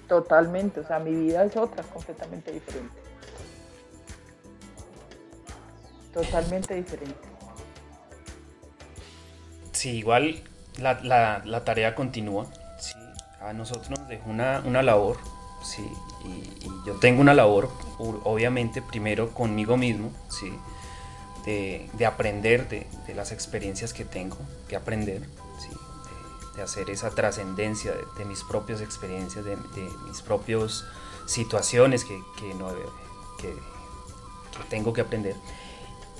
totalmente, 0.07 0.80
o 0.80 0.86
sea, 0.86 0.99
mi 0.99 1.12
vida 1.12 1.45
es 1.45 1.57
otra, 1.57 1.82
completamente 1.84 2.53
diferente. 2.53 2.95
Totalmente 6.12 6.74
diferente. 6.74 7.27
Sí, 9.78 9.90
igual 9.90 10.42
la, 10.78 10.98
la, 11.04 11.40
la 11.44 11.62
tarea 11.62 11.94
continúa. 11.94 12.46
Sí. 12.80 12.96
A 13.40 13.52
nosotros 13.52 13.90
nos 13.90 14.08
dejó 14.08 14.28
una, 14.28 14.60
una 14.64 14.82
labor, 14.82 15.18
sí, 15.62 15.88
y, 16.24 16.66
yo 16.84 16.94
tengo 16.94 17.20
una 17.20 17.32
labor, 17.32 17.70
obviamente, 17.98 18.82
primero 18.82 19.32
conmigo 19.32 19.76
mismo, 19.76 20.10
sí, 20.28 20.52
de, 21.44 21.88
de 21.92 22.06
aprender 22.06 22.68
de, 22.68 22.88
de, 23.06 23.14
las 23.14 23.30
experiencias 23.30 23.92
que 23.92 24.04
tengo 24.04 24.36
que 24.66 24.74
aprender, 24.74 25.22
de 26.56 26.62
hacer 26.62 26.90
esa 26.90 27.10
trascendencia 27.10 27.92
de, 28.16 28.24
mis 28.24 28.42
propias 28.42 28.80
experiencias, 28.80 29.44
de, 29.44 29.56
mis 30.08 30.22
propias 30.22 30.86
situaciones 31.26 32.04
que, 32.04 32.20
que, 32.36 32.52
no, 32.54 32.74
que, 33.38 33.50
que 33.50 34.64
tengo 34.70 34.92
que 34.92 35.02
aprender. 35.02 35.36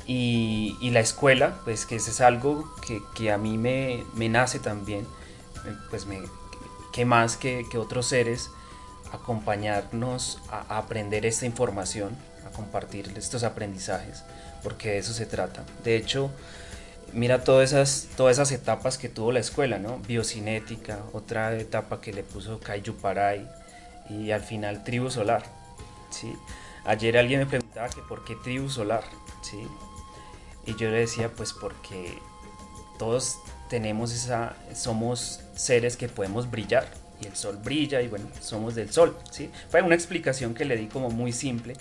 Y, 0.09 0.77
y, 0.81 0.91
la 0.91 1.01
escuela, 1.01 1.61
pues 1.65 1.85
que 1.85 1.97
eso 1.97 2.11
es 2.11 2.23
algo 2.23 2.75
que, 2.85 3.03
que 3.15 3.31
a 3.31 3.37
mí 3.37 3.59
me, 3.59 4.05
me, 4.15 4.31
nace 4.31 4.59
también, 4.59 5.07
pues 5.91 6.07
me, 6.07 6.23
que 6.93 7.05
más 7.05 7.37
que, 7.37 7.67
que 7.71 7.77
otros 7.77 8.07
seres, 8.07 8.51
acompañarnos 9.13 10.41
a, 10.51 10.75
a, 10.75 10.79
aprender 10.79 11.27
esta 11.27 11.45
información, 11.45 12.17
a 12.47 12.51
compartir 12.57 13.13
estos 13.17 13.45
aprendizajes, 13.45 14.25
porque 14.63 14.93
de 14.93 14.99
eso 14.99 15.13
se 15.13 15.27
trata. 15.27 15.63
De 15.85 15.97
hecho, 15.97 16.31
mira 17.13 17.45
todas 17.45 17.73
esas, 17.73 18.09
todas 18.17 18.37
esas 18.37 18.53
etapas 18.53 18.99
que 18.99 19.09
tuvo 19.09 19.33
la 19.33 19.41
escuela, 19.41 19.79
¿no? 19.79 19.99
Biocinética, 19.99 21.01
otra 21.13 21.55
etapa 21.57 22.01
que 22.01 22.13
le 22.13 22.23
puso 22.23 22.61
Kaiju 22.61 22.95
Parai 22.95 23.49
y 24.09 24.31
al 24.31 24.43
final 24.43 24.85
tribu 24.85 25.11
solar, 25.11 25.45
¿sí? 26.11 26.35
Ayer 26.85 27.19
alguien 27.19 27.41
me 27.41 27.47
preguntaba 27.47 27.89
que 27.89 28.01
por 28.03 28.25
qué 28.25 28.37
tribu 28.37 28.71
solar, 28.71 29.05
¿sí? 29.43 29.67
Y 30.67 30.77
yo 30.77 30.91
le 30.91 30.99
decía, 31.01 31.31
pues 31.33 31.53
porque 31.53 32.19
todos 32.99 33.39
tenemos 33.69 34.13
esa, 34.13 34.57
somos 34.75 35.41
seres 35.55 35.97
que 35.97 36.09
podemos 36.09 36.51
brillar 36.51 36.87
y 37.21 37.27
el 37.27 37.37
sol 37.37 37.59
brilla 37.63 38.01
y 38.01 38.09
bueno, 38.09 38.27
somos 38.41 38.75
del 38.75 38.93
sol, 38.93 39.17
¿sí? 39.31 39.51
Fue 39.71 39.83
una 39.83 39.95
explicación 39.95 40.55
que 40.55 40.65
le 40.65 40.77
di 40.77 40.87
como 40.87 41.11
muy 41.11 41.33
simple, 41.33 41.75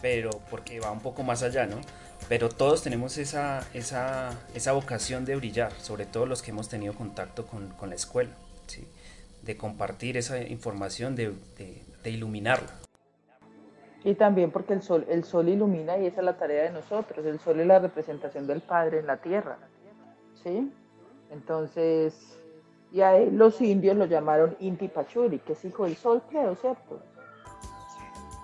pero 0.00 0.30
porque 0.50 0.80
va 0.80 0.90
un 0.90 1.00
poco 1.00 1.22
más 1.22 1.42
allá, 1.42 1.66
¿no? 1.66 1.80
Pero 2.28 2.48
todos 2.48 2.82
tenemos 2.82 3.18
esa, 3.18 3.66
esa, 3.74 4.38
esa 4.54 4.72
vocación 4.72 5.24
de 5.24 5.36
brillar, 5.36 5.72
sobre 5.80 6.06
todo 6.06 6.26
los 6.26 6.42
que 6.42 6.50
hemos 6.50 6.68
tenido 6.68 6.94
contacto 6.94 7.46
con, 7.46 7.70
con 7.70 7.90
la 7.90 7.96
escuela, 7.96 8.30
¿sí? 8.66 8.86
De 9.42 9.56
compartir 9.56 10.16
esa 10.16 10.38
información, 10.42 11.16
de, 11.16 11.32
de, 11.56 11.82
de 12.02 12.10
iluminarla. 12.10 12.70
Y 14.02 14.14
también 14.14 14.50
porque 14.50 14.72
el 14.72 14.82
sol, 14.82 15.04
el 15.08 15.24
sol 15.24 15.48
ilumina 15.48 15.98
y 15.98 16.06
esa 16.06 16.20
es 16.20 16.24
la 16.24 16.36
tarea 16.36 16.64
de 16.64 16.70
nosotros. 16.70 17.24
El 17.26 17.38
sol 17.38 17.60
es 17.60 17.66
la 17.66 17.78
representación 17.78 18.46
del 18.46 18.62
Padre 18.62 19.00
en 19.00 19.06
la 19.06 19.18
tierra. 19.18 19.58
¿Sí? 20.42 20.72
Entonces, 21.30 22.38
y 22.92 23.02
a 23.02 23.16
él 23.16 23.36
los 23.36 23.60
indios 23.60 23.96
lo 23.96 24.06
llamaron 24.06 24.56
Inti 24.60 24.88
Pachuri, 24.88 25.38
que 25.38 25.52
es 25.52 25.64
hijo 25.64 25.84
del 25.84 25.96
sol, 25.96 26.22
creo, 26.28 26.56
¿cierto? 26.56 27.00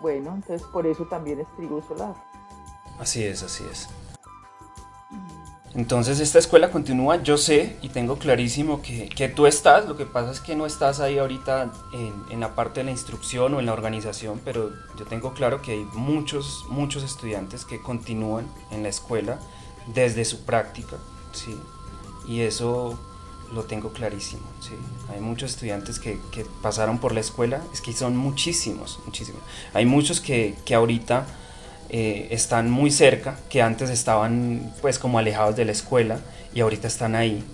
Bueno, 0.00 0.34
entonces 0.34 0.66
por 0.68 0.86
eso 0.86 1.04
también 1.07 1.40
es 1.40 1.46
tribu 1.57 1.82
solar. 1.82 2.14
Así 2.98 3.24
es, 3.24 3.42
así 3.42 3.64
es. 3.70 3.88
Entonces 5.76 6.20
esta 6.20 6.38
escuela 6.38 6.70
continúa, 6.70 7.22
yo 7.22 7.36
sé 7.36 7.76
y 7.82 7.90
tengo 7.90 8.18
clarísimo 8.18 8.80
que, 8.80 9.10
que, 9.10 9.28
tú 9.28 9.46
estás, 9.46 9.86
lo 9.86 9.94
que 9.94 10.06
pasa 10.06 10.30
es 10.30 10.40
que 10.40 10.56
no 10.56 10.64
estás 10.64 11.00
ahí 11.00 11.18
ahorita 11.18 11.70
en, 11.92 12.14
en, 12.30 12.40
la 12.40 12.54
parte 12.54 12.80
de 12.80 12.84
la 12.84 12.92
instrucción 12.92 13.52
o 13.52 13.60
en 13.60 13.66
la 13.66 13.74
organización, 13.74 14.40
pero 14.42 14.72
yo 14.98 15.04
tengo 15.04 15.34
claro 15.34 15.60
que 15.60 15.72
hay 15.72 15.86
muchos, 15.92 16.64
muchos 16.70 17.02
estudiantes 17.02 17.66
que 17.66 17.82
continúan 17.82 18.46
en 18.70 18.84
la 18.84 18.88
escuela 18.88 19.38
desde 19.92 20.24
su 20.24 20.46
práctica, 20.46 20.96
¿sí? 21.32 21.54
Y 22.26 22.40
eso 22.40 22.98
lo 23.52 23.64
tengo 23.64 23.92
clarísimo, 23.92 24.44
¿sí? 24.60 24.72
Hay 25.12 25.20
muchos 25.20 25.50
estudiantes 25.50 25.98
que, 25.98 26.18
que 26.32 26.46
pasaron 26.62 26.98
por 26.98 27.12
la 27.12 27.20
escuela, 27.20 27.62
es 27.74 27.82
que 27.82 27.92
son 27.92 28.16
muchísimos, 28.16 28.98
muchísimos. 29.04 29.42
Hay 29.74 29.84
muchos 29.84 30.22
que, 30.22 30.56
que 30.64 30.74
ahorita 30.74 31.26
eh, 31.89 32.28
están 32.30 32.70
muy 32.70 32.91
cerca, 32.91 33.37
que 33.49 33.62
antes 33.62 33.91
estaban 33.91 34.72
pues 34.80 34.99
como 34.99 35.18
alejados 35.18 35.55
de 35.57 35.64
la 35.64 35.72
escuela 35.72 36.18
y 36.53 36.61
ahorita 36.61 36.89
están 36.89 37.14
ahí. 37.14 37.45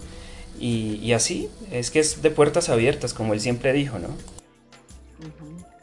Y, 0.58 0.94
y, 1.02 1.12
así, 1.12 1.50
es 1.70 1.90
que 1.90 1.98
es 1.98 2.22
de 2.22 2.30
puertas 2.30 2.68
abiertas, 2.68 3.14
como 3.14 3.34
él 3.34 3.40
siempre 3.40 3.72
dijo, 3.72 3.98
¿no? 3.98 4.08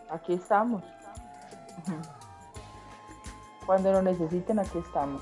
Aquí 0.10 0.34
estamos. 0.34 0.84
Cuando 3.66 3.92
lo 3.92 4.02
necesiten, 4.02 4.60
aquí 4.60 4.80
estamos. 4.80 5.22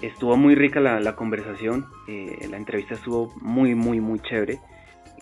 Estuvo 0.00 0.36
muy 0.36 0.54
rica 0.54 0.80
la, 0.80 1.00
la 1.00 1.16
conversación, 1.16 1.86
eh, 2.06 2.46
la 2.48 2.56
entrevista 2.56 2.94
estuvo 2.94 3.34
muy, 3.40 3.74
muy, 3.74 4.00
muy 4.00 4.20
chévere. 4.20 4.60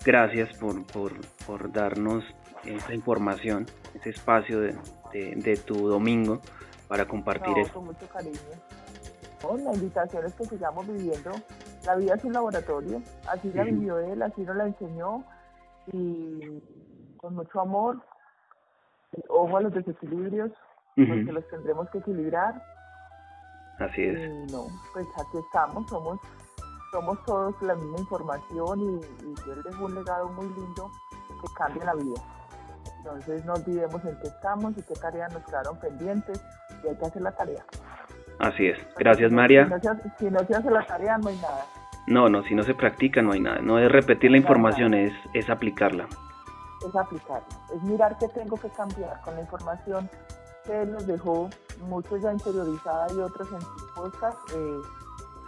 Gracias 0.05 0.55
por, 0.57 0.85
por, 0.85 1.13
por 1.47 1.71
darnos 1.71 2.23
esa 2.63 2.93
información, 2.93 3.65
ese 3.95 4.11
espacio 4.11 4.61
de, 4.61 4.75
de, 5.11 5.35
de 5.35 5.57
tu 5.57 5.87
domingo 5.87 6.41
para 6.87 7.07
compartir 7.07 7.55
no, 7.55 7.63
eso. 7.63 7.73
Con 7.73 7.85
mucho 7.85 8.07
cariño. 8.07 8.39
No, 9.43 9.57
la 9.57 9.73
invitación 9.73 10.25
es 10.25 10.33
que 10.33 10.45
sigamos 10.45 10.87
viviendo. 10.87 11.31
La 11.85 11.95
vida 11.95 12.15
es 12.15 12.23
un 12.23 12.33
laboratorio, 12.33 13.01
así 13.29 13.51
la 13.53 13.63
vivió 13.63 13.99
él, 13.99 14.21
así 14.21 14.41
nos 14.41 14.55
la 14.55 14.65
enseñó 14.65 15.23
y 15.93 16.61
con 17.17 17.35
mucho 17.35 17.61
amor, 17.61 18.01
ojo 19.29 19.57
a 19.57 19.61
los 19.61 19.73
desequilibrios, 19.73 20.51
uh 20.51 21.01
-huh. 21.01 21.07
porque 21.07 21.31
los 21.31 21.47
tendremos 21.47 21.89
que 21.89 21.99
equilibrar. 21.99 22.61
Así 23.79 24.03
es. 24.03 24.19
Y 24.19 24.51
no, 24.51 24.67
pues 24.93 25.07
aquí 25.15 25.37
estamos, 25.37 25.89
somos 25.89 26.19
somos 26.91 27.23
todos 27.25 27.53
la 27.61 27.75
misma 27.75 27.99
información 27.99 28.79
y, 28.79 29.25
y 29.25 29.51
él 29.51 29.61
dejó 29.63 29.85
un 29.85 29.95
legado 29.95 30.29
muy 30.29 30.47
lindo 30.47 30.89
que 31.41 31.53
cambia 31.55 31.85
la 31.85 31.95
vida. 31.95 32.21
Entonces 32.97 33.45
no 33.45 33.53
olvidemos 33.53 34.03
en 34.05 34.17
qué 34.19 34.27
estamos 34.27 34.77
y 34.77 34.81
qué 34.83 34.93
tareas 34.95 35.33
nos 35.33 35.43
quedaron 35.45 35.79
pendientes 35.79 36.41
y 36.83 36.87
hay 36.87 36.95
que 36.95 37.05
hacer 37.05 37.21
la 37.21 37.31
tarea. 37.31 37.65
Así 38.39 38.67
es. 38.67 38.77
Gracias, 38.97 39.31
María. 39.31 39.65
Si 39.65 39.71
no, 39.71 39.79
se, 39.79 40.09
si 40.19 40.31
no 40.31 40.39
se 40.39 40.55
hace 40.55 40.69
la 40.69 40.85
tarea, 40.85 41.17
no 41.17 41.29
hay 41.29 41.37
nada. 41.37 41.65
No, 42.07 42.29
no, 42.29 42.43
si 42.43 42.55
no 42.55 42.63
se 42.63 42.73
practica, 42.73 43.21
no 43.21 43.33
hay 43.33 43.41
nada. 43.41 43.59
No 43.59 43.79
es 43.79 43.91
repetir 43.91 44.31
la 44.31 44.37
información, 44.37 44.93
es, 44.93 45.13
es 45.33 45.49
aplicarla. 45.49 46.07
Es 46.87 46.95
aplicarla. 46.95 47.47
Es 47.75 47.83
mirar 47.83 48.17
qué 48.17 48.27
tengo 48.29 48.55
que 48.57 48.69
cambiar 48.69 49.19
con 49.21 49.35
la 49.35 49.41
información 49.41 50.09
que 50.65 50.85
nos 50.85 51.05
dejó, 51.07 51.49
muchos 51.87 52.21
ya 52.21 52.31
interiorizada 52.31 53.07
y 53.13 53.19
otros 53.19 53.51
en 53.51 53.61
sus 53.61 53.91
podcast. 53.95 54.37
Eh, 54.53 54.81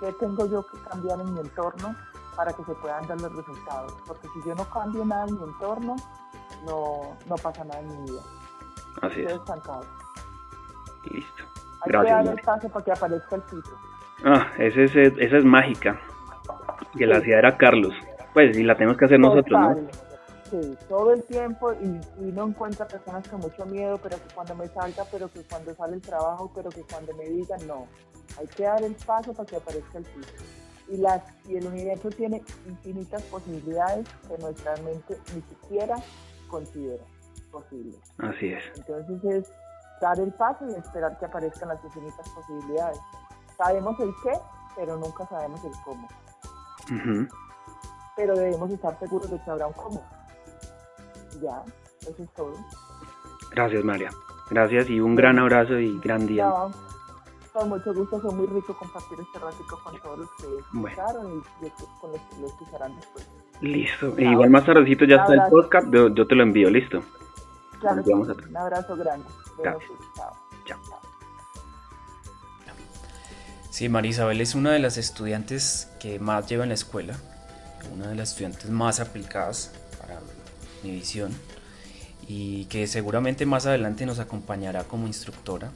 ¿Qué 0.01 0.13
tengo 0.19 0.45
yo 0.47 0.65
que 0.65 0.77
cambiar 0.89 1.19
en 1.21 1.33
mi 1.33 1.41
entorno 1.41 1.95
para 2.35 2.53
que 2.53 2.63
se 2.63 2.73
puedan 2.75 3.05
dar 3.07 3.19
los 3.21 3.35
resultados? 3.35 3.93
Porque 4.07 4.27
si 4.33 4.47
yo 4.47 4.55
no 4.55 4.69
cambio 4.69 5.05
nada 5.05 5.25
en 5.27 5.35
mi 5.35 5.43
entorno, 5.43 5.95
no, 6.65 7.17
no 7.27 7.35
pasa 7.35 7.63
nada 7.65 7.79
en 7.81 7.89
mi 7.89 8.09
vida. 8.09 8.21
Así 9.01 9.21
es. 9.21 9.31
estancado. 9.31 9.85
Listo. 11.11 11.43
Hay 11.81 11.91
Gracias, 11.91 12.21
que 12.21 12.25
dar 12.25 12.39
espacio 12.39 12.69
para 12.69 12.85
que 12.85 12.91
aparezca 12.91 13.35
el 13.35 13.41
piso. 13.43 13.77
Ah, 14.25 14.51
ese 14.57 14.83
es, 14.83 14.95
esa 14.95 15.37
es 15.37 15.45
mágica. 15.45 15.99
Que 16.97 17.05
la 17.05 17.17
hacía 17.17 17.37
era 17.39 17.57
Carlos. 17.57 17.93
Pues, 18.33 18.57
y 18.57 18.63
la 18.63 18.75
tenemos 18.75 18.97
que 18.97 19.05
hacer 19.05 19.19
nosotros, 19.19 19.59
¿no? 19.59 19.75
Sí, 20.49 20.77
todo 20.87 21.13
el 21.13 21.23
tiempo 21.23 21.73
y, 21.73 21.85
y 22.23 22.29
uno 22.31 22.47
encuentra 22.47 22.87
personas 22.87 23.27
con 23.27 23.39
mucho 23.39 23.65
miedo, 23.67 23.99
pero 24.01 24.17
que 24.17 24.33
cuando 24.33 24.55
me 24.55 24.67
salga, 24.67 25.03
pero 25.11 25.29
que 25.31 25.43
cuando 25.43 25.75
sale 25.75 25.95
el 25.95 26.01
trabajo, 26.01 26.51
pero 26.55 26.69
que 26.69 26.81
cuando 26.81 27.15
me 27.15 27.25
digan 27.25 27.67
no. 27.67 27.87
Hay 28.39 28.47
que 28.47 28.63
dar 28.63 28.81
el 28.83 28.95
paso 28.95 29.33
para 29.33 29.47
que 29.47 29.55
aparezca 29.57 29.99
el 29.99 30.05
piso. 30.05 30.43
Y, 30.89 30.97
las, 30.97 31.21
y 31.47 31.57
el 31.57 31.67
universo 31.67 32.09
tiene 32.09 32.41
infinitas 32.67 33.21
posibilidades 33.23 34.07
que 34.27 34.37
nuestra 34.39 34.75
mente 34.77 35.17
ni 35.35 35.41
siquiera 35.41 35.95
considera 36.47 37.03
posibles. 37.51 37.99
Así 38.17 38.47
es. 38.53 38.63
Entonces 38.75 39.23
es 39.23 39.51
dar 40.01 40.19
el 40.19 40.33
paso 40.33 40.65
y 40.69 40.73
esperar 40.75 41.17
que 41.19 41.25
aparezcan 41.25 41.69
las 41.69 41.83
infinitas 41.83 42.27
posibilidades. 42.29 42.99
Sabemos 43.57 43.99
el 43.99 44.13
qué, 44.23 44.31
pero 44.75 44.97
nunca 44.97 45.25
sabemos 45.27 45.63
el 45.63 45.71
cómo. 45.83 46.07
Ujú. 46.85 47.27
Pero 48.15 48.35
debemos 48.35 48.69
estar 48.71 48.97
seguros 48.99 49.29
de 49.29 49.41
que 49.43 49.51
habrá 49.51 49.67
un 49.67 49.73
cómo. 49.73 50.01
Ya, 51.41 51.63
eso 52.01 52.23
es 52.23 52.33
todo. 52.33 52.53
Gracias, 53.51 53.83
María. 53.83 54.09
Gracias 54.49 54.89
y 54.89 54.99
un 54.99 55.15
gran 55.15 55.37
abrazo 55.39 55.77
y 55.77 55.99
gran 55.99 56.25
día. 56.25 56.45
Ya, 56.49 57.51
con 57.53 57.69
mucho 57.69 57.93
gusto, 57.93 58.19
fue 58.19 58.33
muy 58.33 58.47
rico 58.47 58.75
compartir 58.77 59.19
este 59.19 59.39
ratico 59.39 59.79
con 59.83 59.99
todos 60.01 60.19
los 60.19 60.29
que 60.37 60.47
Bueno. 60.73 60.87
escucharon 60.89 61.43
y 61.61 61.65
y 61.67 61.71
con 62.01 62.11
los 62.11 62.21
que 62.21 62.41
lo 62.41 62.47
escucharán 62.47 62.95
después. 62.95 63.29
Listo. 63.61 64.17
E 64.17 64.23
igual 64.23 64.49
más 64.49 64.65
tardecito 64.65 65.05
ya 65.05 65.17
está 65.17 65.33
el 65.33 65.41
podcast. 65.49 65.87
Yo, 65.91 66.07
yo 66.09 66.25
te 66.27 66.35
lo 66.35 66.43
envío, 66.43 66.69
listo. 66.69 67.01
Claro 67.79 68.03
que 68.03 68.11
sí, 68.11 68.13
un 68.13 68.57
abrazo 68.57 68.95
grande. 68.95 69.25
Gracias. 69.57 69.91
pues, 69.97 70.09
chao. 70.15 70.35
Chao. 70.65 70.99
Sí, 73.69 73.87
María 73.87 74.11
Isabel 74.11 74.41
es 74.41 74.55
una 74.55 74.71
de 74.71 74.79
las 74.79 74.97
estudiantes 74.97 75.87
que 75.99 76.19
más 76.19 76.47
lleva 76.47 76.63
en 76.63 76.69
la 76.69 76.75
escuela, 76.75 77.15
una 77.93 78.07
de 78.07 78.15
las 78.15 78.31
estudiantes 78.31 78.69
más 78.69 78.99
aplicadas 78.99 79.71
para 80.01 80.19
mi 80.83 80.91
visión 80.91 81.31
y 82.27 82.65
que 82.65 82.87
seguramente 82.87 83.45
más 83.45 83.65
adelante 83.65 84.05
nos 84.05 84.19
acompañará 84.19 84.83
como 84.83 85.07
instructora. 85.07 85.71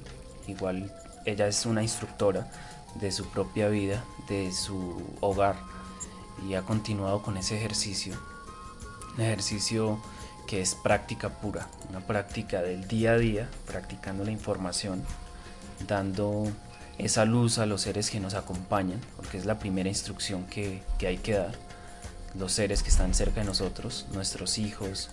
Igual 0.48 0.92
ella 1.26 1.48
es 1.48 1.66
una 1.66 1.82
instructora 1.82 2.52
de 2.96 3.12
su 3.12 3.30
propia 3.30 3.70
vida, 3.70 4.04
de 4.28 4.52
su 4.52 5.02
hogar 5.22 5.56
y 6.48 6.56
ha 6.56 6.64
continuado 6.64 7.22
con 7.22 7.38
ese 7.38 7.56
ejercicio, 7.56 8.16
un 9.16 9.22
ejercicio 9.22 10.00
que 10.48 10.62
es 10.62 10.76
práctica 10.76 11.30
pura, 11.30 11.68
una 11.90 12.00
práctica 12.02 12.62
del 12.62 12.88
día 12.88 13.12
a 13.14 13.18
día, 13.18 13.50
practicando 13.66 14.24
la 14.24 14.32
información, 14.32 15.04
dando 15.88 16.48
esa 16.98 17.26
luz 17.26 17.58
a 17.58 17.66
los 17.66 17.82
seres 17.82 18.10
que 18.10 18.20
nos 18.20 18.34
acompañan, 18.34 19.00
porque 19.16 19.38
es 19.38 19.46
la 19.46 19.58
primera 19.60 19.90
instrucción 19.90 20.46
que, 20.46 20.84
que 20.98 21.08
hay 21.08 21.18
que 21.18 21.34
dar. 21.34 21.56
Los 22.36 22.52
seres 22.54 22.84
que 22.84 22.90
están 22.90 23.14
cerca 23.14 23.42
de 23.42 23.46
nosotros, 23.46 24.06
nuestros 24.12 24.58
hijos, 24.58 25.10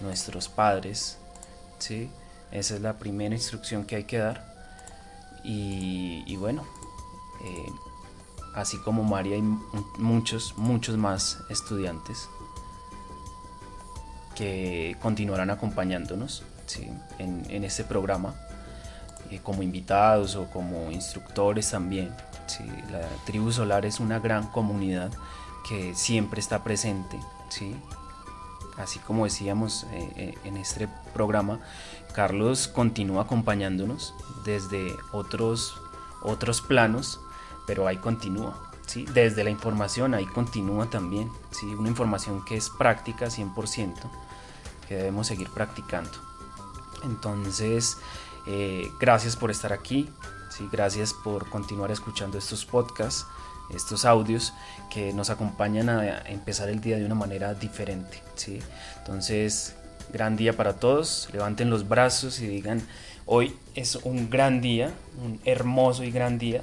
nuestros 0.00 0.48
padres, 0.48 1.18
¿sí? 1.78 2.10
Esa 2.50 2.74
es 2.74 2.80
la 2.80 2.98
primera 2.98 3.34
instrucción 3.34 3.84
que 3.84 3.96
hay 3.96 4.04
que 4.04 4.18
dar. 4.18 4.52
Y, 5.44 6.22
y 6.26 6.36
bueno, 6.36 6.64
eh, 7.44 7.66
así 8.54 8.78
como 8.78 9.02
María 9.02 9.38
mu- 9.38 9.60
muchos, 9.98 10.54
muchos 10.56 10.96
más 10.96 11.38
estudiantes 11.50 12.28
que 14.34 14.96
continuarán 15.00 15.50
acompañándonos 15.50 16.42
en, 17.18 17.42
en 17.50 17.64
este 17.64 17.84
programa 17.84 18.34
eh, 19.32 19.40
como 19.42 19.62
invitados 19.62 20.36
o 20.36 20.44
como 20.50 20.90
instructores 20.90 21.70
también. 21.70 22.10
¿sí? 22.46 22.64
La 22.90 23.00
tribu 23.24 23.50
solar 23.50 23.86
es 23.86 23.98
una 23.98 24.18
gran 24.18 24.46
comunidad 24.48 25.10
que 25.66 25.94
siempre 25.94 26.38
está 26.38 26.62
presente. 26.62 27.18
¿sí? 27.48 27.74
Así 28.76 28.98
como 28.98 29.24
decíamos 29.24 29.84
eh, 29.92 30.12
eh, 30.16 30.34
en 30.44 30.58
este 30.58 30.86
programa, 31.14 31.60
Carlos 32.14 32.68
continúa 32.68 33.22
acompañándonos 33.22 34.14
desde 34.44 34.94
otros, 35.12 35.80
otros 36.22 36.60
planos, 36.60 37.18
pero 37.66 37.86
ahí 37.86 37.96
continúa. 37.96 38.71
¿Sí? 38.86 39.06
Desde 39.12 39.44
la 39.44 39.50
información 39.50 40.14
ahí 40.14 40.26
continúa 40.26 40.88
también. 40.90 41.30
¿sí? 41.50 41.66
Una 41.66 41.88
información 41.88 42.44
que 42.44 42.56
es 42.56 42.70
práctica 42.70 43.26
100%, 43.26 43.94
que 44.88 44.96
debemos 44.96 45.26
seguir 45.26 45.48
practicando. 45.50 46.12
Entonces, 47.04 47.96
eh, 48.46 48.90
gracias 49.00 49.36
por 49.36 49.50
estar 49.50 49.72
aquí, 49.72 50.08
¿sí? 50.50 50.68
gracias 50.70 51.12
por 51.12 51.48
continuar 51.48 51.90
escuchando 51.90 52.38
estos 52.38 52.64
podcasts, 52.64 53.26
estos 53.70 54.04
audios 54.04 54.52
que 54.90 55.12
nos 55.12 55.30
acompañan 55.30 55.88
a 55.88 56.18
empezar 56.28 56.68
el 56.68 56.80
día 56.80 56.96
de 56.96 57.06
una 57.06 57.14
manera 57.14 57.54
diferente. 57.54 58.22
¿sí? 58.34 58.60
Entonces, 58.98 59.74
gran 60.12 60.36
día 60.36 60.56
para 60.56 60.74
todos, 60.74 61.28
levanten 61.32 61.70
los 61.70 61.88
brazos 61.88 62.40
y 62.40 62.46
digan, 62.46 62.82
hoy 63.26 63.56
es 63.74 63.96
un 63.96 64.30
gran 64.30 64.60
día, 64.60 64.92
un 65.22 65.40
hermoso 65.44 66.04
y 66.04 66.10
gran 66.10 66.38
día 66.38 66.62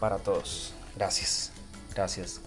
para 0.00 0.16
todos. 0.18 0.72
Gracias, 0.96 1.52
Gracias. 1.96 2.42